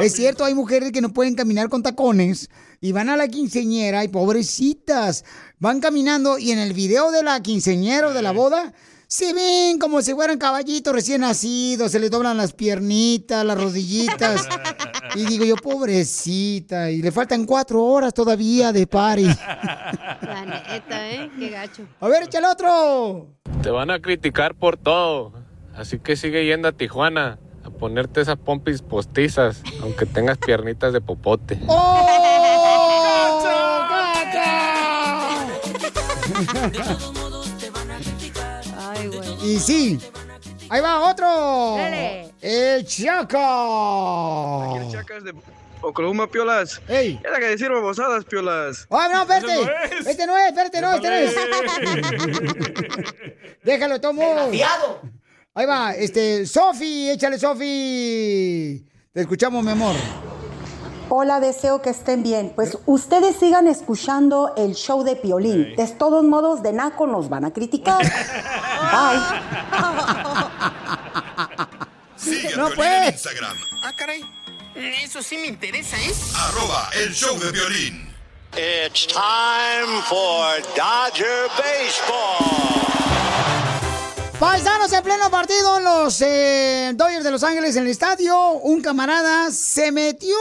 Es 0.00 0.12
cierto, 0.14 0.44
hay 0.44 0.54
mujeres 0.54 0.92
que 0.92 1.00
no 1.00 1.12
pueden 1.12 1.34
caminar 1.34 1.68
con 1.68 1.82
tacones 1.82 2.50
y 2.80 2.92
van 2.92 3.08
a 3.08 3.16
la 3.16 3.28
quinceñera 3.28 4.04
y 4.04 4.08
pobrecitas, 4.08 5.24
van 5.58 5.80
caminando 5.80 6.38
y 6.38 6.52
en 6.52 6.58
el 6.58 6.72
video 6.72 7.10
de 7.10 7.22
la 7.22 7.40
quinceñera 7.42 8.08
o 8.08 8.12
de 8.12 8.22
la 8.22 8.32
boda 8.32 8.72
se 9.10 9.32
ven 9.32 9.80
como 9.80 10.02
si 10.02 10.14
fueran 10.14 10.38
caballitos 10.38 10.94
recién 10.94 11.22
nacidos, 11.22 11.90
se 11.90 11.98
les 11.98 12.12
doblan 12.12 12.36
las 12.36 12.52
piernitas, 12.52 13.44
las 13.44 13.60
rodillitas. 13.60 14.46
Y 15.14 15.26
digo 15.26 15.44
yo, 15.44 15.56
pobrecita, 15.56 16.90
y 16.90 17.02
le 17.02 17.12
faltan 17.12 17.44
cuatro 17.44 17.82
horas 17.82 18.14
todavía 18.14 18.72
de 18.72 18.86
party. 18.86 19.24
La 19.24 20.44
neta, 20.44 21.10
¿eh? 21.10 21.30
Qué 21.38 21.48
gacho. 21.50 21.84
A 22.00 22.08
ver, 22.08 22.24
échale 22.24 22.46
otro. 22.46 23.28
Te 23.62 23.70
van 23.70 23.90
a 23.90 24.00
criticar 24.00 24.54
por 24.54 24.76
todo. 24.76 25.32
Así 25.74 25.98
que 25.98 26.16
sigue 26.16 26.44
yendo 26.44 26.68
a 26.68 26.72
Tijuana 26.72 27.38
a 27.64 27.70
ponerte 27.70 28.20
esas 28.20 28.36
pompis 28.36 28.82
postizas, 28.82 29.62
aunque 29.82 30.06
tengas 30.06 30.38
piernitas 30.38 30.92
de 30.92 31.00
popote. 31.00 31.58
¡Oh! 31.66 32.06
Ay, 38.78 39.06
güey. 39.08 39.54
Y 39.54 39.58
sí, 39.58 39.98
ahí 40.70 40.80
va 40.80 41.10
otro. 41.10 41.74
Dale. 41.76 42.32
El 42.40 42.86
Chaca. 42.86 43.38
Chacas 44.90 45.24
de 45.24 45.34
Oklahoma, 45.82 46.26
piolas. 46.26 46.80
¡Ey! 46.88 47.20
Ya 47.22 47.38
que 47.38 47.46
decir 47.46 47.70
babosadas, 47.70 48.24
piolas. 48.24 48.86
¡Ah, 48.90 49.08
no, 49.12 49.22
espérate! 49.22 50.10
Este 50.10 50.26
no 50.26 50.36
es, 50.36 50.48
espérate, 50.48 50.80
no, 50.80 50.94
este 50.94 51.08
no 51.08 51.14
es. 51.14 51.34
Déjalo, 53.64 54.00
tomo. 54.00 54.22
Desgraciado. 54.22 55.00
Ahí 55.54 55.66
va, 55.66 55.92
este, 55.94 56.46
Sofi, 56.46 57.10
échale, 57.10 57.38
Sofi. 57.38 58.86
Te 59.12 59.20
escuchamos, 59.22 59.64
mi 59.64 59.72
amor. 59.72 59.96
Hola, 61.12 61.40
deseo 61.40 61.82
que 61.82 61.90
estén 61.90 62.22
bien. 62.22 62.52
Pues 62.54 62.78
ustedes 62.86 63.34
sigan 63.36 63.66
escuchando 63.66 64.54
el 64.56 64.74
show 64.74 65.02
de 65.02 65.16
Piolín. 65.16 65.74
De 65.74 65.86
todos 65.88 66.22
modos, 66.24 66.62
de 66.62 66.72
Naco 66.72 67.06
nos 67.08 67.28
van 67.28 67.44
a 67.44 67.52
criticar. 67.52 68.00
Bye. 68.92 69.20
Sigue 72.16 72.56
No, 72.56 72.66
Piolín 72.70 72.76
pues. 72.76 72.88
en 72.88 73.12
Instagram, 73.14 73.56
Ah, 73.84 73.92
caray. 73.96 74.24
Eso 75.02 75.20
sí 75.22 75.36
me 75.36 75.48
interesa, 75.48 75.96
¿eh? 75.98 76.12
arroba 76.48 76.88
el 76.94 77.12
show 77.12 77.36
de 77.40 77.50
violín. 77.50 78.08
It's 78.52 79.06
time 79.08 80.00
for 80.08 80.62
Dodger 80.76 81.48
Baseball. 81.58 82.38
Paisanos 84.38 84.92
en 84.92 85.02
pleno 85.02 85.28
partido 85.30 85.78
en 85.78 85.84
los 85.84 86.20
eh, 86.22 86.92
Dodgers 86.94 87.24
de 87.24 87.30
Los 87.32 87.42
Ángeles 87.42 87.74
en 87.76 87.82
el 87.84 87.90
estadio. 87.90 88.52
Un 88.62 88.80
camarada 88.80 89.50
se 89.50 89.92
metió, 89.92 90.36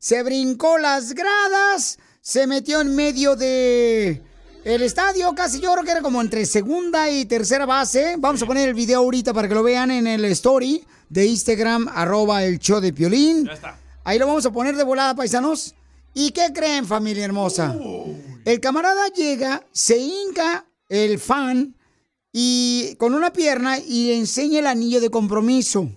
se 0.00 0.22
brincó 0.22 0.78
las 0.78 1.12
gradas, 1.12 1.98
se 2.22 2.46
metió 2.46 2.80
en 2.80 2.96
medio 2.96 3.36
de 3.36 4.22
el 4.64 4.82
estadio, 4.82 5.34
casi 5.34 5.60
yo 5.60 5.72
creo 5.72 5.84
que 5.84 5.90
era 5.90 6.02
como 6.02 6.20
entre 6.20 6.44
segunda 6.46 7.10
y 7.10 7.26
tercera 7.26 7.66
base. 7.66 8.16
Vamos 8.18 8.42
a 8.42 8.46
poner 8.46 8.68
el 8.68 8.74
video 8.74 9.00
ahorita 9.00 9.32
para 9.34 9.46
que 9.46 9.54
lo 9.54 9.62
vean 9.62 9.90
en 9.90 10.06
el 10.06 10.24
story 10.26 10.84
de 11.10 11.26
Instagram, 11.26 11.88
arroba 11.94 12.44
el 12.44 12.58
show 12.58 12.80
de 12.80 12.92
Piolín. 12.92 13.48
Ahí 14.04 14.18
lo 14.18 14.26
vamos 14.26 14.46
a 14.46 14.52
poner 14.52 14.74
de 14.74 14.84
volada, 14.84 15.14
paisanos. 15.14 15.74
¿Y 16.14 16.30
qué 16.30 16.50
creen, 16.52 16.86
familia 16.86 17.26
hermosa? 17.26 17.76
El 18.44 18.60
camarada 18.60 19.06
llega, 19.08 19.62
se 19.70 19.98
hinca 19.98 20.66
el 20.88 21.18
fan 21.18 21.76
y 22.32 22.96
con 22.96 23.14
una 23.14 23.32
pierna 23.32 23.78
y 23.78 24.08
le 24.08 24.16
enseña 24.16 24.60
el 24.60 24.66
anillo 24.66 25.00
de 25.00 25.10
compromiso, 25.10 25.90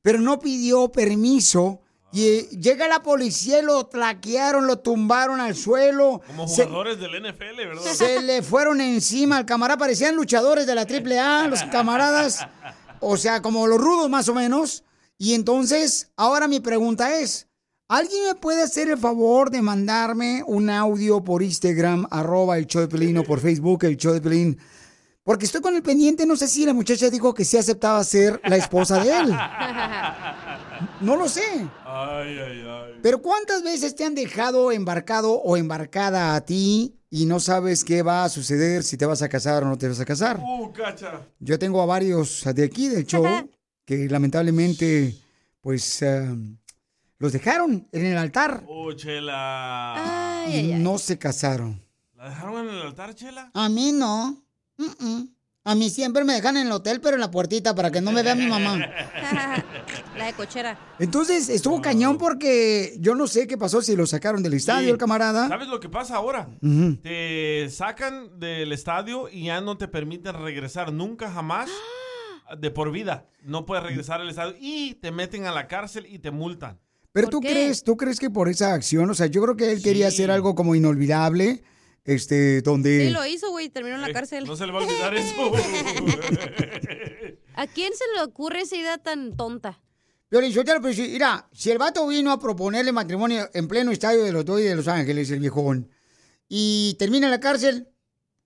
pero 0.00 0.18
no 0.18 0.40
pidió 0.40 0.90
permiso. 0.90 1.82
Y 2.12 2.40
llega 2.58 2.88
la 2.88 3.02
policía 3.02 3.60
y 3.60 3.62
lo 3.62 3.86
traquearon, 3.86 4.66
lo 4.66 4.80
tumbaron 4.80 5.38
al 5.40 5.54
suelo. 5.54 6.20
Como 6.26 6.48
Se- 6.48 6.64
jugadores 6.64 6.98
del 6.98 7.14
NFL, 7.22 7.56
¿verdad? 7.56 7.82
se 7.92 8.20
le 8.22 8.42
fueron 8.42 8.80
encima 8.80 9.36
al 9.36 9.46
camarada, 9.46 9.78
parecían 9.78 10.16
luchadores 10.16 10.66
de 10.66 10.74
la 10.74 10.82
AAA, 10.86 11.46
los 11.48 11.62
camaradas, 11.70 12.46
o 12.98 13.16
sea, 13.16 13.40
como 13.42 13.66
los 13.68 13.80
rudos 13.80 14.10
más 14.10 14.28
o 14.28 14.34
menos. 14.34 14.82
Y 15.18 15.34
entonces, 15.34 16.10
ahora 16.16 16.48
mi 16.48 16.58
pregunta 16.60 17.14
es, 17.20 17.46
¿alguien 17.86 18.24
me 18.26 18.34
puede 18.34 18.62
hacer 18.62 18.88
el 18.90 18.98
favor 18.98 19.50
de 19.50 19.62
mandarme 19.62 20.42
un 20.46 20.68
audio 20.68 21.22
por 21.22 21.42
Instagram, 21.44 22.06
arroba 22.10 22.58
el 22.58 22.66
show 22.66 22.80
de 22.82 22.88
Pelín, 22.88 23.18
o 23.18 23.22
por 23.22 23.38
Facebook, 23.38 23.84
el 23.84 23.96
show 23.96 24.12
de 24.14 24.20
Pelín? 24.20 24.58
Porque 25.22 25.44
estoy 25.44 25.60
con 25.60 25.76
el 25.76 25.82
pendiente, 25.82 26.24
no 26.26 26.34
sé 26.34 26.48
si 26.48 26.64
la 26.64 26.72
muchacha 26.72 27.08
dijo 27.10 27.34
que 27.34 27.44
sí 27.44 27.56
aceptaba 27.56 28.02
ser 28.02 28.40
la 28.44 28.56
esposa 28.56 28.98
de 29.04 29.10
él. 29.16 29.36
No 31.00 31.16
lo 31.16 31.28
sé. 31.28 31.42
Ay, 31.84 32.38
ay, 32.38 32.64
ay. 32.66 32.98
Pero 33.02 33.20
¿cuántas 33.22 33.62
veces 33.62 33.94
te 33.94 34.04
han 34.04 34.14
dejado 34.14 34.72
embarcado 34.72 35.32
o 35.34 35.56
embarcada 35.56 36.34
a 36.34 36.40
ti 36.44 36.96
y 37.10 37.26
no 37.26 37.40
sabes 37.40 37.84
qué 37.84 38.02
va 38.02 38.24
a 38.24 38.28
suceder 38.28 38.82
si 38.82 38.96
te 38.96 39.06
vas 39.06 39.22
a 39.22 39.28
casar 39.28 39.62
o 39.64 39.66
no 39.68 39.76
te 39.78 39.88
vas 39.88 40.00
a 40.00 40.04
casar? 40.04 40.38
Uh, 40.38 40.72
cacha. 40.72 41.20
Yo 41.38 41.58
tengo 41.58 41.80
a 41.82 41.86
varios 41.86 42.44
de 42.54 42.64
aquí 42.64 42.88
del 42.88 43.06
show 43.06 43.24
que 43.84 44.08
lamentablemente, 44.08 45.16
pues, 45.60 46.02
eh, 46.02 46.28
los 47.18 47.32
dejaron 47.32 47.88
en 47.92 48.06
el 48.06 48.16
altar 48.16 48.62
Oh, 48.68 48.92
chela. 48.92 50.44
y 50.48 50.74
no 50.74 50.98
se 50.98 51.18
casaron. 51.18 51.80
¿La 52.16 52.28
dejaron 52.28 52.68
en 52.68 52.74
el 52.74 52.82
altar, 52.82 53.14
chela? 53.14 53.50
A 53.54 53.68
mí 53.68 53.92
no. 53.92 54.42
Mm-mm. 54.78 55.34
A 55.62 55.74
mí 55.74 55.90
siempre 55.90 56.24
me 56.24 56.32
dejan 56.32 56.56
en 56.56 56.66
el 56.68 56.72
hotel, 56.72 57.00
pero 57.02 57.16
en 57.16 57.20
la 57.20 57.30
puertita 57.30 57.74
para 57.74 57.90
que 57.90 58.00
no 58.00 58.12
me 58.12 58.22
vea 58.22 58.34
mi 58.34 58.46
mamá. 58.46 58.78
La 60.16 60.26
de 60.26 60.32
cochera. 60.32 60.78
Entonces 60.98 61.48
estuvo 61.50 61.82
cañón 61.82 62.16
porque 62.16 62.94
yo 62.98 63.14
no 63.14 63.26
sé 63.26 63.46
qué 63.46 63.58
pasó 63.58 63.82
si 63.82 63.94
lo 63.94 64.06
sacaron 64.06 64.42
del 64.42 64.54
estadio 64.54 64.86
Sí. 64.86 64.90
el 64.90 64.96
camarada. 64.98 65.48
¿Sabes 65.48 65.68
lo 65.68 65.78
que 65.78 65.88
pasa 65.90 66.16
ahora? 66.16 66.48
Te 67.02 67.68
sacan 67.70 68.38
del 68.40 68.72
estadio 68.72 69.28
y 69.30 69.44
ya 69.46 69.60
no 69.60 69.76
te 69.76 69.86
permiten 69.86 70.34
regresar 70.34 70.92
nunca 70.92 71.30
jamás 71.30 71.68
de 72.58 72.70
por 72.70 72.90
vida. 72.90 73.26
No 73.42 73.66
puedes 73.66 73.84
regresar 73.84 74.20
al 74.22 74.30
estadio 74.30 74.54
y 74.58 74.94
te 74.94 75.10
meten 75.12 75.44
a 75.46 75.52
la 75.52 75.68
cárcel 75.68 76.06
y 76.08 76.18
te 76.20 76.30
multan. 76.30 76.78
Pero 77.12 77.28
tú 77.28 77.40
crees, 77.40 77.82
tú 77.84 77.96
crees 77.96 78.18
que 78.18 78.30
por 78.30 78.48
esa 78.48 78.72
acción, 78.72 79.10
o 79.10 79.14
sea, 79.14 79.26
yo 79.26 79.42
creo 79.42 79.56
que 79.56 79.72
él 79.72 79.82
quería 79.82 80.08
hacer 80.08 80.30
algo 80.30 80.54
como 80.54 80.74
inolvidable, 80.74 81.62
este, 82.14 82.62
donde 82.62 83.06
Sí, 83.06 83.10
lo 83.10 83.24
hizo, 83.26 83.50
güey, 83.50 83.68
terminó 83.68 83.96
en 83.96 84.02
la 84.02 84.12
cárcel. 84.12 84.44
No 84.44 84.56
se 84.56 84.66
le 84.66 84.72
va 84.72 84.80
a 84.80 84.84
olvidar 84.84 85.14
eso. 85.16 85.52
¿A 87.54 87.66
quién 87.66 87.92
se 87.92 88.04
le 88.14 88.22
ocurre 88.22 88.62
esa 88.62 88.76
idea 88.76 88.98
tan 88.98 89.36
tonta? 89.36 89.80
Piolín, 90.28 90.52
yo 90.52 90.64
te 90.64 90.72
lo 90.74 90.80
precio. 90.80 91.04
Mira, 91.04 91.48
si 91.52 91.70
el 91.70 91.78
vato 91.78 92.06
vino 92.06 92.30
a 92.30 92.38
proponerle 92.38 92.92
matrimonio 92.92 93.48
en 93.52 93.68
pleno 93.68 93.90
estadio 93.90 94.22
de 94.24 94.32
los 94.32 94.44
Dodgers 94.44 94.70
de 94.70 94.76
Los 94.76 94.88
Ángeles, 94.88 95.30
el 95.30 95.40
viejón, 95.40 95.90
y 96.48 96.94
termina 96.98 97.26
en 97.26 97.32
la 97.32 97.40
cárcel, 97.40 97.88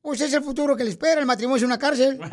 pues 0.01 0.21
es 0.21 0.33
el 0.35 0.43
futuro 0.43 0.77
que 0.77 0.85
le 0.85 0.91
espera. 0.91 1.21
El 1.21 1.27
matrimonio 1.27 1.57
es 1.59 1.63
una 1.63 1.79
cárcel. 1.79 2.19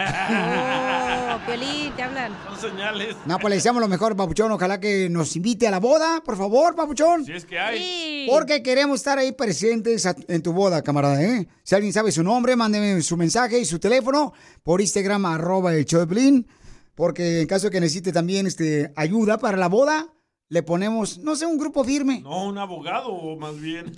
Piolín, 1.46 1.92
te 1.96 2.04
hablan. 2.04 2.32
Son 2.60 2.72
señales. 2.72 3.16
No, 3.26 3.38
pues 3.40 3.50
le 3.50 3.56
deseamos 3.56 3.82
lo 3.82 3.88
mejor, 3.88 4.16
Papuchón. 4.16 4.52
Ojalá 4.52 4.80
que 4.80 5.10
nos 5.10 5.36
invite 5.36 5.68
a 5.68 5.72
la 5.72 5.80
boda, 5.80 6.22
por 6.24 6.38
favor, 6.38 6.76
Papuchón. 6.76 7.26
Si 7.26 7.32
es 7.34 7.46
que 7.46 7.60
hay. 7.60 8.28
Porque 8.30 8.62
queremos 8.64 9.00
estar 9.00 9.18
ahí 9.18 9.32
presentes 9.32 10.06
a- 10.06 10.16
en 10.28 10.42
tu 10.42 10.54
boda, 10.54 10.82
camarada, 10.82 11.22
¿eh? 11.24 11.48
Si 11.64 11.76
alguien 11.76 11.94
sabe 11.94 12.12
su 12.12 12.24
nombre, 12.24 12.56
mándeme 12.56 13.02
su 13.02 13.18
mensaje 13.18 13.60
y 13.60 13.66
su 13.66 13.80
teléfono 13.80 14.34
por 14.64 14.82
Instagram, 14.82 15.26
arroba 15.26 15.74
el 15.74 15.86
show 15.86 16.00
de 16.02 16.08
Piolín. 16.08 16.48
Porque 16.96 17.42
en 17.42 17.48
caso 17.48 17.68
de 17.68 17.72
que 17.72 17.80
necesite 17.80 18.12
también 18.12 18.46
este, 18.48 18.92
ayuda 18.96 19.38
para 19.38 19.58
la 19.58 19.68
boda, 19.68 20.08
le 20.52 20.62
ponemos, 20.64 21.18
no 21.20 21.34
sé, 21.38 21.46
un 21.46 21.58
grupo 21.58 21.82
firme. 21.86 22.20
No, 22.20 22.44
un 22.48 22.58
abogado, 22.58 23.38
más 23.38 23.58
bien. 23.58 23.86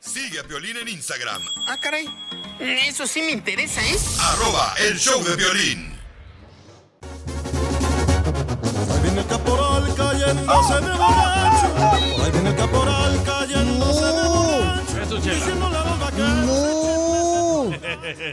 Sigue 0.00 0.40
a 0.40 0.44
Piolín 0.44 0.78
en 0.78 0.88
Instagram, 0.88 1.42
Ah, 1.68 1.76
caray. 1.82 2.06
Eso 2.58 3.06
sí 3.06 3.20
me 3.20 3.32
interesa, 3.32 3.82
¿eh? 3.82 3.96
arroba 4.18 4.74
el 4.88 4.98
show 4.98 5.22
de 5.22 5.36
violín. 5.36 5.92
Ahí 8.90 9.02
viene 9.02 9.20
el 9.20 9.26
caporal 9.26 9.94
cayéndose 9.94 10.74
de 10.74 10.92
borracho. 10.96 12.24
Ahí 12.24 12.30
viene 12.32 12.48
el 12.48 12.56
caporal 12.56 13.22
cayéndose 13.26 14.04
de 14.06 14.22
borracho. 14.28 15.02
Eso, 15.02 15.20
chela. 15.20 15.71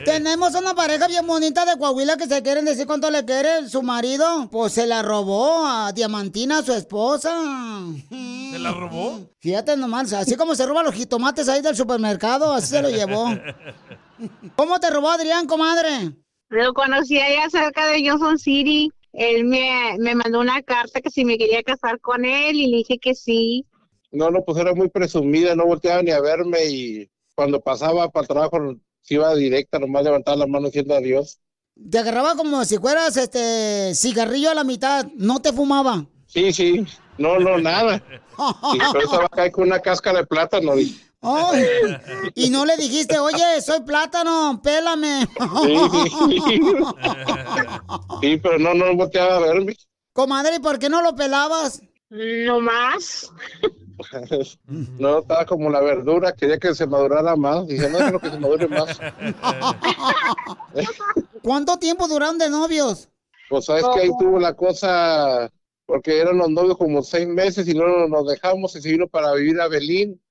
Tenemos 0.05 0.55
una 0.55 0.73
pareja 0.73 1.07
bien 1.07 1.25
bonita 1.25 1.65
de 1.65 1.77
Coahuila 1.77 2.17
que 2.17 2.27
se 2.27 2.41
quieren 2.41 2.65
decir 2.65 2.85
cuánto 2.87 3.09
le 3.09 3.25
quiere 3.25 3.67
su 3.69 3.81
marido. 3.81 4.49
Pues 4.51 4.73
se 4.73 4.85
la 4.85 5.01
robó 5.01 5.65
a 5.65 5.91
Diamantina, 5.93 6.61
su 6.61 6.73
esposa. 6.73 7.31
¿Se 8.09 8.59
la 8.59 8.71
robó? 8.71 9.29
Fíjate 9.39 9.77
nomás, 9.77 10.13
así 10.13 10.35
como 10.35 10.55
se 10.55 10.65
roban 10.65 10.85
los 10.85 10.95
jitomates 10.95 11.47
ahí 11.49 11.61
del 11.61 11.75
supermercado, 11.75 12.53
así 12.53 12.67
se 12.67 12.81
lo 12.81 12.89
llevó. 12.89 13.27
¿Cómo 14.55 14.79
te 14.79 14.89
robó 14.89 15.09
Adrián, 15.09 15.47
comadre? 15.47 16.13
Lo 16.49 16.73
conocí 16.73 17.19
allá 17.19 17.49
cerca 17.49 17.87
de 17.87 18.09
Johnson 18.09 18.37
City. 18.37 18.91
Él 19.13 19.45
me, 19.45 19.95
me 19.99 20.15
mandó 20.15 20.39
una 20.39 20.61
carta 20.61 21.01
que 21.01 21.09
si 21.09 21.25
me 21.25 21.37
quería 21.37 21.63
casar 21.63 21.99
con 21.99 22.25
él 22.25 22.55
y 22.55 22.67
le 22.67 22.77
dije 22.77 22.97
que 22.99 23.15
sí. 23.15 23.65
No, 24.11 24.29
no, 24.31 24.43
pues 24.43 24.57
era 24.57 24.73
muy 24.73 24.89
presumida, 24.89 25.55
no 25.55 25.65
volteaba 25.65 26.01
ni 26.01 26.11
a 26.11 26.19
verme 26.19 26.65
y 26.65 27.09
cuando 27.35 27.61
pasaba 27.61 28.09
para 28.09 28.23
el 28.23 28.27
trabajo 28.27 28.75
se 29.01 29.15
iba 29.15 29.33
directa, 29.35 29.79
nomás 29.79 30.03
levantaba 30.03 30.37
la 30.37 30.47
mano 30.47 30.67
diciendo 30.67 30.95
adiós. 30.95 31.39
Te 31.89 31.99
agarraba 31.99 32.35
como 32.35 32.63
si 32.65 32.77
fueras 32.77 33.15
este 33.17 33.95
cigarrillo 33.95 34.51
a 34.51 34.55
la 34.55 34.63
mitad, 34.63 35.05
no 35.15 35.41
te 35.41 35.53
fumaba. 35.53 36.05
Sí, 36.27 36.51
sí, 36.53 36.85
no, 37.17 37.39
no, 37.39 37.57
nada. 37.57 38.03
Y 38.73 38.77
pero 38.93 39.03
estaba 39.03 39.25
acá 39.25 39.51
con 39.51 39.65
una 39.65 39.81
cáscara 39.81 40.19
de 40.19 40.25
plátano. 40.25 40.73
Y 42.35 42.49
no 42.49 42.65
le 42.65 42.77
dijiste, 42.77 43.19
oye, 43.19 43.61
soy 43.61 43.81
plátano, 43.81 44.61
pélame. 44.63 45.27
sí, 45.63 45.77
sí, 46.29 46.61
sí, 48.21 48.37
pero 48.37 48.57
no, 48.59 48.73
no 48.73 48.95
volteaba 48.95 49.35
a 49.35 49.39
verme. 49.39 49.75
Comadre, 50.13 50.55
¿y 50.55 50.59
por 50.59 50.79
qué 50.79 50.89
no 50.89 51.01
lo 51.01 51.15
pelabas? 51.15 51.81
No 52.09 52.61
más. 52.61 53.31
No, 54.99 55.19
estaba 55.19 55.45
como 55.45 55.69
la 55.69 55.81
verdura, 55.81 56.33
quería 56.33 56.57
que 56.57 56.75
se 56.75 56.87
madurara 56.87 57.35
más. 57.35 57.67
Dije, 57.67 57.89
no, 57.89 57.97
quiero 57.97 58.19
que 58.19 58.29
se 58.29 58.39
madure 58.39 58.67
más. 58.67 58.99
¿Cuánto 61.43 61.77
tiempo 61.77 62.07
duraron 62.07 62.37
de 62.37 62.49
novios? 62.49 63.09
Pues 63.49 63.65
sabes 63.65 63.85
que 63.93 64.01
ahí 64.01 64.09
tuvo 64.19 64.39
la 64.39 64.53
cosa, 64.53 65.51
porque 65.85 66.19
eran 66.19 66.37
los 66.37 66.49
novios 66.49 66.77
como 66.77 67.01
seis 67.01 67.27
meses 67.27 67.67
y 67.67 67.73
luego 67.73 68.07
nos 68.07 68.27
dejamos 68.27 68.75
y 68.75 68.81
se 68.81 68.91
vino 68.91 69.07
para 69.07 69.33
vivir 69.33 69.59
a 69.59 69.67
Belín. 69.67 70.21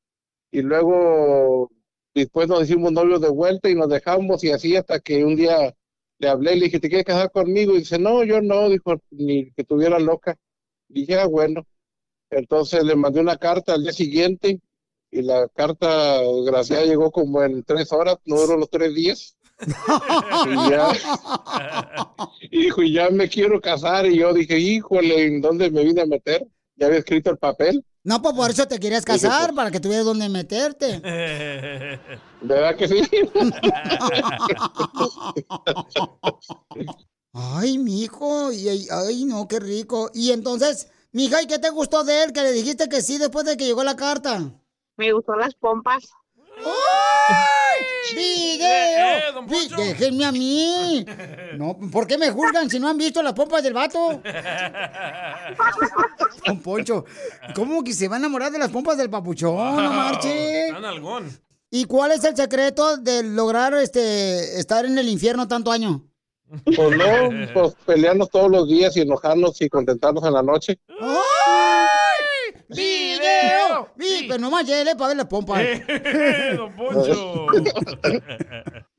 Y 0.50 0.62
luego 0.62 1.70
después 2.14 2.48
nos 2.48 2.62
hicimos 2.62 2.92
novios 2.92 3.20
de 3.20 3.28
vuelta 3.28 3.68
y 3.68 3.74
nos 3.74 3.88
dejamos 3.88 4.42
y 4.44 4.50
así 4.50 4.76
hasta 4.76 5.00
que 5.00 5.24
un 5.24 5.36
día 5.36 5.74
le 6.18 6.28
hablé 6.28 6.54
y 6.54 6.58
le 6.58 6.64
dije, 6.66 6.80
¿te 6.80 6.88
quieres 6.88 7.06
casar 7.06 7.30
conmigo? 7.30 7.74
Y 7.74 7.80
dice, 7.80 7.98
no, 7.98 8.24
yo 8.24 8.40
no, 8.40 8.68
dijo, 8.68 8.94
ni 9.10 9.50
que 9.52 9.64
tuviera 9.64 9.98
loca. 9.98 10.36
Y 10.88 11.00
dije, 11.00 11.18
ah, 11.18 11.26
bueno. 11.26 11.66
Entonces 12.30 12.84
le 12.84 12.96
mandé 12.96 13.20
una 13.20 13.36
carta 13.36 13.74
al 13.74 13.82
día 13.82 13.92
siguiente 13.92 14.60
y 15.10 15.22
la 15.22 15.48
carta, 15.48 16.20
gracias, 16.44 16.86
llegó 16.86 17.10
como 17.10 17.42
en 17.42 17.64
tres 17.64 17.92
horas, 17.92 18.18
no 18.26 18.36
duró 18.36 18.58
los 18.58 18.70
tres 18.70 18.94
días. 18.94 19.34
y 20.46 20.70
ya, 20.70 20.92
y 22.42 22.64
dijo, 22.64 22.82
y 22.82 22.92
ya 22.92 23.10
me 23.10 23.28
quiero 23.28 23.60
casar. 23.60 24.06
Y 24.06 24.18
yo 24.18 24.32
dije, 24.32 24.58
híjole, 24.58 25.26
¿en 25.26 25.40
dónde 25.40 25.70
me 25.70 25.84
vine 25.84 26.02
a 26.02 26.06
meter? 26.06 26.46
Ya 26.76 26.86
había 26.86 26.98
escrito 26.98 27.30
el 27.30 27.38
papel. 27.38 27.84
No, 28.04 28.22
pues 28.22 28.34
por 28.34 28.50
eso 28.50 28.66
te 28.66 28.78
querías 28.78 29.04
casar, 29.04 29.54
para 29.54 29.70
que 29.70 29.80
tuvieras 29.80 30.06
dónde 30.06 30.28
meterte. 30.28 31.00
¿Verdad 32.40 32.76
que 32.76 32.88
sí? 32.88 33.02
Ay, 37.32 37.78
mijo, 37.78 38.52
y 38.52 38.68
ay, 38.68 38.86
ay, 38.90 39.24
no, 39.24 39.46
qué 39.46 39.60
rico. 39.60 40.10
Y 40.14 40.32
entonces, 40.32 40.88
mija, 41.12 41.42
¿y 41.42 41.46
qué 41.46 41.58
te 41.58 41.70
gustó 41.70 42.04
de 42.04 42.24
él? 42.24 42.32
Que 42.32 42.42
le 42.42 42.52
dijiste 42.52 42.88
que 42.88 43.02
sí 43.02 43.18
después 43.18 43.44
de 43.46 43.56
que 43.56 43.64
llegó 43.66 43.84
la 43.84 43.96
carta. 43.96 44.40
Me 44.96 45.12
gustó 45.12 45.34
las 45.36 45.54
pompas. 45.54 46.04
¡Video! 48.14 49.42
Vi- 49.46 49.68
Déjenme 49.76 50.24
a 50.24 50.32
mí. 50.32 51.04
No, 51.56 51.78
¿por 51.92 52.06
qué 52.06 52.16
me 52.18 52.30
juzgan 52.30 52.68
si 52.70 52.80
no 52.80 52.88
han 52.88 52.96
visto 52.96 53.22
las 53.22 53.34
pompas 53.34 53.62
del 53.62 53.74
vato? 53.74 54.20
Don 56.46 56.60
Poncho, 56.60 57.04
¿cómo 57.54 57.84
que 57.84 57.92
se 57.92 58.08
va 58.08 58.16
a 58.16 58.18
enamorar 58.18 58.50
de 58.50 58.58
las 58.58 58.70
pompas 58.70 58.96
del 58.96 59.10
papuchón? 59.10 59.76
No 59.76 59.92
marche. 59.92 60.70
Algón. 60.70 61.28
¿Y 61.70 61.84
cuál 61.84 62.12
es 62.12 62.24
el 62.24 62.34
secreto 62.34 62.96
de 62.96 63.22
lograr 63.22 63.74
este 63.74 64.58
estar 64.58 64.86
en 64.86 64.96
el 64.98 65.08
infierno 65.08 65.46
tanto 65.46 65.70
año? 65.70 66.02
Pues 66.64 66.96
no, 66.96 67.52
pues 67.52 67.74
pelearnos 67.86 68.30
todos 68.30 68.50
los 68.50 68.68
días 68.68 68.96
y 68.96 69.00
enojarnos 69.02 69.60
y 69.60 69.68
contentarnos 69.68 70.24
en 70.24 70.32
la 70.32 70.42
noche. 70.42 70.78
¡Ay! 71.00 72.62
¡Video! 72.70 73.88
Vi, 73.96 74.26
pero 74.28 74.38
no 74.40 74.50
más 74.50 74.66
llegue 74.66 74.94
para 74.96 75.08
ver 75.08 75.16
las 75.18 75.26
pompas. 75.26 75.62
Don 76.56 76.74
Poncho. 76.76 77.46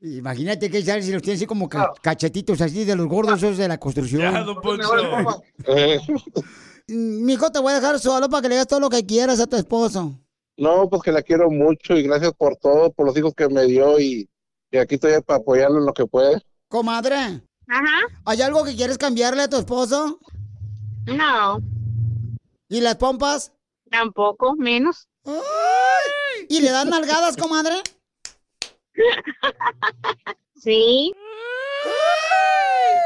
Imagínate 0.00 0.70
que 0.70 0.82
ya 0.82 1.00
si 1.02 1.12
los 1.12 1.22
tiene 1.22 1.36
así 1.36 1.46
como 1.46 1.68
ca- 1.68 1.92
cachetitos 2.02 2.60
así 2.60 2.84
de 2.84 2.96
los 2.96 3.06
gordos 3.06 3.38
esos 3.42 3.58
de 3.58 3.68
la 3.68 3.78
construcción. 3.78 4.22
Ya, 4.32 4.42
don 4.42 4.60
Poncho. 4.60 4.88
Mm, 6.88 7.24
Mijo, 7.24 7.50
te 7.52 7.58
voy 7.60 7.72
a 7.72 7.76
dejar 7.80 7.98
solo 8.00 8.28
para 8.28 8.42
que 8.42 8.48
le 8.48 8.54
digas 8.56 8.66
todo 8.66 8.80
lo 8.80 8.88
que 8.90 9.04
quieras 9.06 9.40
a 9.40 9.46
tu 9.46 9.56
esposo. 9.56 10.12
No, 10.56 10.88
pues 10.88 11.02
que 11.02 11.12
la 11.12 11.22
quiero 11.22 11.50
mucho 11.50 11.94
y 11.96 12.02
gracias 12.02 12.32
por 12.32 12.56
todo, 12.56 12.90
por 12.92 13.06
los 13.06 13.16
hijos 13.16 13.32
que 13.34 13.48
me 13.48 13.64
dio 13.64 13.98
y, 14.00 14.28
y 14.70 14.76
aquí 14.78 14.96
estoy 14.96 15.12
para 15.22 15.38
apoyarlo 15.38 15.78
en 15.78 15.86
lo 15.86 15.92
que 15.92 16.06
puede. 16.06 16.42
Comadre. 16.70 17.42
Ajá. 17.66 18.00
¿Hay 18.24 18.40
algo 18.42 18.64
que 18.64 18.76
quieres 18.76 18.96
cambiarle 18.96 19.42
a 19.42 19.48
tu 19.48 19.56
esposo? 19.56 20.20
No. 21.04 21.60
¿Y 22.68 22.80
las 22.80 22.94
pompas? 22.94 23.52
Tampoco, 23.90 24.54
menos. 24.54 25.08
¿Y 26.48 26.60
le 26.60 26.70
das 26.70 26.86
nalgadas, 26.86 27.36
comadre? 27.36 27.74
Sí. 30.62 31.12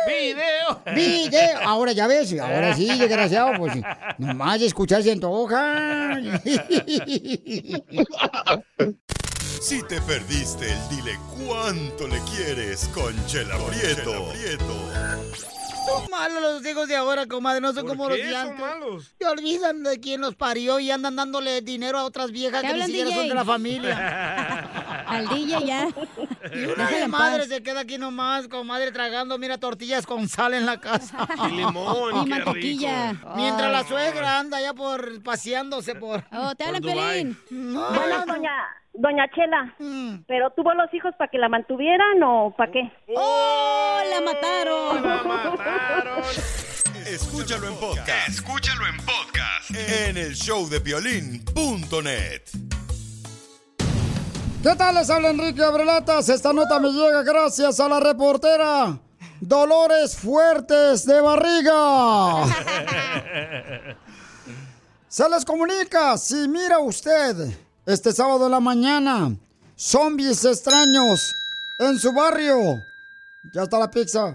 ¡Video! 0.08 0.82
Video. 0.92 1.60
Ahora 1.64 1.92
ya 1.92 2.08
ves, 2.08 2.36
ahora 2.40 2.74
sí, 2.74 2.88
desgraciado, 2.98 3.52
pues 3.56 3.74
nomás 4.18 4.60
escuchar 4.60 5.04
se 5.04 5.12
antoja. 5.12 6.18
Si 9.60 9.82
te 9.82 10.00
perdiste 10.02 10.70
el 10.70 10.88
dile 10.88 11.18
cuánto 11.46 12.06
le 12.06 12.18
quieres 12.34 12.88
con 12.94 13.14
Chela 13.26 13.56
Prieto. 13.66 14.32
Son 15.86 16.10
malos 16.10 16.42
los 16.42 16.66
hijos 16.66 16.88
de 16.88 16.96
ahora, 16.96 17.26
comadre, 17.26 17.60
no 17.60 17.72
son 17.74 17.86
como 17.86 18.08
los 18.08 18.16
qué 18.16 18.24
de 18.24 18.32
son 18.32 18.40
antes. 18.48 18.58
malos? 18.60 19.14
Se 19.18 19.26
olvidan 19.26 19.82
de 19.82 20.00
quién 20.00 20.22
los 20.22 20.34
parió 20.34 20.78
y 20.80 20.90
andan 20.90 21.14
dándole 21.16 21.60
dinero 21.60 21.98
a 21.98 22.04
otras 22.04 22.30
viejas 22.30 22.62
¿Qué 22.62 22.68
que 22.68 22.74
ni 22.74 22.86
siquiera 22.86 23.10
son 23.14 23.28
de 23.28 23.34
la 23.34 23.44
familia. 23.44 23.94
Al 25.06 25.28
DJ 25.28 25.64
ya. 25.66 25.88
Y 26.54 26.64
una 26.66 26.88
de 26.88 27.08
madre 27.08 27.46
se 27.46 27.62
queda 27.62 27.80
aquí 27.80 27.96
nomás, 27.98 28.48
con 28.48 28.66
madre 28.66 28.92
tragando, 28.92 29.38
mira, 29.38 29.56
tortillas 29.58 30.04
con 30.06 30.28
sal 30.28 30.54
en 30.54 30.66
la 30.66 30.78
casa. 30.78 31.26
Y 31.48 31.52
limón, 31.56 32.26
Y 32.26 32.30
mantequilla. 32.30 33.12
rico. 33.12 33.32
Mientras 33.36 33.72
la 33.72 33.78
Ay. 33.78 33.84
suegra 33.88 34.38
anda 34.38 34.60
ya 34.60 34.74
por 34.74 35.22
paseándose 35.22 35.94
por. 35.94 36.24
Oh, 36.32 36.54
te 36.54 36.64
hablan. 36.64 36.82
Pelín. 36.82 37.38
Bueno, 37.50 38.26
doña, 38.26 38.52
doña 38.92 39.24
Chela, 39.34 39.74
Mm. 39.78 40.24
¿pero 40.26 40.50
tuvo 40.50 40.74
los 40.74 40.92
hijos 40.92 41.14
para 41.18 41.30
que 41.30 41.38
la 41.38 41.48
mantuvieran 41.48 42.22
o 42.22 42.54
para 42.56 42.70
qué? 42.72 42.92
¡Oh, 43.16 44.00
la 44.10 44.20
mataron! 44.20 45.02
La 45.02 45.22
mataron. 45.22 46.22
Escúchalo 47.06 47.68
en 47.68 47.74
podcast. 47.76 48.28
Escúchalo 48.28 48.86
en 48.86 48.96
podcast. 48.98 49.70
En 49.70 50.16
el 50.16 50.34
show 50.34 50.68
de 50.68 50.78
violín.net. 50.78 52.42
¿Qué 54.64 54.74
tal? 54.76 54.94
Les 54.94 55.10
habla 55.10 55.28
Enrique 55.28 55.62
Abrelatas. 55.62 56.30
Esta 56.30 56.54
nota 56.54 56.80
me 56.80 56.90
llega 56.90 57.22
gracias 57.22 57.80
a 57.80 57.86
la 57.86 58.00
reportera 58.00 58.98
Dolores 59.38 60.16
Fuertes 60.16 61.04
de 61.04 61.20
Barriga. 61.20 62.46
Se 65.06 65.28
les 65.28 65.44
comunica, 65.44 66.16
si 66.16 66.48
mira 66.48 66.78
usted 66.78 67.54
este 67.84 68.10
sábado 68.14 68.46
en 68.46 68.52
la 68.52 68.60
mañana, 68.60 69.36
zombies 69.76 70.42
extraños 70.46 71.34
en 71.80 71.98
su 71.98 72.14
barrio. 72.14 72.56
Ya 73.52 73.64
está 73.64 73.78
la 73.78 73.90
pizza. 73.90 74.34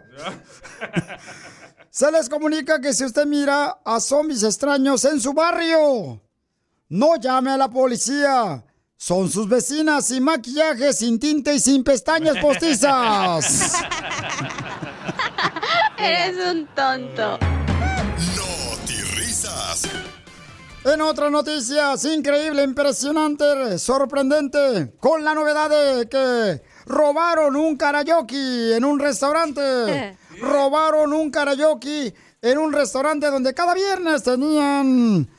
Se 1.90 2.12
les 2.12 2.30
comunica 2.30 2.80
que 2.80 2.94
si 2.94 3.04
usted 3.04 3.26
mira 3.26 3.80
a 3.84 4.00
zombies 4.00 4.44
extraños 4.44 5.06
en 5.06 5.20
su 5.20 5.34
barrio, 5.34 6.22
no 6.88 7.16
llame 7.16 7.50
a 7.50 7.58
la 7.58 7.68
policía. 7.68 8.64
Son 9.02 9.32
sus 9.32 9.48
vecinas 9.48 10.08
sin 10.08 10.26
maquillaje, 10.26 10.92
sin 10.92 11.22
tinte 11.22 11.56
y 11.56 11.60
sin 11.62 11.86
pestañas 11.86 12.38
postizas. 12.40 13.74
Eres 15.98 16.36
un 16.46 16.68
tonto. 16.76 17.40
risas. 19.16 19.88
En 20.84 21.00
otras 21.00 21.32
noticias, 21.32 22.04
increíble, 22.04 22.62
impresionante, 22.62 23.80
sorprendente, 23.80 24.92
con 25.00 25.24
la 25.24 25.34
novedad 25.34 25.70
de 25.70 26.10
que 26.10 26.62
robaron 26.86 27.56
un 27.56 27.78
karaoke 27.78 28.76
en 28.76 28.84
un 28.84 29.00
restaurante. 29.00 30.18
robaron 30.42 31.14
un 31.14 31.32
karaoke 31.32 32.14
en 32.42 32.58
un 32.58 32.74
restaurante 32.74 33.28
donde 33.28 33.54
cada 33.54 33.74
viernes 33.74 34.24
tenían 34.24 35.30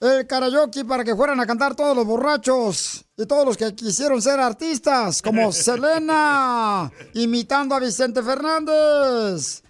el 0.00 0.26
karaoke 0.26 0.84
para 0.84 1.02
que 1.02 1.14
fueran 1.16 1.40
a 1.40 1.46
cantar 1.46 1.74
todos 1.74 1.96
los 1.96 2.06
borrachos 2.06 3.04
y 3.16 3.26
todos 3.26 3.44
los 3.44 3.56
que 3.56 3.74
quisieron 3.74 4.22
ser 4.22 4.38
artistas, 4.38 5.20
como 5.20 5.50
Selena, 5.52 6.90
imitando 7.14 7.74
a 7.74 7.80
Vicente 7.80 8.22
Fernández. 8.22 9.62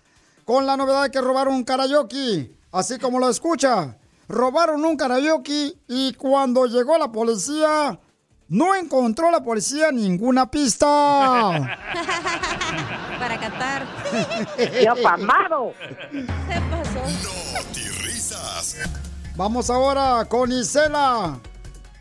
Con 0.44 0.66
la 0.66 0.76
novedad 0.76 1.04
de 1.04 1.10
que 1.10 1.20
robaron 1.20 1.54
un 1.54 1.64
karaoke, 1.64 2.54
así 2.72 2.98
como 2.98 3.18
lo 3.18 3.28
escucha. 3.28 3.96
Robaron 4.28 4.84
un 4.84 4.96
karaoke 4.96 5.74
y 5.88 6.12
cuando 6.14 6.66
llegó 6.66 6.98
la 6.98 7.10
policía, 7.10 7.98
no 8.48 8.74
encontró 8.74 9.30
la 9.30 9.42
policía 9.42 9.90
ninguna 9.92 10.50
pista. 10.50 10.86
Para 13.18 13.40
cantar. 13.40 13.86
¡Yo 14.84 14.94
pasó. 15.02 15.72
risas. 18.04 18.76
Vamos 19.38 19.70
ahora 19.70 20.24
con 20.28 20.50
Isela. 20.50 21.38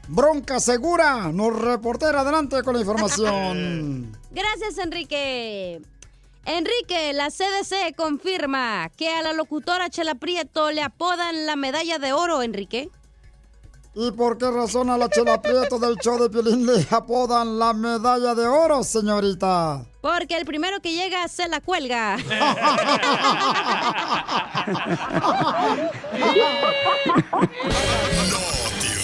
Bronca 0.08 0.60
segura. 0.60 1.32
Nos 1.32 1.56
reportera 1.56 2.22
adelante 2.22 2.64
con 2.64 2.74
la 2.74 2.80
información. 2.80 4.18
Gracias, 4.32 4.80
Enrique. 4.80 5.80
Enrique, 6.46 7.14
la 7.14 7.30
CDC 7.30 7.96
confirma 7.96 8.90
que 8.98 9.10
a 9.10 9.22
la 9.22 9.34
locutora 9.34 9.88
Chela 9.92 10.16
Prieto 10.16 10.72
le 10.72 10.82
apodan 10.82 11.46
la 11.46 11.56
medalla 11.56 12.00
de 12.00 12.12
oro, 12.12 12.42
Enrique. 12.42 12.90
¿Y 13.94 14.12
por 14.14 14.40
qué 14.40 14.50
razón 14.50 14.90
a 14.90 14.98
la 14.98 15.08
Chela 15.08 15.40
Prieto 15.40 15.78
del 15.78 15.98
show 15.98 16.18
de 16.18 16.32
Piolín 16.32 16.66
le 16.66 16.88
apodan 16.90 17.60
la 17.60 17.74
medalla 17.74 18.34
de 18.34 18.48
oro, 18.48 18.84
señorita? 18.84 19.86
Porque 20.08 20.38
el 20.38 20.46
primero 20.46 20.80
que 20.80 20.94
llega 20.94 21.28
se 21.28 21.50
la 21.50 21.60
cuelga. 21.60 22.16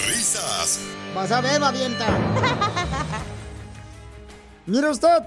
risas. 0.06 0.80
Vas 1.14 1.30
a 1.30 1.42
ver, 1.42 1.62
avienta. 1.62 2.06
Mire 4.64 4.88
usted. 4.88 5.24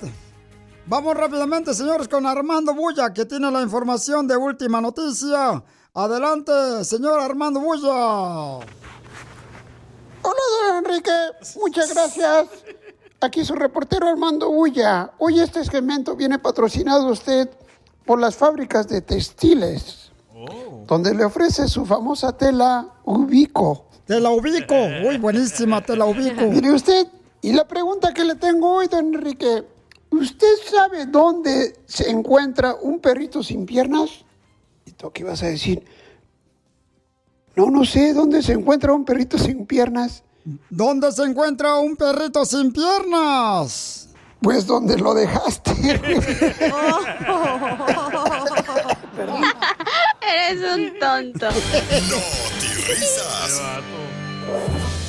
Vamos 0.88 1.15
rápidamente, 1.15 1.75
señores, 1.75 2.07
con 2.07 2.25
Armando 2.25 2.73
Bulla, 2.73 3.13
que 3.13 3.25
tiene 3.25 3.51
la 3.51 3.61
información 3.61 4.28
de 4.28 4.36
última 4.36 4.82
noticia. 4.82 5.63
Adelante, 5.93 6.84
señor 6.86 7.19
Armando 7.19 7.59
Bulla. 7.59 8.65
Hola, 10.23 10.41
don 10.57 10.78
Enrique. 10.78 11.11
Muchas 11.55 11.93
gracias. 11.93 12.47
Aquí 13.20 13.43
su 13.43 13.55
reportero 13.55 14.07
Armando 14.07 14.51
Bulla. 14.51 15.11
Hoy 15.18 15.39
este 15.39 15.65
segmento 15.65 16.15
viene 16.15 16.38
patrocinado 16.38 17.07
usted 17.07 17.49
por 18.05 18.20
las 18.20 18.36
fábricas 18.36 18.88
de 18.88 19.01
textiles, 19.01 20.11
donde 20.86 21.15
le 21.15 21.26
ofrece 21.26 21.68
su 21.68 21.84
famosa 21.84 22.38
tela 22.38 22.93
Ubico. 23.05 23.86
Te 24.05 24.20
la 24.20 24.30
ubico. 24.30 24.76
Uy, 25.05 25.18
buenísima, 25.18 25.82
te 25.82 25.97
la 25.97 26.05
ubico. 26.05 26.41
Mire 26.49 26.72
usted, 26.72 27.07
y 27.41 27.53
la 27.53 27.68
pregunta 27.68 28.13
que 28.13 28.24
le 28.24 28.36
tengo 28.36 28.76
hoy, 28.76 28.88
don 28.88 29.13
Enrique, 29.15 29.65
¿usted 30.11 30.53
sabe 30.70 31.07
dónde 31.07 31.74
se 31.88 32.11
encuentra 32.11 32.76
un 32.76 32.99
perrito 32.99 33.41
sin 33.41 33.65
piernas? 33.65 34.26
¿Y 34.86 34.91
tú 34.91 35.11
qué 35.11 35.24
vas 35.24 35.41
a 35.41 35.47
decir? 35.47 35.84
No, 37.55 37.72
no 37.72 37.84
sé 37.84 38.13
dónde 38.13 38.43
se 38.43 38.53
encuentra 38.53 38.93
un 38.93 39.05
perrito 39.05 39.39
sin 39.39 39.65
piernas. 39.65 40.24
¿Dónde 40.70 41.12
se 41.12 41.24
encuentra 41.24 41.78
un 41.78 41.98
perrito 41.98 42.45
sin 42.45 42.72
piernas? 42.72 44.08
Pues 44.41 44.66
donde 44.66 44.98
lo 44.98 45.14
dejaste. 45.14 45.72
Eres 50.22 50.62
un 50.74 50.98
tonto. 51.00 51.50
risas. 52.88 53.62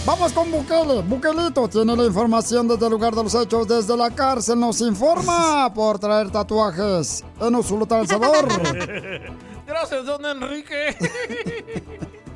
Vamos 0.04 0.32
con 0.32 0.50
Bukele. 0.50 1.02
Bukelito 1.02 1.68
tiene 1.68 1.94
la 1.94 2.06
información 2.06 2.66
desde 2.66 2.86
el 2.86 2.90
lugar 2.90 3.14
de 3.14 3.22
los 3.22 3.34
hechos. 3.34 3.68
Desde 3.68 3.96
la 3.96 4.10
cárcel 4.10 4.58
nos 4.58 4.80
informa 4.80 5.72
por 5.72 5.98
traer 6.00 6.30
tatuajes 6.32 7.22
en 7.40 7.54
Usulután, 7.54 8.00
El 8.00 8.08
Salvador. 8.08 8.48
Gracias, 9.66 10.04
don 10.06 10.24
Enrique. 10.24 10.96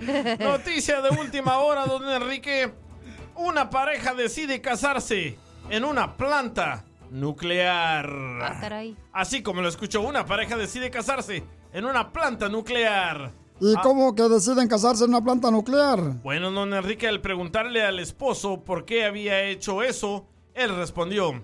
Noticia 0.38 1.00
de 1.00 1.18
última 1.18 1.58
hora, 1.58 1.86
don 1.86 2.06
Enrique. 2.08 2.72
Una 3.36 3.70
pareja 3.70 4.14
decide 4.14 4.60
casarse 4.60 5.38
en 5.70 5.84
una 5.84 6.16
planta 6.16 6.84
nuclear. 7.10 8.08
Ah, 8.42 8.58
caray. 8.60 8.96
Así 9.12 9.42
como 9.42 9.62
lo 9.62 9.68
escuchó, 9.68 10.00
una 10.02 10.26
pareja 10.26 10.56
decide 10.56 10.90
casarse 10.90 11.44
en 11.72 11.84
una 11.84 12.12
planta 12.12 12.48
nuclear. 12.48 13.32
¿Y 13.60 13.74
Ah. 13.76 13.80
cómo 13.82 14.14
que 14.14 14.22
deciden 14.24 14.68
casarse 14.68 15.04
en 15.04 15.10
una 15.10 15.22
planta 15.22 15.50
nuclear? 15.50 16.00
Bueno, 16.22 16.50
don 16.50 16.74
Enrique, 16.74 17.06
al 17.08 17.20
preguntarle 17.20 17.82
al 17.82 17.98
esposo 18.00 18.62
por 18.64 18.84
qué 18.84 19.04
había 19.04 19.42
hecho 19.42 19.82
eso, 19.82 20.26
él 20.54 20.74
respondió 20.76 21.40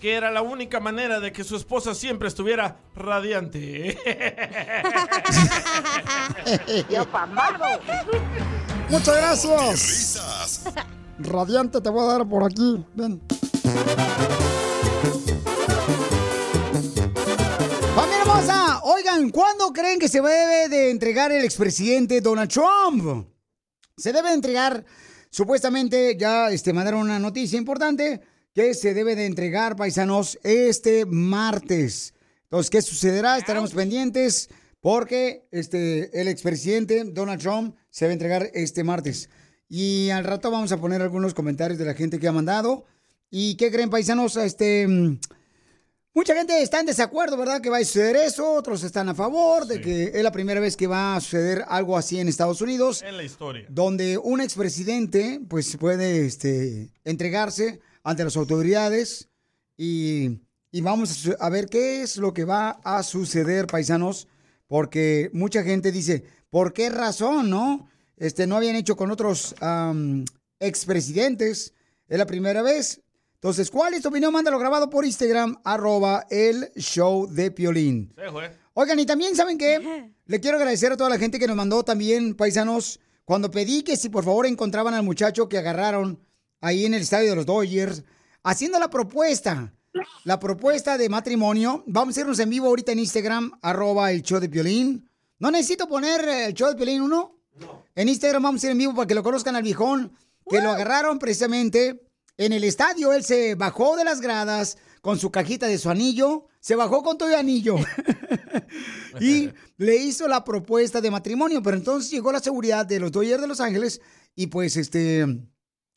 que 0.00 0.14
era 0.14 0.30
la 0.30 0.40
única 0.42 0.80
manera 0.80 1.20
de 1.20 1.30
que 1.30 1.44
su 1.44 1.56
esposa 1.56 1.94
siempre 1.94 2.26
estuviera 2.28 2.76
radiante. 2.96 3.98
Muchas 8.90 9.16
gracias. 9.16 9.70
Risas. 9.72 10.60
Radiante 11.20 11.80
te 11.80 11.90
voy 11.90 12.02
a 12.02 12.12
dar 12.12 12.28
por 12.28 12.42
aquí. 12.42 12.84
Ven. 12.94 13.20
¡Familia 17.94 18.20
hermosa! 18.22 18.80
Oigan, 18.82 19.30
¿cuándo 19.30 19.72
creen 19.72 20.00
que 20.00 20.08
se 20.08 20.20
debe 20.20 20.68
de 20.68 20.90
entregar 20.90 21.30
el 21.30 21.44
expresidente 21.44 22.20
Donald 22.20 22.50
Trump? 22.50 23.26
Se 23.96 24.12
debe 24.12 24.30
de 24.30 24.34
entregar, 24.34 24.84
supuestamente, 25.30 26.16
ya 26.18 26.50
este, 26.50 26.72
mandaron 26.72 27.02
una 27.02 27.20
noticia 27.20 27.58
importante, 27.58 28.20
que 28.52 28.74
se 28.74 28.92
debe 28.92 29.14
de 29.14 29.26
entregar, 29.26 29.76
paisanos, 29.76 30.36
este 30.42 31.06
martes. 31.06 32.14
Entonces, 32.44 32.70
¿qué 32.70 32.82
sucederá? 32.82 33.38
Estaremos 33.38 33.72
pendientes 33.72 34.48
porque 34.80 35.46
este, 35.50 36.20
el 36.20 36.28
expresidente 36.28 37.04
Donald 37.04 37.40
Trump 37.40 37.76
se 37.90 38.06
va 38.06 38.10
a 38.10 38.12
entregar 38.12 38.50
este 38.54 38.84
martes. 38.84 39.28
Y 39.68 40.10
al 40.10 40.24
rato 40.24 40.50
vamos 40.50 40.72
a 40.72 40.80
poner 40.80 41.00
algunos 41.02 41.34
comentarios 41.34 41.78
de 41.78 41.84
la 41.84 41.94
gente 41.94 42.18
que 42.18 42.26
ha 42.26 42.32
mandado. 42.32 42.84
¿Y 43.30 43.54
qué 43.54 43.70
creen, 43.70 43.90
paisanos? 43.90 44.36
Este, 44.36 44.88
mm, 44.88 45.20
mucha 46.12 46.34
gente 46.34 46.60
está 46.60 46.80
en 46.80 46.86
desacuerdo, 46.86 47.36
¿verdad? 47.36 47.60
Que 47.60 47.70
va 47.70 47.76
a 47.76 47.84
suceder 47.84 48.16
eso. 48.16 48.52
Otros 48.52 48.82
están 48.82 49.08
a 49.08 49.14
favor 49.14 49.66
de 49.66 49.80
que 49.80 50.10
es 50.14 50.22
la 50.24 50.32
primera 50.32 50.60
vez 50.60 50.76
que 50.76 50.88
va 50.88 51.14
a 51.14 51.20
suceder 51.20 51.64
algo 51.68 51.96
así 51.96 52.18
en 52.18 52.26
Estados 52.26 52.60
Unidos 52.60 53.02
en 53.02 53.16
la 53.16 53.22
historia. 53.22 53.66
donde 53.68 54.18
un 54.18 54.40
expresidente 54.40 55.40
pues 55.48 55.76
puede 55.76 56.26
este, 56.26 56.90
entregarse 57.04 57.80
ante 58.02 58.24
las 58.24 58.36
autoridades 58.36 59.28
y, 59.76 60.40
y 60.72 60.80
vamos 60.80 61.30
a 61.38 61.48
ver 61.48 61.66
qué 61.66 62.02
es 62.02 62.16
lo 62.16 62.34
que 62.34 62.44
va 62.44 62.80
a 62.82 63.04
suceder, 63.04 63.68
paisanos, 63.68 64.26
porque 64.70 65.30
mucha 65.32 65.64
gente 65.64 65.90
dice, 65.90 66.22
¿por 66.48 66.72
qué 66.72 66.90
razón, 66.90 67.50
no? 67.50 67.90
Este, 68.16 68.46
no 68.46 68.54
habían 68.56 68.76
hecho 68.76 68.96
con 68.96 69.10
otros 69.10 69.56
am, 69.58 70.24
expresidentes, 70.60 71.74
es 72.06 72.18
la 72.18 72.24
primera 72.24 72.62
vez. 72.62 73.00
Entonces, 73.34 73.68
¿cuál 73.68 73.94
es 73.94 74.02
tu 74.02 74.10
opinión? 74.10 74.32
Mándalo 74.32 74.60
grabado 74.60 74.88
por 74.88 75.04
Instagram, 75.04 75.60
arroba 75.64 76.24
el 76.30 76.70
show 76.76 77.26
de 77.26 77.50
Piolín. 77.50 78.14
Sí. 78.14 78.22
Oigan, 78.74 79.00
y 79.00 79.06
también, 79.06 79.34
¿saben 79.34 79.58
qué? 79.58 80.12
Le 80.26 80.40
quiero 80.40 80.56
agradecer 80.56 80.92
a 80.92 80.96
toda 80.96 81.10
la 81.10 81.18
gente 81.18 81.40
que 81.40 81.48
nos 81.48 81.56
mandó 81.56 81.82
también, 81.82 82.36
paisanos, 82.36 83.00
cuando 83.24 83.50
pedí 83.50 83.82
que 83.82 83.96
si 83.96 84.08
por 84.08 84.22
favor 84.22 84.46
encontraban 84.46 84.94
al 84.94 85.02
muchacho 85.02 85.48
que 85.48 85.58
agarraron 85.58 86.20
ahí 86.60 86.86
en 86.86 86.94
el 86.94 87.02
estadio 87.02 87.30
de 87.30 87.36
los 87.36 87.46
Dodgers, 87.46 88.04
haciendo 88.44 88.78
la 88.78 88.88
propuesta, 88.88 89.74
la 90.24 90.38
propuesta 90.38 90.98
de 90.98 91.08
matrimonio. 91.08 91.82
Vamos 91.86 92.16
a 92.16 92.20
irnos 92.20 92.38
en 92.38 92.50
vivo 92.50 92.66
ahorita 92.66 92.92
en 92.92 93.00
Instagram, 93.00 93.52
arroba 93.62 94.12
el 94.12 94.22
show 94.22 94.40
de 94.40 94.48
Piolín. 94.48 95.08
¿No 95.38 95.50
necesito 95.50 95.88
poner 95.88 96.20
eh, 96.28 96.46
el 96.46 96.54
show 96.54 96.68
de 96.68 96.76
Piolín 96.76 97.02
uno? 97.02 97.36
En 97.94 98.08
Instagram 98.08 98.42
vamos 98.42 98.62
a 98.62 98.66
ir 98.66 98.72
en 98.72 98.78
vivo 98.78 98.94
para 98.94 99.06
que 99.06 99.14
lo 99.14 99.22
conozcan 99.22 99.56
al 99.56 99.62
viejón, 99.62 100.12
que 100.48 100.60
lo 100.60 100.70
agarraron 100.70 101.18
precisamente 101.18 102.02
en 102.36 102.52
el 102.52 102.64
estadio. 102.64 103.12
Él 103.12 103.24
se 103.24 103.54
bajó 103.54 103.96
de 103.96 104.04
las 104.04 104.20
gradas 104.20 104.78
con 105.00 105.18
su 105.18 105.30
cajita 105.30 105.66
de 105.66 105.78
su 105.78 105.90
anillo, 105.90 106.46
se 106.60 106.76
bajó 106.76 107.02
con 107.02 107.16
todo 107.18 107.28
el 107.28 107.34
anillo 107.34 107.76
y 109.20 109.50
le 109.78 109.96
hizo 109.96 110.28
la 110.28 110.44
propuesta 110.44 111.00
de 111.00 111.10
matrimonio. 111.10 111.62
Pero 111.62 111.76
entonces 111.76 112.10
llegó 112.10 112.32
la 112.32 112.40
seguridad 112.40 112.86
de 112.86 113.00
los 113.00 113.12
Dodgers 113.12 113.40
de 113.40 113.48
Los 113.48 113.60
Ángeles 113.60 114.00
y 114.34 114.46
pues 114.46 114.76
este 114.76 115.26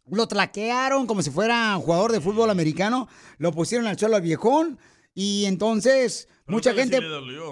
lo 0.10 0.28
traquearon 0.28 1.08
como 1.08 1.22
si 1.22 1.30
fuera 1.32 1.76
jugador 1.76 2.12
de 2.12 2.22
fútbol 2.22 2.50
americano, 2.50 3.08
lo 3.38 3.52
pusieron 3.52 3.88
al 3.88 3.98
suelo 3.98 4.16
al 4.18 4.22
viejón 4.22 4.78
y 5.14 5.46
entonces 5.46 6.28
mucha 6.48 6.72
si 6.72 6.78
gente 6.80 7.00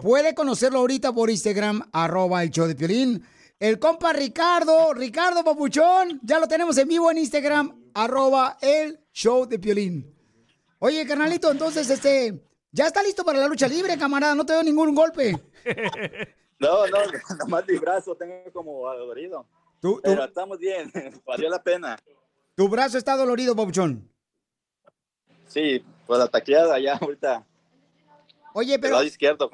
puede 0.02 0.34
conocerlo 0.36 0.80
ahorita 0.80 1.14
por 1.14 1.30
Instagram, 1.30 1.90
arroba 1.94 2.44
el 2.44 2.50
show 2.52 2.68
de 2.68 2.76
Piolín. 2.76 3.24
El 3.60 3.78
compa 3.78 4.12
Ricardo, 4.12 4.94
Ricardo 4.94 5.44
Papuchón, 5.44 6.20
ya 6.24 6.40
lo 6.40 6.48
tenemos 6.48 6.78
en 6.80 6.88
vivo 6.88 7.12
en 7.12 7.20
Instagram, 7.20 7.80
arroba 7.94 8.58
el 8.62 9.00
show 9.14 9.46
de 9.48 9.60
Piolín. 9.60 10.16
Oye, 10.80 11.06
carnalito, 11.06 11.52
entonces, 11.52 11.88
este, 11.92 12.44
ya 12.72 12.88
está 12.88 13.04
listo 13.04 13.24
para 13.24 13.38
la 13.38 13.48
lucha 13.48 13.68
libre, 13.68 13.96
camarada, 14.00 14.34
no 14.34 14.44
te 14.46 14.54
veo 14.54 14.64
ningún 14.64 14.96
golpe. 14.96 15.40
No, 16.60 16.86
no, 16.86 16.98
nomás 17.40 17.64
mi 17.68 17.76
brazo 17.80 18.14
tengo 18.16 18.36
como 18.54 18.88
adolorido. 18.88 19.48
Tú- 19.80 19.96
tú- 19.96 20.02
Pero 20.04 20.26
estamos 20.26 20.60
bien, 20.60 20.92
valió 21.26 21.50
la 21.50 21.62
pena. 21.64 21.98
Tu 22.62 22.70
brazo 22.70 23.00
está 23.00 23.18
dolorido, 23.18 23.56
Papuchón. 23.56 24.08
Sí, 25.48 25.84
pues 26.06 26.20
la 26.20 26.28
tacleada 26.28 26.78
ya 26.78 26.96
ahorita. 27.02 27.44
Oye, 28.54 28.78
pero, 28.78 28.94
lado 28.94 29.04
izquierdo. 29.04 29.50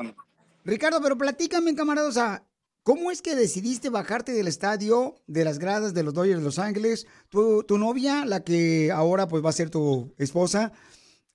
Ricardo, 0.66 1.00
pero 1.02 1.18
platícame, 1.18 1.74
camarada, 1.74 2.10
o 2.10 2.12
sea, 2.12 2.44
¿cómo 2.84 3.10
es 3.10 3.22
que 3.22 3.34
decidiste 3.34 3.90
bajarte 3.90 4.34
del 4.34 4.50
estadio, 4.50 5.16
de 5.26 5.46
las 5.46 5.58
gradas 5.58 5.94
de 5.94 6.04
los 6.04 6.14
Dodgers 6.14 6.40
de 6.40 6.44
Los 6.44 6.60
Ángeles? 6.60 7.08
Tu, 7.30 7.64
tu 7.64 7.78
novia, 7.78 8.26
la 8.26 8.44
que 8.44 8.92
ahora 8.92 9.30
pues 9.30 9.42
va 9.42 9.52
a 9.52 9.54
ser 9.54 9.70
tu 9.70 10.14
esposa, 10.18 10.74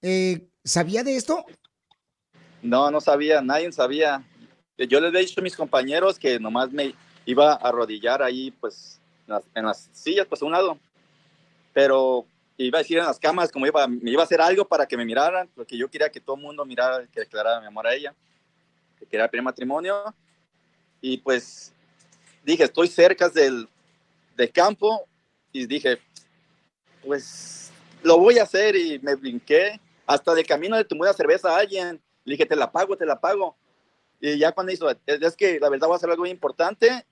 eh, 0.03 0.51
¿sabía 0.65 1.03
de 1.03 1.17
esto? 1.17 1.43
No, 2.61 2.91
no 2.91 3.01
sabía, 3.01 3.41
nadie 3.41 3.73
sabía. 3.73 4.23
Yo 4.77 5.01
les 5.01 5.15
he 5.15 5.19
dicho 5.21 5.41
a 5.41 5.43
mis 5.43 5.57
compañeros 5.57 6.19
que 6.19 6.39
nomás 6.39 6.71
me 6.71 6.95
iba 7.25 7.55
a 7.55 7.57
arrodillar 7.57 8.23
ahí, 8.23 8.51
pues, 8.51 9.01
en 9.27 9.33
las, 9.33 9.45
en 9.55 9.65
las 9.65 9.89
sillas, 9.95 10.27
pues, 10.27 10.43
a 10.43 10.45
un 10.45 10.53
lado. 10.53 10.79
Pero 11.73 12.27
iba 12.57 12.79
a 12.79 12.83
decir 12.83 12.99
en 12.99 13.07
las 13.07 13.19
camas, 13.19 13.51
como 13.51 13.67
iba, 13.67 13.87
me 13.87 14.11
iba 14.11 14.23
a 14.23 14.25
hacer 14.25 14.41
algo 14.41 14.67
para 14.67 14.87
que 14.87 14.97
me 14.97 15.05
miraran, 15.05 15.49
porque 15.55 15.77
yo 15.77 15.89
quería 15.89 16.11
que 16.11 16.21
todo 16.21 16.37
el 16.37 16.43
mundo 16.43 16.65
mirara, 16.65 17.07
que 17.07 17.21
declarara 17.21 17.61
mi 17.61 17.67
amor 17.67 17.87
a 17.87 17.95
ella, 17.95 18.15
que 18.99 19.07
quería 19.07 19.25
el 19.25 19.31
primer 19.31 19.45
matrimonio. 19.45 20.15
Y 21.01 21.19
pues 21.19 21.73
dije, 22.45 22.65
estoy 22.65 22.89
cerca 22.89 23.29
del, 23.29 23.69
del 24.37 24.53
campo 24.53 25.07
y 25.53 25.67
dije, 25.67 25.99
pues 27.05 27.73
lo 28.03 28.19
voy 28.19 28.39
a 28.39 28.45
hacer 28.45 28.77
y 28.77 28.99
me 29.01 29.15
brinqué. 29.15 29.81
Hasta 30.07 30.35
de 30.35 30.45
camino 30.45 30.77
le 30.77 30.85
tomé 30.85 31.03
una 31.03 31.13
cerveza 31.13 31.51
a 31.51 31.59
alguien. 31.59 32.01
Le 32.25 32.35
dije, 32.35 32.47
te 32.47 32.57
la 32.57 32.71
pago, 32.71 32.97
te 32.97 33.07
la 33.07 33.21
pago. 33.21 33.57
Y 34.21 34.39
ya 34.39 34.53
cuando 34.53 34.73
hizo, 34.73 34.89
es 35.07 35.37
que 35.37 35.59
la 35.59 35.69
verdad 35.69 35.89
voy 35.89 35.95
a 35.95 35.97
hacer 35.97 36.11
algo 36.11 36.23
muy 36.23 36.31
importante. 36.31 37.05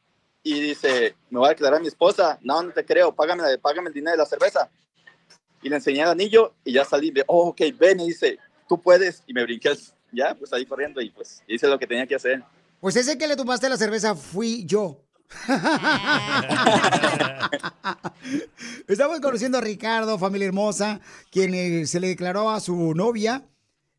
Y 0.43 0.61
dice, 0.61 1.15
me 1.29 1.39
voy 1.39 1.47
a 1.47 1.51
declarar 1.51 1.79
a 1.79 1.83
mi 1.83 1.89
esposa. 1.89 2.39
No, 2.43 2.63
no 2.63 2.73
te 2.73 2.85
creo, 2.85 3.15
págame, 3.15 3.59
págame 3.59 3.89
el 3.89 3.95
dinero 3.95 4.13
de 4.13 4.19
la 4.19 4.27
cerveza. 4.27 4.71
Y 5.63 5.69
le 5.69 5.77
enseñé 5.77 6.03
el 6.03 6.09
anillo 6.09 6.55
y 6.65 6.73
ya 6.73 6.85
salí. 6.85 7.11
De, 7.11 7.25
oh, 7.27 7.49
ok, 7.49 7.61
ven. 7.79 8.01
Y 8.01 8.09
dice, 8.09 8.39
tú 8.69 8.81
puedes. 8.81 9.23
Y 9.27 9.35
me 9.35 9.43
brinqué. 9.43 9.77
Ya, 10.13 10.35
pues 10.35 10.53
ahí 10.53 10.67
corriendo 10.67 11.01
y 11.01 11.11
pues 11.11 11.43
hice 11.47 11.69
lo 11.69 11.79
que 11.79 11.87
tenía 11.87 12.07
que 12.07 12.17
hacer. 12.17 12.43
Pues 12.81 12.97
ese 12.97 13.17
que 13.17 13.29
le 13.29 13.37
tomaste 13.37 13.69
la 13.69 13.77
cerveza 13.77 14.15
fui 14.17 14.65
yo. 14.65 15.05
Estamos 18.89 19.21
conociendo 19.21 19.59
a 19.59 19.61
Ricardo, 19.61 20.19
familia 20.19 20.49
hermosa, 20.49 21.01
quien 21.31 21.55
eh, 21.55 21.87
se 21.87 22.01
le 22.01 22.09
declaró 22.09 22.51
a 22.51 22.59
su 22.59 22.95
novia 22.95 23.45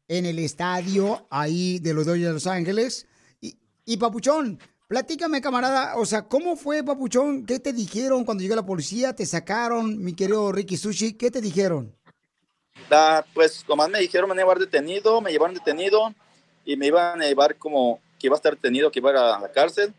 en 0.09 0.25
el 0.25 0.39
estadio 0.39 1.25
ahí 1.29 1.79
de 1.79 1.93
los 1.93 2.05
Dodgers 2.05 2.27
de 2.27 2.33
Los 2.33 2.47
Ángeles. 2.47 3.07
Y, 3.39 3.57
y 3.85 3.95
Papuchón, 3.95 4.59
platícame, 4.91 5.39
camarada, 5.39 5.95
o 5.95 6.05
sea, 6.05 6.23
¿cómo 6.23 6.57
fue, 6.57 6.83
Papuchón? 6.83 7.45
¿Qué 7.45 7.61
te 7.61 7.71
dijeron 7.71 8.25
cuando 8.25 8.41
llegó 8.41 8.57
la 8.57 8.65
policía? 8.65 9.15
¿Te 9.15 9.25
sacaron, 9.25 10.03
mi 10.03 10.13
querido 10.13 10.51
Ricky 10.51 10.75
Sushi? 10.75 11.13
¿Qué 11.13 11.31
te 11.31 11.39
dijeron? 11.39 11.95
Da, 12.89 13.25
pues 13.33 13.63
nomás 13.69 13.87
me 13.87 13.99
dijeron 13.99 14.27
me 14.27 14.33
iban 14.35 14.39
a 14.39 14.41
llevar 14.41 14.59
detenido, 14.59 15.21
me 15.21 15.31
llevaron 15.31 15.55
detenido 15.55 16.13
y 16.65 16.75
me 16.75 16.87
iban 16.87 17.21
a 17.21 17.25
llevar 17.25 17.55
como 17.55 18.01
que 18.19 18.27
iba 18.27 18.35
a 18.35 18.39
estar 18.39 18.53
detenido, 18.53 18.91
que 18.91 18.99
iba 18.99 19.11
a 19.11 19.37
a 19.37 19.39
la 19.39 19.49
cárcel. 19.49 19.93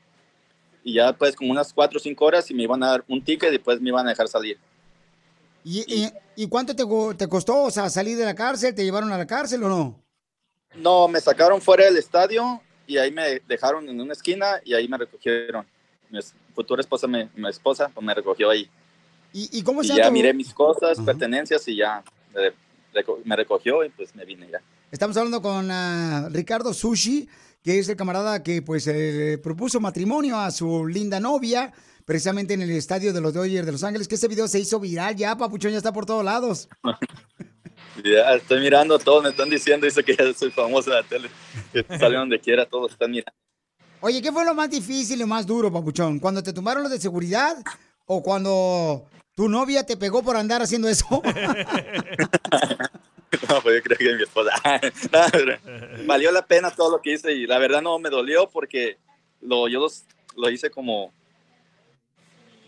Y 0.85 0.93
ya 0.97 1.15
pues 1.15 1.35
como 1.37 1.53
unas 1.53 1.73
cuatro 1.73 1.97
o 1.97 2.01
cinco 2.01 2.27
horas 2.27 2.51
y 2.51 2.55
me 2.55 2.65
iban 2.65 2.83
a 2.83 2.91
dar 2.91 3.05
un 3.09 3.25
ticket 3.25 3.49
y 3.49 3.53
después 3.53 3.81
me 3.81 3.89
iban 3.89 4.07
a 4.07 4.11
dejar 4.11 4.29
salir. 4.29 4.59
¿Y, 5.65 5.87
y- 5.91 6.13
y 6.37 6.49
cuánto 6.49 6.77
te, 6.77 6.85
te 7.17 7.29
costó, 7.31 7.63
o 7.63 7.71
sea, 7.71 7.89
salir 7.89 8.19
de 8.19 8.27
la 8.27 8.35
cárcel? 8.35 8.75
¿Te 8.75 8.85
llevaron 8.85 9.11
a 9.11 9.17
la 9.17 9.27
cárcel 9.27 9.63
o 9.63 9.71
no? 9.71 10.05
No, 10.75 11.09
me 11.09 11.19
sacaron 11.19 11.63
fuera 11.63 11.87
del 11.87 11.97
estadio 11.97 12.61
y 12.87 12.99
ahí 12.99 13.11
me 13.11 13.41
dejaron 13.49 13.89
en 13.89 14.01
una 14.01 14.13
esquina 14.13 14.61
y 14.65 14.75
ahí 14.75 14.89
me 14.89 14.99
recogieron. 14.99 15.67
Mi 16.11 16.19
futura 16.55 16.81
esposa, 16.81 17.07
me- 17.07 17.29
mi 17.35 17.49
esposa, 17.49 17.89
pues 17.93 18.05
me 18.05 18.15
recogió 18.15 18.51
ahí. 18.51 18.69
¿Y, 19.33 19.49
y 19.59 19.63
cómo 19.63 19.83
se 19.83 19.89
ya 19.89 19.95
llama 19.97 20.09
tu- 20.09 20.13
miré 20.15 20.35
mis 20.35 20.53
cosas, 20.53 21.01
pertenencias 21.01 21.67
y 21.69 21.77
ya 21.77 22.03
me, 22.35 22.53
reco- 23.01 23.21
me 23.25 23.35
recogió 23.37 23.83
y 23.85 23.89
pues 23.89 24.15
me 24.15 24.25
vine 24.25 24.49
ya. 24.51 24.61
Estamos 24.91 25.17
hablando 25.17 25.41
con 25.41 25.71
ah, 25.71 26.29
Ricardo 26.31 26.75
Sushi, 26.75 27.27
que 27.65 27.79
es 27.79 27.89
el 27.89 27.97
camarada 27.97 28.43
que 28.43 28.61
pues 28.61 28.87
eh, 28.89 29.39
propuso 29.43 29.81
matrimonio 29.81 30.39
a 30.39 30.51
su 30.51 30.87
linda 30.87 31.19
novia, 31.19 31.73
precisamente 32.05 32.53
en 32.53 32.61
el 32.61 32.71
estadio 32.73 33.15
de 33.15 33.21
los 33.23 33.33
Dodgers 33.33 33.65
de 33.65 33.73
Los 33.73 33.85
Ángeles, 33.85 34.07
que 34.07 34.17
ese 34.17 34.29
video 34.29 34.47
se 34.49 34.61
hizo 34.61 34.79
viral 34.81 35.17
ya, 35.17 35.35
papuchón, 35.37 35.71
ya 35.71 35.79
está 35.79 35.93
por 35.95 36.05
todos 36.05 36.25
lados. 36.25 36.69
Ya 38.03 38.35
estoy 38.35 38.61
mirando, 38.61 38.99
todos 38.99 39.23
me 39.23 39.31
están 39.31 39.51
diciendo, 39.51 39.85
dice 39.87 40.03
que 40.03 40.17
ya 40.17 40.33
soy 40.35 40.51
famoso 40.51 40.91
en 40.91 40.97
la 40.97 41.03
tele. 41.03 41.31
Sale 41.99 42.17
donde 42.17 42.41
quiera, 42.41 42.65
todos 42.67 42.93
están 42.93 43.11
mirando. 43.11 43.33
Oye, 44.01 44.21
¿qué 44.23 44.33
fue 44.33 44.45
lo 44.45 44.55
más 44.55 44.71
difícil 44.71 45.17
y 45.17 45.21
lo 45.21 45.27
más 45.27 45.47
duro, 45.47 45.73
papuchón? 45.73 46.19
¿Cuando 46.19 46.43
te 46.43 46.53
tumbaron 46.53 46.83
los 46.83 46.91
de 46.93 46.99
seguridad 46.99 47.57
o 48.07 48.23
cuando 48.23 49.07
tu 49.37 49.49
novia 49.49 49.85
te 49.85 49.97
pegó 49.97 50.23
por 50.23 50.37
andar 50.37 50.63
haciendo 50.63 50.89
eso? 50.89 51.07
No, 53.49 53.63
pues 53.63 53.77
yo 53.77 53.83
creo 53.83 53.99
que 53.99 54.15
mi 54.17 54.23
esposa. 54.23 54.51
No, 55.13 56.07
valió 56.07 56.31
la 56.33 56.45
pena 56.47 56.71
todo 56.71 56.91
lo 56.91 57.01
que 57.03 57.15
hice 57.15 57.33
y 57.33 57.47
la 57.47 57.59
verdad 57.59 57.81
no 57.83 57.99
me 57.99 58.11
dolió 58.11 58.49
porque 58.51 58.99
lo, 59.41 59.69
yo 59.69 59.81
los- 59.81 60.05
lo 60.37 60.51
hice 60.51 60.71
como 60.71 61.13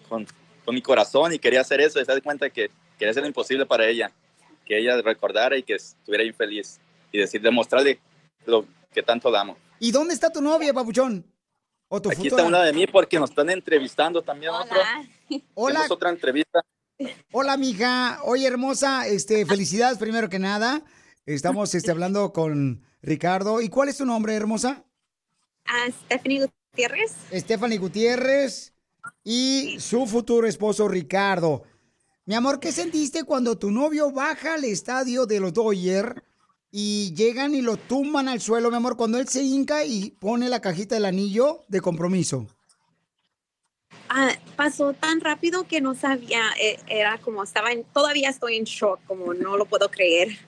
con, 0.09 0.27
con 0.64 0.75
mi 0.75 0.81
corazón 0.83 1.33
y 1.35 1.39
quería 1.39 1.61
hacer 1.61 1.81
eso 1.81 2.01
y 2.01 2.05
se 2.05 2.12
da 2.12 2.20
cuenta 2.20 2.49
que 2.51 2.70
quería 2.99 3.11
hacer 3.11 3.22
lo 3.22 3.27
imposible 3.29 3.66
para 3.66 3.87
ella, 3.87 4.11
que 4.65 4.79
ella 4.79 5.01
recordara 5.03 5.57
y 5.57 5.62
que 5.62 5.75
estuviera 5.75 6.25
infeliz 6.25 6.81
y 7.12 7.19
decir, 7.19 7.41
demostrarle 7.41 8.01
lo 8.47 8.67
que 8.93 9.03
tanto 9.03 9.31
la 9.31 9.43
amo. 9.43 9.57
¿Y 9.79 9.91
dónde 9.91 10.15
está 10.15 10.31
tu 10.31 10.41
novia, 10.41 10.73
papuchón? 10.73 11.25
¿O 11.89 12.01
tu 12.01 12.09
Aquí 12.11 12.23
futura? 12.23 12.43
está 12.43 12.49
una 12.49 12.62
de 12.65 12.73
mí 12.73 12.87
porque 12.87 13.19
nos 13.19 13.31
están 13.31 13.51
entrevistando 13.51 14.23
también 14.23 14.53
otro. 14.53 14.79
Hola. 15.55 15.75
Tenemos 15.75 15.91
otra 15.91 16.11
entrevista. 16.11 16.62
Hola, 17.33 17.57
mija. 17.57 18.21
Oye, 18.25 18.47
hermosa, 18.47 19.07
este, 19.07 19.45
felicidades 19.47 19.99
primero 19.99 20.29
que 20.29 20.39
nada. 20.39 20.83
Estamos 21.27 21.75
este, 21.75 21.91
hablando 21.91 22.33
con 22.33 22.85
Ricardo. 23.03 23.61
¿Y 23.61 23.69
cuál 23.69 23.89
es 23.89 23.99
tu 23.99 24.07
nombre, 24.07 24.35
hermosa? 24.35 24.85
a 25.67 25.91
Stephanie 25.91 26.47
Gutiérrez. 26.73 27.12
Stephanie 27.33 27.79
Gutiérrez 27.79 28.73
y 29.23 29.77
su 29.81 30.07
futuro 30.07 30.47
esposo 30.47 30.89
Ricardo. 30.89 31.65
Mi 32.27 32.35
amor, 32.35 32.59
¿qué 32.59 32.72
sentiste 32.72 33.25
cuando 33.25 33.59
tu 33.59 33.70
novio 33.70 34.11
baja 34.11 34.55
al 34.55 34.64
estadio 34.64 35.27
de 35.27 35.41
los 35.41 35.53
Dodgers 35.53 36.22
y 36.70 37.12
llegan 37.14 37.55
y 37.55 37.61
lo 37.61 37.77
tumban 37.77 38.29
al 38.29 38.41
suelo, 38.41 38.70
mi 38.70 38.77
amor, 38.77 38.97
cuando 38.97 39.18
él 39.18 39.29
se 39.29 39.43
hinca 39.43 39.85
y 39.85 40.11
pone 40.11 40.49
la 40.49 40.61
cajita 40.61 40.95
del 40.95 41.05
anillo 41.05 41.64
de 41.68 41.83
compromiso? 41.83 42.47
Ah, 44.09 44.33
pasó 44.57 44.95
tan 44.95 45.20
rápido 45.20 45.68
que 45.68 45.83
no 45.83 45.95
sabía, 45.95 46.41
eh, 46.59 46.79
era 46.87 47.18
como 47.18 47.43
estaba 47.43 47.72
en, 47.72 47.85
todavía 47.85 48.31
estoy 48.31 48.57
en 48.57 48.64
shock, 48.64 49.01
como 49.07 49.35
no 49.35 49.59
lo 49.59 49.66
puedo 49.66 49.91
creer. 49.91 50.39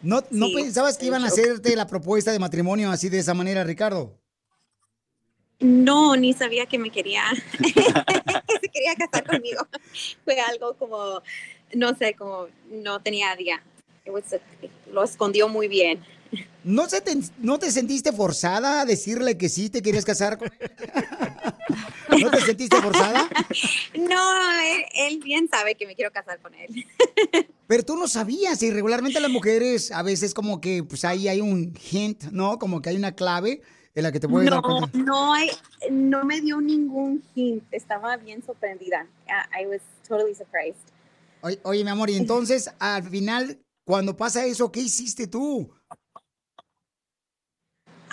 ¿No, 0.00 0.22
pensabas 0.54 0.96
que 0.96 1.06
iban 1.06 1.24
a 1.24 1.26
hacerte 1.26 1.74
la 1.74 1.86
propuesta 1.88 2.30
de 2.30 2.38
matrimonio 2.38 2.90
así 2.90 3.08
de 3.08 3.18
esa 3.18 3.34
manera, 3.34 3.64
Ricardo? 3.64 4.17
No, 5.60 6.14
ni 6.16 6.32
sabía 6.32 6.66
que 6.66 6.78
me 6.78 6.90
quería, 6.90 7.22
que 7.58 7.68
se 7.72 8.68
quería 8.72 8.94
casar 8.96 9.26
conmigo. 9.26 9.66
Fue 10.24 10.40
algo 10.40 10.74
como, 10.74 11.22
no 11.74 11.96
sé, 11.96 12.14
como 12.14 12.46
no 12.70 13.00
tenía 13.00 13.36
was 14.06 14.32
a- 14.32 14.40
lo 14.92 15.04
escondió 15.04 15.48
muy 15.48 15.68
bien. 15.68 16.02
¿No, 16.62 16.88
se 16.88 17.00
te, 17.00 17.16
¿No 17.38 17.58
te 17.58 17.70
sentiste 17.70 18.12
forzada 18.12 18.82
a 18.82 18.84
decirle 18.84 19.38
que 19.38 19.48
sí 19.48 19.70
te 19.70 19.80
querías 19.82 20.04
casar 20.04 20.38
con 20.38 20.50
¿No 22.20 22.30
te 22.30 22.40
sentiste 22.40 22.76
forzada? 22.80 23.28
No, 23.94 24.60
él, 24.60 24.84
él 24.94 25.20
bien 25.22 25.48
sabe 25.48 25.74
que 25.74 25.86
me 25.86 25.94
quiero 25.94 26.10
casar 26.12 26.38
con 26.40 26.54
él. 26.54 26.86
Pero 27.66 27.82
tú 27.82 27.96
no 27.96 28.08
sabías, 28.08 28.62
y 28.62 28.70
regularmente 28.70 29.20
las 29.20 29.30
mujeres 29.30 29.90
a 29.92 30.02
veces 30.02 30.34
como 30.34 30.60
que 30.60 30.82
pues 30.82 31.04
ahí 31.04 31.28
hay 31.28 31.40
un 31.40 31.74
hint, 31.90 32.24
¿no? 32.30 32.58
Como 32.58 32.80
que 32.80 32.90
hay 32.90 32.96
una 32.96 33.12
clave 33.14 33.60
en 33.94 34.02
la 34.02 34.12
que 34.12 34.20
te 34.20 34.28
puede 34.28 34.48
dar 34.48 34.62
No, 34.62 34.62
cuenta. 34.62 34.98
no, 34.98 35.32
hay, 35.32 35.50
no 35.90 36.24
me 36.24 36.40
dio 36.40 36.60
ningún 36.60 37.22
hint. 37.34 37.64
Estaba 37.72 38.16
bien 38.16 38.42
sorprendida. 38.44 39.06
I, 39.26 39.62
I 39.64 39.66
was 39.66 39.80
totally 40.06 40.34
surprised. 40.34 40.80
Oye, 41.40 41.60
oye, 41.62 41.84
mi 41.84 41.90
amor, 41.90 42.10
y 42.10 42.16
entonces 42.16 42.70
al 42.78 43.04
final, 43.04 43.58
cuando 43.84 44.16
pasa 44.16 44.44
eso, 44.44 44.72
¿qué 44.72 44.80
hiciste 44.80 45.26
tú? 45.26 45.70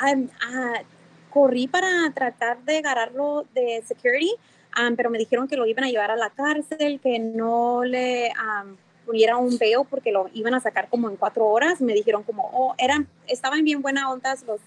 Um, 0.04 0.30
ah, 0.42 0.82
corrí 1.30 1.68
para 1.68 2.12
tratar 2.14 2.64
de 2.64 2.78
agarrarlo 2.78 3.46
de 3.54 3.84
security, 3.88 4.32
um, 4.80 4.96
pero 4.96 5.10
me 5.10 5.18
dijeron 5.18 5.48
que 5.48 5.58
lo 5.58 5.66
iban 5.66 5.86
a 5.86 5.90
llevar 5.90 6.12
a 6.12 6.16
la 6.16 6.30
cárcel, 6.30 7.00
que 7.02 7.18
no 7.20 7.84
le 7.84 8.32
um, 8.64 8.76
un 9.08 9.58
veo 9.58 9.84
porque 9.84 10.12
lo 10.12 10.30
iban 10.34 10.54
a 10.54 10.60
sacar 10.60 10.90
como 10.90 11.10
en 11.10 11.16
cuatro 11.16 11.46
horas. 11.46 11.82
Me 11.82 11.94
dijeron 11.94 12.24
como, 12.24 12.50
oh, 12.54 12.76
eran, 12.78 13.08
estaban 13.28 13.64
bien 13.64 13.82
buenas 13.82 14.06
ondas 14.06 14.44
los 14.44 14.60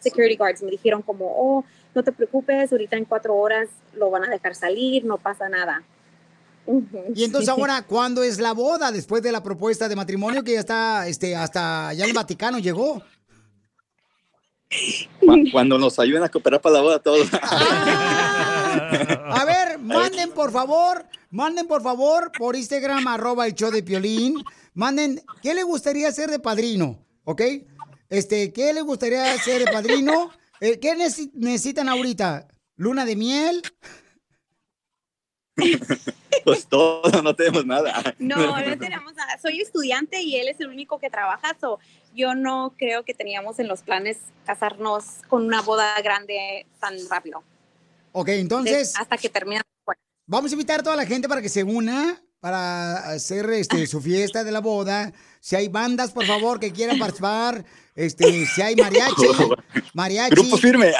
security 0.00 0.36
guards. 0.36 0.62
Me 0.62 0.70
dijeron 0.70 1.02
como, 1.02 1.26
oh, 1.26 1.64
no 1.94 2.02
te 2.02 2.12
preocupes, 2.12 2.70
ahorita 2.72 2.96
en 2.96 3.04
cuatro 3.04 3.34
horas 3.36 3.68
lo 3.94 4.10
van 4.10 4.24
a 4.24 4.28
dejar 4.30 4.54
salir, 4.54 5.04
no 5.04 5.18
pasa 5.18 5.48
nada. 5.48 5.82
Y 7.14 7.24
entonces 7.24 7.48
ahora, 7.48 7.80
¿cuándo 7.82 8.22
es 8.22 8.38
la 8.40 8.52
boda? 8.52 8.92
Después 8.92 9.22
de 9.22 9.32
la 9.32 9.42
propuesta 9.42 9.88
de 9.88 9.96
matrimonio 9.96 10.44
que 10.44 10.52
ya 10.52 10.60
está, 10.60 11.06
este, 11.08 11.34
hasta 11.34 11.94
ya 11.94 12.04
el 12.04 12.12
Vaticano 12.12 12.58
llegó. 12.58 13.02
Cu- 15.20 15.44
Cuando 15.50 15.78
nos 15.78 15.98
ayuden 15.98 16.24
a 16.24 16.28
cooperar 16.28 16.60
para 16.60 16.74
la 16.74 16.80
boda 16.82 16.98
todos. 16.98 17.26
A 19.30 19.44
ver, 19.46 19.78
manden 19.78 20.30
por 20.32 20.52
favor, 20.52 21.06
manden 21.30 21.66
por 21.66 21.82
favor 21.82 22.30
por 22.38 22.54
Instagram, 22.54 23.06
arroba 23.08 23.46
el 23.46 23.54
show 23.54 23.70
de 23.70 23.82
Piolín. 23.82 24.44
Manden, 24.74 25.22
¿qué 25.42 25.54
le 25.54 25.62
gustaría 25.62 26.08
hacer 26.08 26.28
de 26.30 26.38
padrino? 26.38 26.98
¿Ok? 27.24 27.40
Este, 28.08 28.52
¿qué 28.52 28.72
le 28.72 28.80
gustaría 28.82 29.32
hacer 29.32 29.64
de 29.64 29.70
padrino? 29.72 30.30
Eh, 30.60 30.80
¿Qué 30.80 30.96
necesi- 30.96 31.30
necesitan 31.34 31.88
ahorita? 31.88 32.48
¿Luna 32.74 33.04
de 33.04 33.14
miel? 33.14 33.62
Pues 36.44 36.66
todo, 36.66 37.22
no 37.22 37.34
tenemos 37.36 37.66
nada. 37.66 38.14
No, 38.18 38.36
no 38.36 38.78
tenemos 38.78 39.14
nada. 39.14 39.38
Soy 39.40 39.60
estudiante 39.60 40.22
y 40.22 40.36
él 40.36 40.48
es 40.48 40.58
el 40.60 40.68
único 40.68 40.98
que 40.98 41.10
trabaja, 41.10 41.56
so 41.60 41.78
yo 42.14 42.34
no 42.34 42.74
creo 42.78 43.04
que 43.04 43.12
teníamos 43.12 43.58
en 43.58 43.68
los 43.68 43.82
planes 43.82 44.18
casarnos 44.46 45.04
con 45.28 45.44
una 45.44 45.60
boda 45.62 46.00
grande 46.02 46.66
tan 46.80 46.94
rápido. 47.10 47.42
Ok, 48.12 48.28
entonces, 48.30 48.94
De- 48.94 49.00
hasta 49.00 49.16
que 49.18 49.28
termine. 49.28 49.60
vamos 50.26 50.50
a 50.50 50.54
invitar 50.54 50.80
a 50.80 50.82
toda 50.82 50.96
la 50.96 51.06
gente 51.06 51.28
para 51.28 51.42
que 51.42 51.48
se 51.48 51.64
una 51.64 52.20
para 52.40 53.10
hacer 53.10 53.50
este, 53.50 53.86
su 53.86 54.00
fiesta 54.00 54.42
de 54.44 54.52
la 54.52 54.60
boda. 54.60 55.12
Si 55.40 55.56
hay 55.56 55.68
bandas, 55.68 56.10
por 56.10 56.26
favor, 56.26 56.60
que 56.60 56.72
quieran 56.72 56.98
participar. 56.98 57.64
Este, 57.94 58.46
si 58.46 58.62
hay 58.62 58.76
mariachi, 58.76 59.26
mariachi. 59.94 60.34
Grupo 60.36 60.56
firme. 60.56 60.92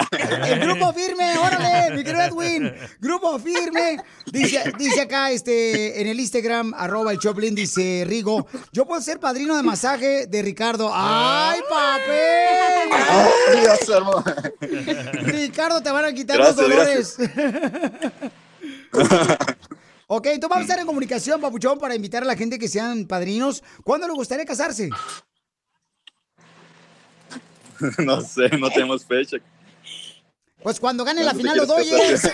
El 0.48 0.58
grupo 0.58 0.92
firme, 0.92 1.38
órale, 1.38 1.96
mi 1.96 2.02
querido 2.02 2.24
Edwin. 2.24 2.72
Grupo 2.98 3.38
firme. 3.38 3.98
Dice, 4.26 4.72
dice 4.76 5.02
acá 5.02 5.30
este, 5.30 6.00
en 6.00 6.08
el 6.08 6.18
Instagram, 6.18 6.74
arroba 6.74 7.12
el 7.12 7.20
Choplin, 7.20 7.54
dice 7.54 8.04
Rigo, 8.04 8.48
yo 8.72 8.84
puedo 8.84 9.00
ser 9.00 9.20
padrino 9.20 9.56
de 9.56 9.62
masaje 9.62 10.26
de 10.26 10.42
Ricardo. 10.42 10.90
¡Ay, 10.92 11.60
papel! 11.70 12.90
Ay, 12.90 13.60
Dios, 13.60 13.88
hermano. 13.88 14.24
Ricardo, 15.22 15.80
te 15.80 15.90
van 15.92 16.04
a 16.04 16.12
quitar 16.12 16.36
Gracias, 16.36 16.56
los 16.56 16.68
dolores. 16.68 17.16
ok, 20.08 20.26
entonces 20.26 20.50
vamos 20.50 20.58
a 20.58 20.62
estar 20.62 20.78
en 20.80 20.86
comunicación, 20.86 21.40
papuchón, 21.40 21.78
para 21.78 21.94
invitar 21.94 22.24
a 22.24 22.26
la 22.26 22.36
gente 22.36 22.58
que 22.58 22.66
sean 22.66 23.06
padrinos. 23.06 23.62
¿Cuándo 23.84 24.08
le 24.08 24.14
gustaría 24.14 24.44
casarse? 24.44 24.90
No 27.98 28.20
sé, 28.20 28.48
no 28.58 28.68
tenemos 28.70 29.06
fecha. 29.06 29.36
Pues 30.62 30.80
cuando 30.80 31.04
gane 31.04 31.22
la 31.22 31.32
¿Cuándo 31.32 31.52
final 31.52 31.56
los 31.56 31.86
quieres 31.86 32.22
Dodgers. 32.22 32.32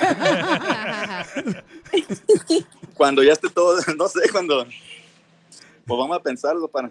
Cuando 2.95 3.23
ya 3.23 3.33
esté 3.33 3.51
todo, 3.51 3.79
no 3.99 4.09
sé, 4.09 4.21
cuando... 4.31 4.65
Pues 4.65 5.99
vamos 5.99 6.17
a 6.17 6.23
pensarlo 6.23 6.69
para... 6.69 6.91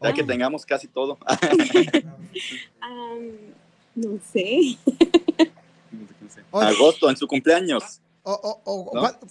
Ya 0.00 0.12
que 0.12 0.22
tengamos 0.22 0.66
casi 0.66 0.86
todo. 0.86 1.18
Um, 2.82 3.32
no 3.94 4.20
sé. 4.32 4.76
Agosto, 6.52 7.08
en 7.08 7.16
su 7.16 7.26
cumpleaños. 7.26 8.00
O- 8.24 8.32
o- 8.32 8.62
o- 8.64 8.90
¿No? 8.94 9.02
¿cu- 9.20 9.26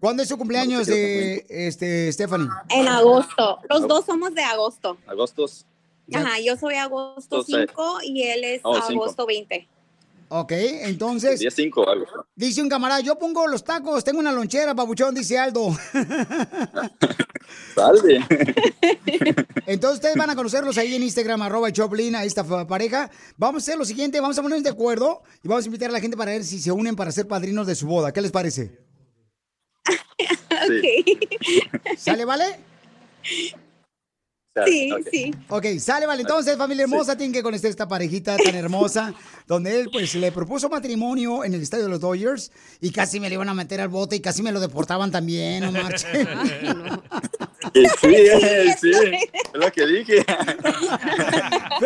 ¿cuándo, 0.00 0.22
es 0.22 0.28
su 0.28 0.36
cumpleaños 0.36 0.86
de 0.86 1.46
este, 1.48 2.12
Stephanie? 2.12 2.48
En 2.70 2.88
agosto. 2.88 3.58
Los 3.70 3.86
dos 3.88 4.04
somos 4.04 4.34
de 4.34 4.42
agosto. 4.42 4.98
Agostos. 5.06 5.64
Ajá, 6.12 6.40
yo 6.44 6.56
soy 6.56 6.74
agosto 6.74 7.36
Entonces- 7.36 7.66
5 7.70 7.98
y 8.02 8.22
él 8.24 8.44
es 8.44 8.60
Oh, 8.64 8.74
cinco. 8.86 9.04
agosto 9.04 9.26
20. 9.26 9.68
Ok, 10.34 10.52
entonces, 10.56 11.40
Día 11.40 11.50
5 11.50 11.90
algo. 11.90 12.06
dice 12.34 12.62
un 12.62 12.68
camarada, 12.70 13.00
yo 13.00 13.18
pongo 13.18 13.46
los 13.46 13.62
tacos, 13.62 14.02
tengo 14.02 14.18
una 14.18 14.32
lonchera, 14.32 14.74
papuchón, 14.74 15.14
dice 15.14 15.38
Aldo. 15.38 15.76
Salve. 17.74 18.24
Entonces 19.66 19.96
ustedes 19.96 20.16
van 20.16 20.30
a 20.30 20.34
conocerlos 20.34 20.78
ahí 20.78 20.94
en 20.94 21.02
Instagram, 21.02 21.42
arroba 21.42 21.70
Choplin, 21.70 22.16
a 22.16 22.24
esta 22.24 22.44
pareja. 22.66 23.10
Vamos 23.36 23.62
a 23.62 23.64
hacer 23.64 23.78
lo 23.78 23.84
siguiente, 23.84 24.20
vamos 24.20 24.38
a 24.38 24.42
ponernos 24.42 24.64
de 24.64 24.70
acuerdo 24.70 25.22
y 25.42 25.48
vamos 25.48 25.64
a 25.64 25.66
invitar 25.66 25.90
a 25.90 25.92
la 25.92 26.00
gente 26.00 26.16
para 26.16 26.32
ver 26.32 26.44
si 26.44 26.58
se 26.60 26.72
unen 26.72 26.96
para 26.96 27.12
ser 27.12 27.28
padrinos 27.28 27.66
de 27.66 27.74
su 27.74 27.86
boda. 27.86 28.10
¿Qué 28.12 28.22
les 28.22 28.30
parece? 28.30 28.78
¿Sale, 31.98 32.24
vale? 32.24 32.58
Sí, 34.66 34.90
sí. 35.10 35.34
Ok, 35.48 35.66
sale, 35.78 36.06
vale. 36.06 36.22
Entonces, 36.22 36.56
familia 36.58 36.82
hermosa, 36.84 37.16
tienen 37.16 37.32
que 37.32 37.42
conocer 37.42 37.70
esta 37.70 37.88
parejita 37.88 38.36
tan 38.36 38.54
hermosa, 38.54 39.14
donde 39.46 39.80
él, 39.80 39.88
pues, 39.90 40.14
le 40.14 40.30
propuso 40.30 40.68
matrimonio 40.68 41.44
en 41.44 41.54
el 41.54 41.62
estadio 41.62 41.84
de 41.84 41.90
los 41.90 42.00
Dodgers 42.00 42.52
y 42.80 42.90
casi 42.90 43.18
me 43.18 43.28
le 43.28 43.36
iban 43.36 43.48
a 43.48 43.54
meter 43.54 43.80
al 43.80 43.88
bote 43.88 44.16
y 44.16 44.20
casi 44.20 44.42
me 44.42 44.52
lo 44.52 44.60
deportaban 44.60 45.10
también, 45.10 45.64
no 45.64 45.72
marchen. 45.72 46.28
Sí, 47.72 48.14
eh, 48.14 48.76
sí, 48.80 48.90
es 48.90 49.30
lo 49.54 49.72
que 49.72 49.86
dije. 49.86 50.24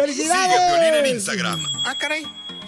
Sigue 0.06 0.32
a 0.32 0.68
Piolín 0.68 0.94
en 0.94 1.06
Instagram. 1.14 1.62
Ah, 1.84 1.94
caray. 1.96 2.24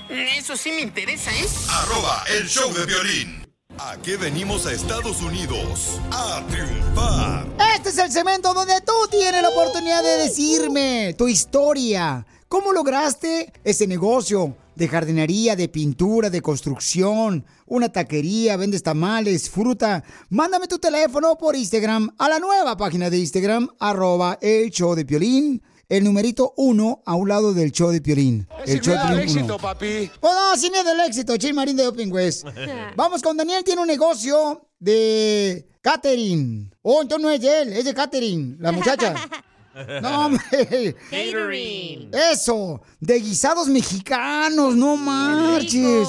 Eso 0.09 0.57
sí 0.57 0.71
me 0.73 0.83
interesa, 0.83 1.31
¿eh? 1.33 1.47
Arroba 1.71 2.25
el 2.39 2.47
show 2.49 2.73
de 2.73 2.87
violín. 2.87 3.38
¿A 3.81 3.97
qué 4.03 4.17
venimos 4.17 4.67
a 4.67 4.73
Estados 4.73 5.23
Unidos? 5.23 6.01
A 6.11 6.45
triunfar. 6.49 7.47
Este 7.77 7.91
es 7.91 7.99
el 7.99 8.11
segmento 8.11 8.53
donde 8.53 8.81
tú 8.81 8.93
tienes 9.09 9.41
la 9.41 9.51
oportunidad 9.51 10.03
de 10.03 10.25
decirme 10.25 11.15
tu 11.17 11.29
historia. 11.29 12.27
¿Cómo 12.49 12.73
lograste 12.73 13.53
ese 13.63 13.87
negocio 13.87 14.57
de 14.75 14.89
jardinería, 14.89 15.55
de 15.55 15.69
pintura, 15.69 16.29
de 16.29 16.43
construcción, 16.43 17.47
una 17.67 17.89
taquería, 17.89 18.57
vendes 18.57 18.83
tamales, 18.83 19.49
fruta? 19.49 20.03
Mándame 20.29 20.67
tu 20.67 20.81
teléfono 20.81 21.39
por 21.39 21.55
Instagram 21.55 22.11
a 22.19 22.29
la 22.29 22.41
nueva 22.41 22.77
página 22.77 23.09
de 23.09 23.19
Instagram, 23.19 23.69
arroba 23.79 24.39
el 24.41 24.71
show 24.71 24.97
de 24.97 25.05
Piolín, 25.05 25.63
el 25.89 26.05
numerito 26.05 26.53
uno 26.57 27.03
a 27.07 27.15
un 27.15 27.29
lado 27.29 27.55
del 27.55 27.73
show 27.73 27.91
de 27.91 28.01
Piolín. 28.01 28.47
El 28.67 28.81
show 28.81 28.95
de 28.95 29.17
Piolín 29.17 29.45
uno. 29.45 29.59
papi. 29.59 30.11
Pues 30.21 30.35
no, 30.35 30.57
sin 30.57 30.73
miedo 30.73 30.91
al 30.91 31.01
éxito, 31.01 31.37
Chismarín 31.37 31.77
de 31.77 31.87
Open 31.87 32.13
West. 32.13 32.47
Vamos 32.97 33.23
con 33.23 33.37
Daniel, 33.37 33.65
tiene 33.65 33.81
un 33.81 33.89
negocio 33.89 34.69
de 34.79 35.69
catering. 35.81 36.75
Oh, 36.83 37.03
entonces 37.03 37.25
no 37.25 37.31
es 37.31 37.41
de 37.41 37.63
él, 37.63 37.73
es 37.73 37.85
de 37.85 37.95
catering, 37.95 38.57
la 38.61 38.73
muchacha. 38.73 39.15
No, 40.03 40.27
hombre. 40.27 40.97
Catering. 41.11 42.11
Eso, 42.33 42.81
de 43.01 43.21
guisados 43.21 43.69
mexicanos, 43.69 44.75
no 44.75 44.97
marches. 44.97 46.09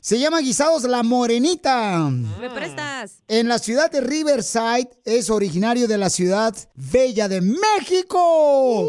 Se 0.00 0.18
llama 0.18 0.40
Guisados 0.40 0.84
La 0.84 1.02
Morenita. 1.02 2.08
¿Me 2.08 2.48
prestas? 2.50 3.22
En 3.26 3.48
la 3.48 3.58
ciudad 3.58 3.90
de 3.90 4.00
Riverside, 4.00 4.88
es 5.04 5.28
originario 5.30 5.88
de 5.88 5.98
la 5.98 6.10
ciudad 6.10 6.54
bella 6.74 7.28
de 7.28 7.40
México. 7.40 8.88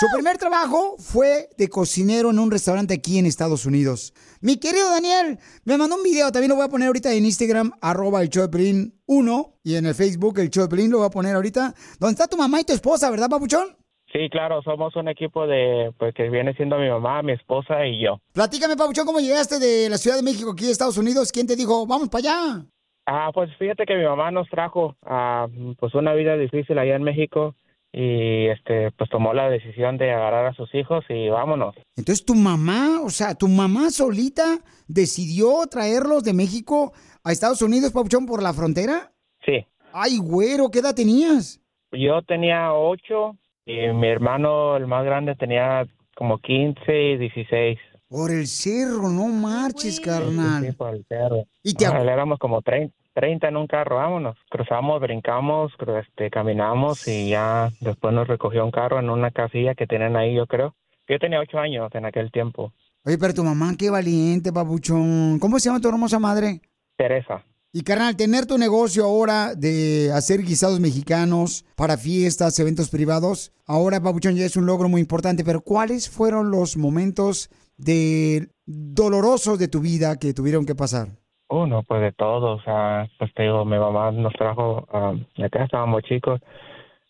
Su 0.00 0.06
primer 0.12 0.36
trabajo 0.36 0.96
fue 0.98 1.48
de 1.56 1.68
cocinero 1.68 2.30
en 2.30 2.38
un 2.38 2.50
restaurante 2.50 2.94
aquí 2.94 3.18
en 3.18 3.26
Estados 3.26 3.64
Unidos. 3.64 4.12
Mi 4.46 4.58
querido 4.60 4.88
Daniel 4.88 5.40
me 5.64 5.76
mandó 5.76 5.96
un 5.96 6.04
video, 6.04 6.30
también 6.30 6.50
lo 6.50 6.54
voy 6.54 6.66
a 6.66 6.68
poner 6.68 6.86
ahorita 6.86 7.12
en 7.12 7.24
Instagram, 7.24 7.72
arroba 7.82 8.22
el 8.22 8.30
Pelín 8.48 8.94
1, 9.06 9.58
y 9.64 9.74
en 9.74 9.86
el 9.86 9.94
Facebook 9.96 10.38
el 10.38 10.50
Pelín 10.68 10.92
lo 10.92 10.98
voy 10.98 11.08
a 11.08 11.10
poner 11.10 11.34
ahorita. 11.34 11.74
¿Dónde 11.98 12.12
está 12.12 12.28
tu 12.28 12.36
mamá 12.36 12.60
y 12.60 12.64
tu 12.64 12.72
esposa, 12.72 13.10
verdad, 13.10 13.28
papuchón? 13.28 13.76
Sí, 14.12 14.28
claro, 14.30 14.62
somos 14.62 14.94
un 14.94 15.08
equipo 15.08 15.48
de, 15.48 15.92
pues 15.98 16.14
que 16.14 16.30
viene 16.30 16.54
siendo 16.54 16.78
mi 16.78 16.88
mamá, 16.88 17.22
mi 17.22 17.32
esposa 17.32 17.84
y 17.86 18.00
yo. 18.00 18.20
Platícame, 18.32 18.76
papuchón, 18.76 19.04
¿cómo 19.04 19.18
llegaste 19.18 19.58
de 19.58 19.90
la 19.90 19.98
Ciudad 19.98 20.16
de 20.16 20.22
México 20.22 20.52
aquí 20.52 20.68
a 20.68 20.70
Estados 20.70 20.96
Unidos? 20.96 21.32
¿Quién 21.32 21.48
te 21.48 21.56
dijo, 21.56 21.84
vamos 21.84 22.08
para 22.08 22.20
allá? 22.20 22.66
Ah, 23.04 23.30
pues 23.34 23.50
fíjate 23.58 23.84
que 23.84 23.96
mi 23.96 24.04
mamá 24.04 24.30
nos 24.30 24.48
trajo 24.48 24.94
a 25.02 25.48
pues 25.80 25.92
una 25.96 26.14
vida 26.14 26.36
difícil 26.36 26.78
allá 26.78 26.94
en 26.94 27.02
México 27.02 27.56
y 27.92 28.48
este 28.48 28.90
pues 28.92 29.08
tomó 29.10 29.32
la 29.32 29.48
decisión 29.48 29.96
de 29.96 30.12
agarrar 30.12 30.46
a 30.46 30.54
sus 30.54 30.74
hijos 30.74 31.04
y 31.08 31.28
vámonos. 31.28 31.74
Entonces 31.96 32.24
tu 32.24 32.34
mamá, 32.34 33.00
o 33.02 33.10
sea, 33.10 33.34
tu 33.34 33.48
mamá 33.48 33.90
solita 33.90 34.58
decidió 34.86 35.66
traerlos 35.70 36.22
de 36.24 36.34
México 36.34 36.92
a 37.24 37.32
Estados 37.32 37.62
Unidos, 37.62 37.92
papuchón, 37.92 38.26
por 38.26 38.42
la 38.42 38.52
frontera. 38.52 39.12
Sí. 39.44 39.66
Ay, 39.92 40.18
güero, 40.18 40.70
¿qué 40.70 40.80
edad 40.80 40.94
tenías? 40.94 41.60
Yo 41.92 42.22
tenía 42.22 42.74
ocho 42.74 43.36
y 43.64 43.88
mi 43.92 44.08
hermano, 44.08 44.76
el 44.76 44.86
más 44.86 45.04
grande, 45.04 45.34
tenía 45.34 45.86
como 46.14 46.38
15 46.38 46.80
y 46.88 47.16
16. 47.16 47.78
Por 48.08 48.30
el 48.30 48.46
cerro, 48.46 49.08
no 49.08 49.26
marches, 49.26 49.98
carnal. 50.00 50.64
Sí, 50.64 50.72
por 50.72 50.94
el 50.94 51.04
cerro. 51.08 51.44
¿Y 51.62 51.74
te 51.74 51.84
éramos 51.84 52.38
como 52.38 52.62
30, 52.62 52.94
30 53.16 53.48
en 53.48 53.56
un 53.56 53.66
carro, 53.66 53.96
vámonos. 53.96 54.36
Cruzamos, 54.50 55.00
brincamos, 55.00 55.72
este, 56.02 56.28
caminamos 56.28 57.08
y 57.08 57.30
ya 57.30 57.70
después 57.80 58.12
nos 58.12 58.28
recogió 58.28 58.62
un 58.62 58.70
carro 58.70 59.00
en 59.00 59.08
una 59.08 59.30
casilla 59.30 59.74
que 59.74 59.86
tienen 59.86 60.16
ahí, 60.16 60.34
yo 60.34 60.46
creo. 60.46 60.74
Yo 61.08 61.18
tenía 61.18 61.40
ocho 61.40 61.58
años 61.58 61.88
en 61.94 62.04
aquel 62.04 62.30
tiempo. 62.30 62.74
Oye, 63.06 63.16
pero 63.16 63.32
tu 63.32 63.42
mamá, 63.42 63.72
qué 63.78 63.88
valiente, 63.88 64.52
papuchón. 64.52 65.38
¿Cómo 65.38 65.58
se 65.58 65.70
llama 65.70 65.80
tu 65.80 65.88
hermosa 65.88 66.18
madre? 66.18 66.60
Teresa. 66.98 67.42
Y 67.72 67.80
carnal, 67.80 68.16
tener 68.16 68.44
tu 68.44 68.58
negocio 68.58 69.04
ahora 69.04 69.54
de 69.54 70.12
hacer 70.12 70.42
guisados 70.42 70.78
mexicanos 70.78 71.64
para 71.74 71.96
fiestas, 71.96 72.58
eventos 72.58 72.90
privados, 72.90 73.50
ahora, 73.64 73.98
papuchón, 73.98 74.36
ya 74.36 74.44
es 74.44 74.58
un 74.58 74.66
logro 74.66 74.90
muy 74.90 75.00
importante. 75.00 75.42
Pero 75.42 75.62
¿cuáles 75.62 76.10
fueron 76.10 76.50
los 76.50 76.76
momentos 76.76 77.48
de 77.78 78.50
dolorosos 78.66 79.58
de 79.58 79.68
tu 79.68 79.80
vida 79.80 80.18
que 80.18 80.34
tuvieron 80.34 80.66
que 80.66 80.74
pasar? 80.74 81.08
Uno, 81.48 81.82
pues 81.84 82.00
de 82.00 82.12
todo, 82.12 82.54
o 82.56 82.60
sea, 82.62 83.08
pues 83.18 83.32
te 83.34 83.44
digo, 83.44 83.64
mi 83.64 83.78
mamá 83.78 84.10
nos 84.10 84.32
trajo, 84.34 84.86
ah, 84.92 85.14
acá 85.44 85.64
estábamos 85.64 86.02
chicos, 86.02 86.40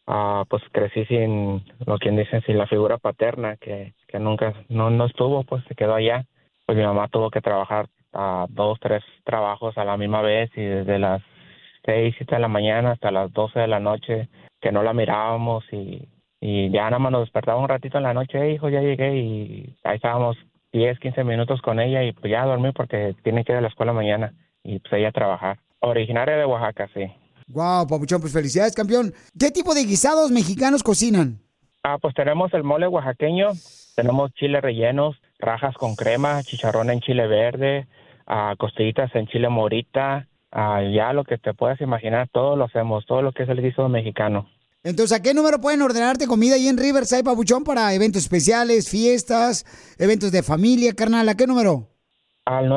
ah, 0.06 0.44
pues 0.50 0.62
crecí 0.72 1.06
sin, 1.06 1.64
lo 1.86 1.98
quien 1.98 2.16
dicen, 2.16 2.42
sin 2.42 2.58
la 2.58 2.66
figura 2.66 2.98
paterna, 2.98 3.56
que, 3.56 3.94
que 4.08 4.18
nunca, 4.18 4.52
no, 4.68 4.90
no 4.90 5.06
estuvo, 5.06 5.42
pues 5.44 5.64
se 5.64 5.74
quedó 5.74 5.94
allá. 5.94 6.24
Pues 6.66 6.76
mi 6.76 6.84
mamá 6.84 7.08
tuvo 7.08 7.30
que 7.30 7.40
trabajar 7.40 7.88
a 8.12 8.46
dos, 8.50 8.78
tres 8.80 9.02
trabajos 9.24 9.78
a 9.78 9.84
la 9.84 9.96
misma 9.96 10.20
vez 10.22 10.50
y 10.56 10.62
desde 10.62 10.98
las 10.98 11.22
seis, 11.84 12.14
siete 12.18 12.34
de 12.34 12.40
la 12.42 12.48
mañana 12.48 12.92
hasta 12.92 13.10
las 13.10 13.32
doce 13.32 13.60
de 13.60 13.68
la 13.68 13.80
noche, 13.80 14.28
que 14.60 14.72
no 14.72 14.82
la 14.82 14.92
mirábamos 14.92 15.64
y, 15.72 16.08
y 16.40 16.70
ya 16.70 16.84
nada 16.84 16.98
más 16.98 17.12
nos 17.12 17.22
despertaba 17.22 17.60
un 17.60 17.68
ratito 17.68 17.98
en 17.98 18.04
la 18.04 18.14
noche, 18.14 18.38
"Eh, 18.38 18.52
hijo, 18.54 18.68
ya 18.68 18.80
llegué 18.82 19.16
y 19.16 19.76
ahí 19.84 19.96
estábamos 19.96 20.36
10, 20.72 20.98
15 20.98 21.24
minutos 21.24 21.60
con 21.62 21.80
ella 21.80 22.02
y 22.04 22.12
pues 22.12 22.30
ya 22.30 22.42
a 22.42 22.46
dormir 22.46 22.72
porque 22.74 23.14
tiene 23.22 23.44
que 23.44 23.52
ir 23.52 23.58
a 23.58 23.60
la 23.60 23.68
escuela 23.68 23.92
mañana 23.92 24.34
y 24.62 24.78
pues 24.80 24.92
ella 24.94 25.08
a 25.08 25.12
trabajar. 25.12 25.58
Originaria 25.80 26.36
de 26.36 26.44
Oaxaca, 26.44 26.88
sí. 26.92 27.12
Wow, 27.48 27.86
papuchón, 27.86 28.20
pues 28.20 28.32
felicidades, 28.32 28.74
campeón. 28.74 29.12
¿Qué 29.38 29.50
tipo 29.50 29.74
de 29.74 29.84
guisados 29.84 30.30
mexicanos 30.30 30.82
cocinan? 30.82 31.38
Ah, 31.84 31.98
pues 31.98 32.14
tenemos 32.14 32.52
el 32.54 32.64
mole 32.64 32.88
oaxaqueño, 32.88 33.52
tenemos 33.94 34.32
chile 34.34 34.60
rellenos, 34.60 35.16
rajas 35.38 35.74
con 35.76 35.94
crema, 35.94 36.42
chicharrón 36.42 36.90
en 36.90 37.00
chile 37.00 37.28
verde, 37.28 37.86
ah, 38.26 38.54
costillitas 38.58 39.14
en 39.14 39.28
chile 39.28 39.48
morita, 39.48 40.26
ah, 40.50 40.82
ya 40.82 41.12
lo 41.12 41.22
que 41.22 41.38
te 41.38 41.54
puedas 41.54 41.80
imaginar, 41.80 42.28
todo 42.32 42.56
lo 42.56 42.64
hacemos, 42.64 43.06
todo 43.06 43.22
lo 43.22 43.30
que 43.30 43.44
es 43.44 43.48
el 43.48 43.62
guiso 43.62 43.88
mexicano. 43.88 44.48
Entonces, 44.86 45.18
¿a 45.18 45.20
qué 45.20 45.34
número 45.34 45.60
pueden 45.60 45.82
ordenarte 45.82 46.28
comida 46.28 46.54
ahí 46.54 46.68
en 46.68 46.78
Riverside, 46.78 47.24
papuchón, 47.24 47.64
para 47.64 47.92
eventos 47.92 48.22
especiales, 48.22 48.88
fiestas, 48.88 49.66
eventos 49.98 50.30
de 50.30 50.44
familia, 50.44 50.92
carnal? 50.92 51.28
¿A 51.28 51.36
qué 51.36 51.44
número? 51.44 51.88
Al 52.44 52.68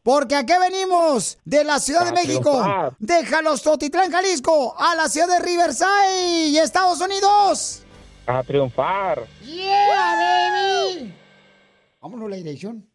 Porque 0.02 0.34
aquí 0.34 0.52
venimos 0.58 1.38
de 1.44 1.62
la 1.62 1.78
Ciudad 1.78 2.06
de 2.06 2.12
México, 2.12 2.62
de 2.98 3.24
Jalostotitlán, 3.26 4.10
Jalisco, 4.10 4.74
a 4.78 4.94
la 4.94 5.08
ciudad 5.08 5.28
de 5.28 5.40
Riverside 5.40 6.48
y 6.48 6.58
Estados 6.58 7.00
Unidos. 7.00 7.82
A 8.26 8.42
triunfar. 8.42 9.26
¡Yeah, 9.44 10.16
baby! 10.16 11.14
Vámonos 12.00 12.30
la 12.30 12.36
dirección. 12.36 12.88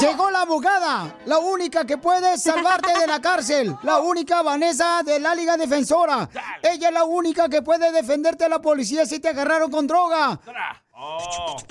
Llegó 0.00 0.30
la 0.30 0.40
abogada, 0.40 1.16
la 1.26 1.38
única 1.38 1.84
que 1.84 1.98
puede 1.98 2.38
salvarte 2.38 2.98
de 2.98 3.06
la 3.06 3.20
cárcel, 3.20 3.76
la 3.82 4.00
única 4.00 4.42
Vanessa 4.42 5.02
de 5.04 5.20
la 5.20 5.34
Liga 5.34 5.56
Defensora. 5.56 6.28
Ella 6.62 6.88
es 6.88 6.94
la 6.94 7.04
única 7.04 7.48
que 7.48 7.60
puede 7.62 7.92
defenderte 7.92 8.46
a 8.46 8.48
la 8.48 8.60
policía 8.60 9.04
si 9.04 9.20
te 9.20 9.28
agarraron 9.28 9.70
con 9.70 9.86
droga. 9.86 10.40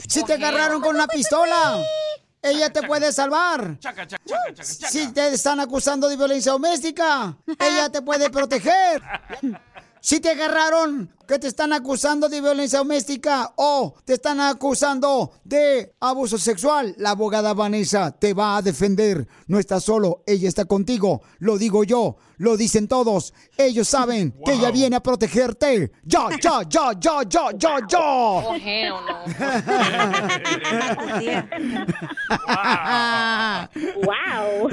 Si 0.07 0.23
te 0.23 0.33
agarraron 0.33 0.81
con 0.81 0.95
una 0.95 1.07
pistola, 1.07 1.81
ella 2.41 2.71
te 2.71 2.83
puede 2.83 3.11
salvar. 3.11 3.77
Si 4.61 5.11
te 5.11 5.33
están 5.33 5.59
acusando 5.59 6.09
de 6.09 6.17
violencia 6.17 6.51
doméstica, 6.51 7.37
ella 7.59 7.89
te 7.89 8.01
puede 8.01 8.29
proteger. 8.29 9.01
Si 10.03 10.19
te 10.19 10.31
agarraron 10.31 11.13
que 11.27 11.37
te 11.37 11.47
están 11.47 11.73
acusando 11.73 12.27
de 12.27 12.41
violencia 12.41 12.79
doméstica 12.79 13.53
o 13.55 13.93
te 14.03 14.15
están 14.15 14.41
acusando 14.41 15.31
de 15.43 15.93
abuso 15.99 16.39
sexual, 16.39 16.95
la 16.97 17.11
abogada 17.11 17.53
Vanessa 17.53 18.09
te 18.11 18.33
va 18.33 18.57
a 18.57 18.63
defender. 18.63 19.27
No 19.45 19.59
estás 19.59 19.83
solo, 19.83 20.23
ella 20.25 20.49
está 20.49 20.65
contigo. 20.65 21.21
Lo 21.37 21.59
digo 21.59 21.83
yo, 21.83 22.17
lo 22.37 22.57
dicen 22.57 22.87
todos. 22.87 23.31
Ellos 23.55 23.87
saben 23.87 24.33
que 24.43 24.53
ella 24.53 24.71
viene 24.71 24.95
a 24.95 25.03
protegerte. 25.03 25.91
Ya, 26.03 26.29
ya, 26.41 26.63
ya, 26.67 26.93
ya, 26.99 27.21
ya, 27.29 27.51
ya, 27.55 27.77
ya. 27.87 27.99
Oh, 27.99 28.55
hell 28.59 28.93
wow. 34.03 34.67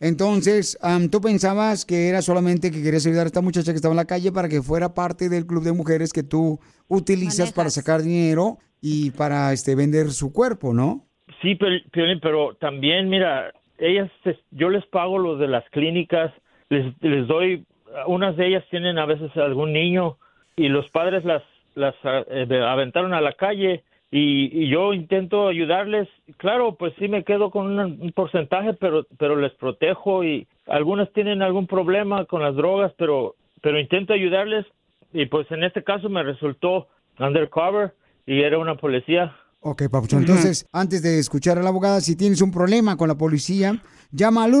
Entonces, 0.00 0.78
am, 0.80 1.10
tú 1.10 1.20
pensabas 1.20 1.84
que 1.84 2.08
era 2.08 2.22
solamente 2.22 2.70
que 2.70 2.82
querías 2.82 3.06
ayudar 3.06 3.24
a 3.24 3.26
esta 3.26 3.42
muchacha 3.42 3.72
que 3.72 3.76
estaba 3.76 3.92
en 3.92 3.98
la 3.98 4.06
calle 4.06 4.32
para 4.32 4.48
que 4.48 4.62
fuera 4.62 4.94
parte 4.94 5.28
del 5.28 5.46
club 5.46 5.62
de 5.62 5.72
mujeres 5.72 6.12
que 6.12 6.22
tú 6.22 6.58
utilizas 6.88 7.52
para 7.52 7.68
sacar 7.68 8.00
dinero 8.00 8.56
y 8.80 9.10
para 9.10 9.52
este 9.52 9.74
vender 9.74 10.10
su 10.10 10.32
cuerpo, 10.32 10.72
¿no? 10.72 11.04
Sí, 11.42 11.56
Piolín, 11.92 12.20
pero 12.20 12.54
también, 12.54 13.10
mira, 13.10 13.52
ellas, 13.78 14.10
yo 14.50 14.70
les 14.70 14.86
pago 14.86 15.18
lo 15.18 15.36
de 15.36 15.48
las 15.48 15.68
clínicas, 15.70 16.32
les, 16.70 16.94
les 17.02 17.26
doy, 17.26 17.66
unas 18.06 18.36
de 18.36 18.48
ellas 18.48 18.64
tienen 18.70 18.98
a 18.98 19.06
veces 19.06 19.36
algún 19.36 19.72
niño 19.72 20.16
y 20.56 20.68
los 20.68 20.88
padres 20.90 21.24
las, 21.24 21.42
las 21.74 21.94
eh, 22.04 22.46
aventaron 22.66 23.14
a 23.14 23.20
la 23.20 23.32
calle 23.32 23.84
y, 24.10 24.64
y 24.64 24.68
yo 24.68 24.92
intento 24.92 25.48
ayudarles. 25.48 26.08
Claro, 26.36 26.74
pues 26.76 26.92
sí 26.98 27.08
me 27.08 27.24
quedo 27.24 27.50
con 27.50 27.78
un 27.78 28.12
porcentaje, 28.12 28.74
pero, 28.74 29.06
pero 29.18 29.36
les 29.36 29.52
protejo 29.52 30.24
y 30.24 30.46
algunas 30.66 31.12
tienen 31.12 31.42
algún 31.42 31.66
problema 31.66 32.24
con 32.24 32.42
las 32.42 32.54
drogas, 32.56 32.92
pero, 32.98 33.36
pero 33.62 33.78
intento 33.78 34.12
ayudarles 34.12 34.66
y 35.12 35.26
pues 35.26 35.50
en 35.50 35.64
este 35.64 35.82
caso 35.82 36.08
me 36.08 36.22
resultó 36.22 36.88
undercover 37.18 37.94
y 38.26 38.42
era 38.42 38.58
una 38.58 38.76
policía. 38.76 39.36
Ok, 39.60 39.82
Papuchón. 39.90 40.20
Entonces, 40.20 40.66
antes 40.72 41.02
de 41.02 41.18
escuchar 41.18 41.58
a 41.58 41.62
la 41.62 41.68
abogada, 41.68 42.00
si 42.00 42.16
tienes 42.16 42.40
un 42.40 42.50
problema 42.50 42.96
con 42.96 43.08
la 43.08 43.16
policía, 43.16 43.82
llama 44.10 44.44
al 44.44 44.54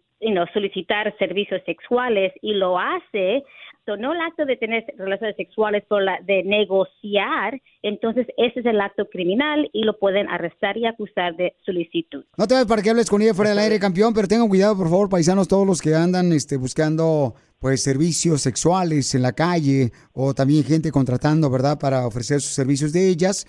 solicitar 0.54 1.14
servicios 1.18 1.62
sexuales 1.66 2.32
y 2.42 2.54
lo 2.54 2.80
hace, 2.80 3.44
no 3.86 4.14
el 4.14 4.22
acto 4.22 4.46
de 4.46 4.58
tener 4.58 4.86
relaciones 4.98 5.36
sexuales, 5.36 5.84
pero 5.88 6.02
la 6.02 6.20
de 6.26 6.44
negociar, 6.44 7.62
entonces 7.82 8.28
ese 8.38 8.62
es 8.62 8.66
el 8.66 8.80
acto 8.80 9.08
criminal 9.10 9.70
y 9.74 9.84
lo 9.84 9.98
pueden 9.98 10.28
arrestar 10.30 10.78
y 10.78 10.86
acusar 10.86 11.36
de 11.36 11.56
solicitud. 11.66 12.24
No 12.38 12.48
te 12.48 12.54
vayas 12.54 12.68
para 12.68 12.82
que 12.82 12.90
hables 12.90 13.10
con 13.10 13.22
ella 13.22 13.34
fuera 13.34 13.52
del 13.52 13.60
aire, 13.60 13.80
campeón, 13.80 14.14
pero 14.14 14.28
tengan 14.28 14.48
cuidado, 14.48 14.78
por 14.78 14.90
favor, 14.90 15.10
paisanos, 15.10 15.48
todos 15.48 15.68
los 15.68 15.82
que 15.82 15.96
andan 15.96 16.32
este, 16.32 16.58
buscando 16.58 17.36
pues 17.60 17.82
servicios 17.82 18.42
sexuales 18.42 19.16
en 19.16 19.22
la 19.22 19.32
calle 19.32 19.94
o 20.12 20.34
también 20.34 20.66
gente 20.66 20.92
contratando, 20.92 21.50
¿verdad?, 21.50 21.80
para 21.80 22.06
ofrecer 22.06 22.42
sus 22.42 22.52
servicios 22.52 22.92
de 22.92 23.08
ellas. 23.08 23.48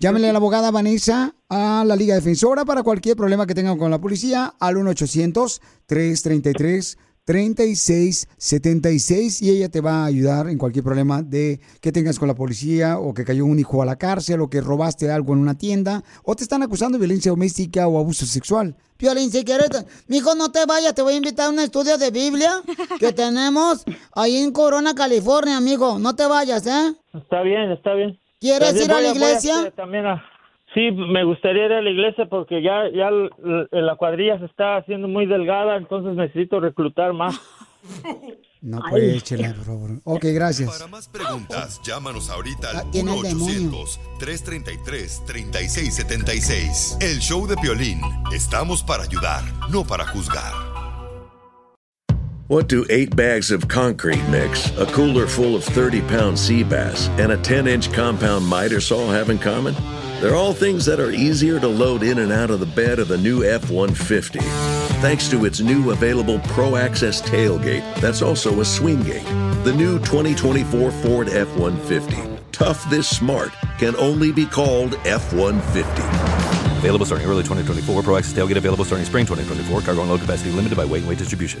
Llámenle 0.00 0.30
a 0.30 0.32
la 0.32 0.38
abogada 0.38 0.72
Vanessa 0.72 1.32
a 1.48 1.84
la 1.86 1.94
Liga 1.94 2.16
Defensora 2.16 2.64
para 2.64 2.82
cualquier 2.82 3.16
problema 3.16 3.46
que 3.46 3.54
tengan 3.54 3.78
con 3.78 3.92
la 3.92 4.00
policía 4.00 4.52
al 4.58 4.76
1-800-333-3676 7.26 9.42
y 9.42 9.50
ella 9.50 9.68
te 9.68 9.80
va 9.80 10.02
a 10.02 10.06
ayudar 10.06 10.48
en 10.48 10.58
cualquier 10.58 10.84
problema 10.84 11.22
de 11.22 11.60
que 11.80 11.92
tengas 11.92 12.18
con 12.18 12.28
la 12.28 12.34
policía 12.34 12.98
o 12.98 13.14
que 13.14 13.24
cayó 13.24 13.44
un 13.44 13.58
hijo 13.58 13.82
a 13.82 13.86
la 13.86 13.96
cárcel 13.96 14.40
o 14.40 14.50
que 14.50 14.60
robaste 14.60 15.10
algo 15.10 15.32
en 15.32 15.40
una 15.40 15.56
tienda 15.56 16.02
o 16.24 16.34
te 16.36 16.42
están 16.42 16.62
acusando 16.62 16.98
de 16.98 17.06
violencia 17.06 17.30
doméstica 17.30 17.86
o 17.88 17.98
abuso 17.98 18.26
sexual. 18.26 18.76
Piolín, 18.96 19.30
si 19.30 19.44
quieres, 19.44 19.68
mijo, 20.06 20.34
no 20.34 20.52
te 20.52 20.64
vayas, 20.66 20.94
te 20.94 21.02
voy 21.02 21.14
a 21.14 21.16
invitar 21.16 21.46
a 21.46 21.50
un 21.50 21.58
estudio 21.58 21.98
de 21.98 22.10
Biblia 22.10 22.62
que 23.00 23.12
tenemos 23.12 23.84
ahí 24.14 24.36
en 24.36 24.52
Corona, 24.52 24.94
California, 24.94 25.56
amigo. 25.56 25.98
No 25.98 26.14
te 26.14 26.26
vayas, 26.26 26.66
¿eh? 26.66 26.94
Está 27.14 27.42
bien, 27.42 27.70
está 27.72 27.94
bien. 27.94 28.18
¿Quieres 28.40 28.74
ir 28.74 28.92
a 28.92 29.00
la 29.00 29.08
iglesia? 29.10 29.60
hacer 29.60 29.72
también 29.72 30.06
a- 30.06 30.22
sí, 30.74 30.90
me 30.92 31.24
gustaría 31.24 31.66
ir 31.66 31.72
a 31.72 31.82
la 31.82 31.90
iglesia 31.90 32.26
porque 32.26 32.62
ya, 32.62 32.88
ya 32.90 33.10
la 33.70 33.96
cuadrilla 33.96 34.38
se 34.38 34.44
está 34.46 34.76
haciendo 34.76 35.08
muy 35.08 35.26
delgada, 35.26 35.76
entonces 35.76 36.14
necesito 36.14 36.60
reclutar 36.60 37.12
más. 37.12 37.38
No, 38.64 38.80
pues, 38.90 39.24
chela, 39.24 39.52
por 39.54 39.64
favor. 39.64 39.90
Ok, 40.04 40.24
gracias. 40.26 40.70
Para 40.70 40.86
más 40.88 41.08
preguntas, 41.08 41.80
llámanos 41.84 42.30
ahorita 42.30 42.68
Ah, 42.72 42.78
al 42.82 42.90
tiene 42.92 43.12
el 43.16 43.22
demonio. 43.22 43.70
1-800-333-3676. 44.20 47.02
El 47.02 47.18
show 47.18 47.44
de 47.48 47.56
Piolín. 47.56 48.00
Estamos 48.32 48.84
para 48.84 49.02
ayudar, 49.02 49.42
no 49.68 49.82
para 49.84 50.06
juzgar. 50.06 50.52
What 52.48 52.68
do 52.68 52.84
eight 52.88 53.16
bags 53.16 53.50
of 53.50 53.66
concrete 53.66 54.22
mix, 54.30 54.70
a 54.78 54.86
cooler 54.86 55.26
full 55.26 55.56
of 55.56 55.64
30 55.64 56.00
pound 56.02 56.38
sea 56.38 56.62
bass, 56.62 57.08
and 57.18 57.32
a 57.32 57.36
10 57.38 57.66
inch 57.66 57.92
compound 57.92 58.48
miter 58.48 58.80
saw 58.80 59.10
have 59.10 59.28
in 59.32 59.38
common? 59.38 59.74
They're 60.22 60.36
all 60.36 60.52
things 60.52 60.84
that 60.84 61.00
are 61.00 61.10
easier 61.10 61.58
to 61.58 61.66
load 61.66 62.04
in 62.04 62.20
and 62.20 62.30
out 62.30 62.50
of 62.50 62.60
the 62.60 62.66
bed 62.66 63.00
of 63.00 63.08
the 63.08 63.18
new 63.18 63.42
F 63.42 63.68
150. 63.68 64.38
Thanks 65.00 65.28
to 65.30 65.44
its 65.46 65.58
new 65.58 65.90
available 65.90 66.38
Pro 66.44 66.76
Access 66.76 67.20
tailgate 67.20 67.82
that's 67.96 68.22
also 68.22 68.60
a 68.60 68.64
swing 68.64 69.02
gate. 69.02 69.24
The 69.64 69.72
new 69.76 69.98
2024 69.98 70.92
Ford 70.92 71.28
F 71.28 71.48
150. 71.56 72.38
Tough 72.52 72.88
this 72.88 73.08
smart 73.08 73.50
can 73.78 73.96
only 73.96 74.30
be 74.30 74.46
called 74.46 74.94
F 75.04 75.32
150. 75.32 75.90
Available 76.78 77.04
starting 77.04 77.26
early 77.26 77.42
2024. 77.42 78.04
Pro 78.04 78.16
Access 78.16 78.32
tailgate 78.32 78.58
available 78.58 78.84
starting 78.84 79.04
spring 79.04 79.26
2024. 79.26 79.80
Cargo 79.80 80.02
and 80.02 80.10
load 80.10 80.20
capacity 80.20 80.52
limited 80.52 80.76
by 80.76 80.84
weight 80.84 81.00
and 81.00 81.08
weight 81.08 81.18
distribution. 81.18 81.60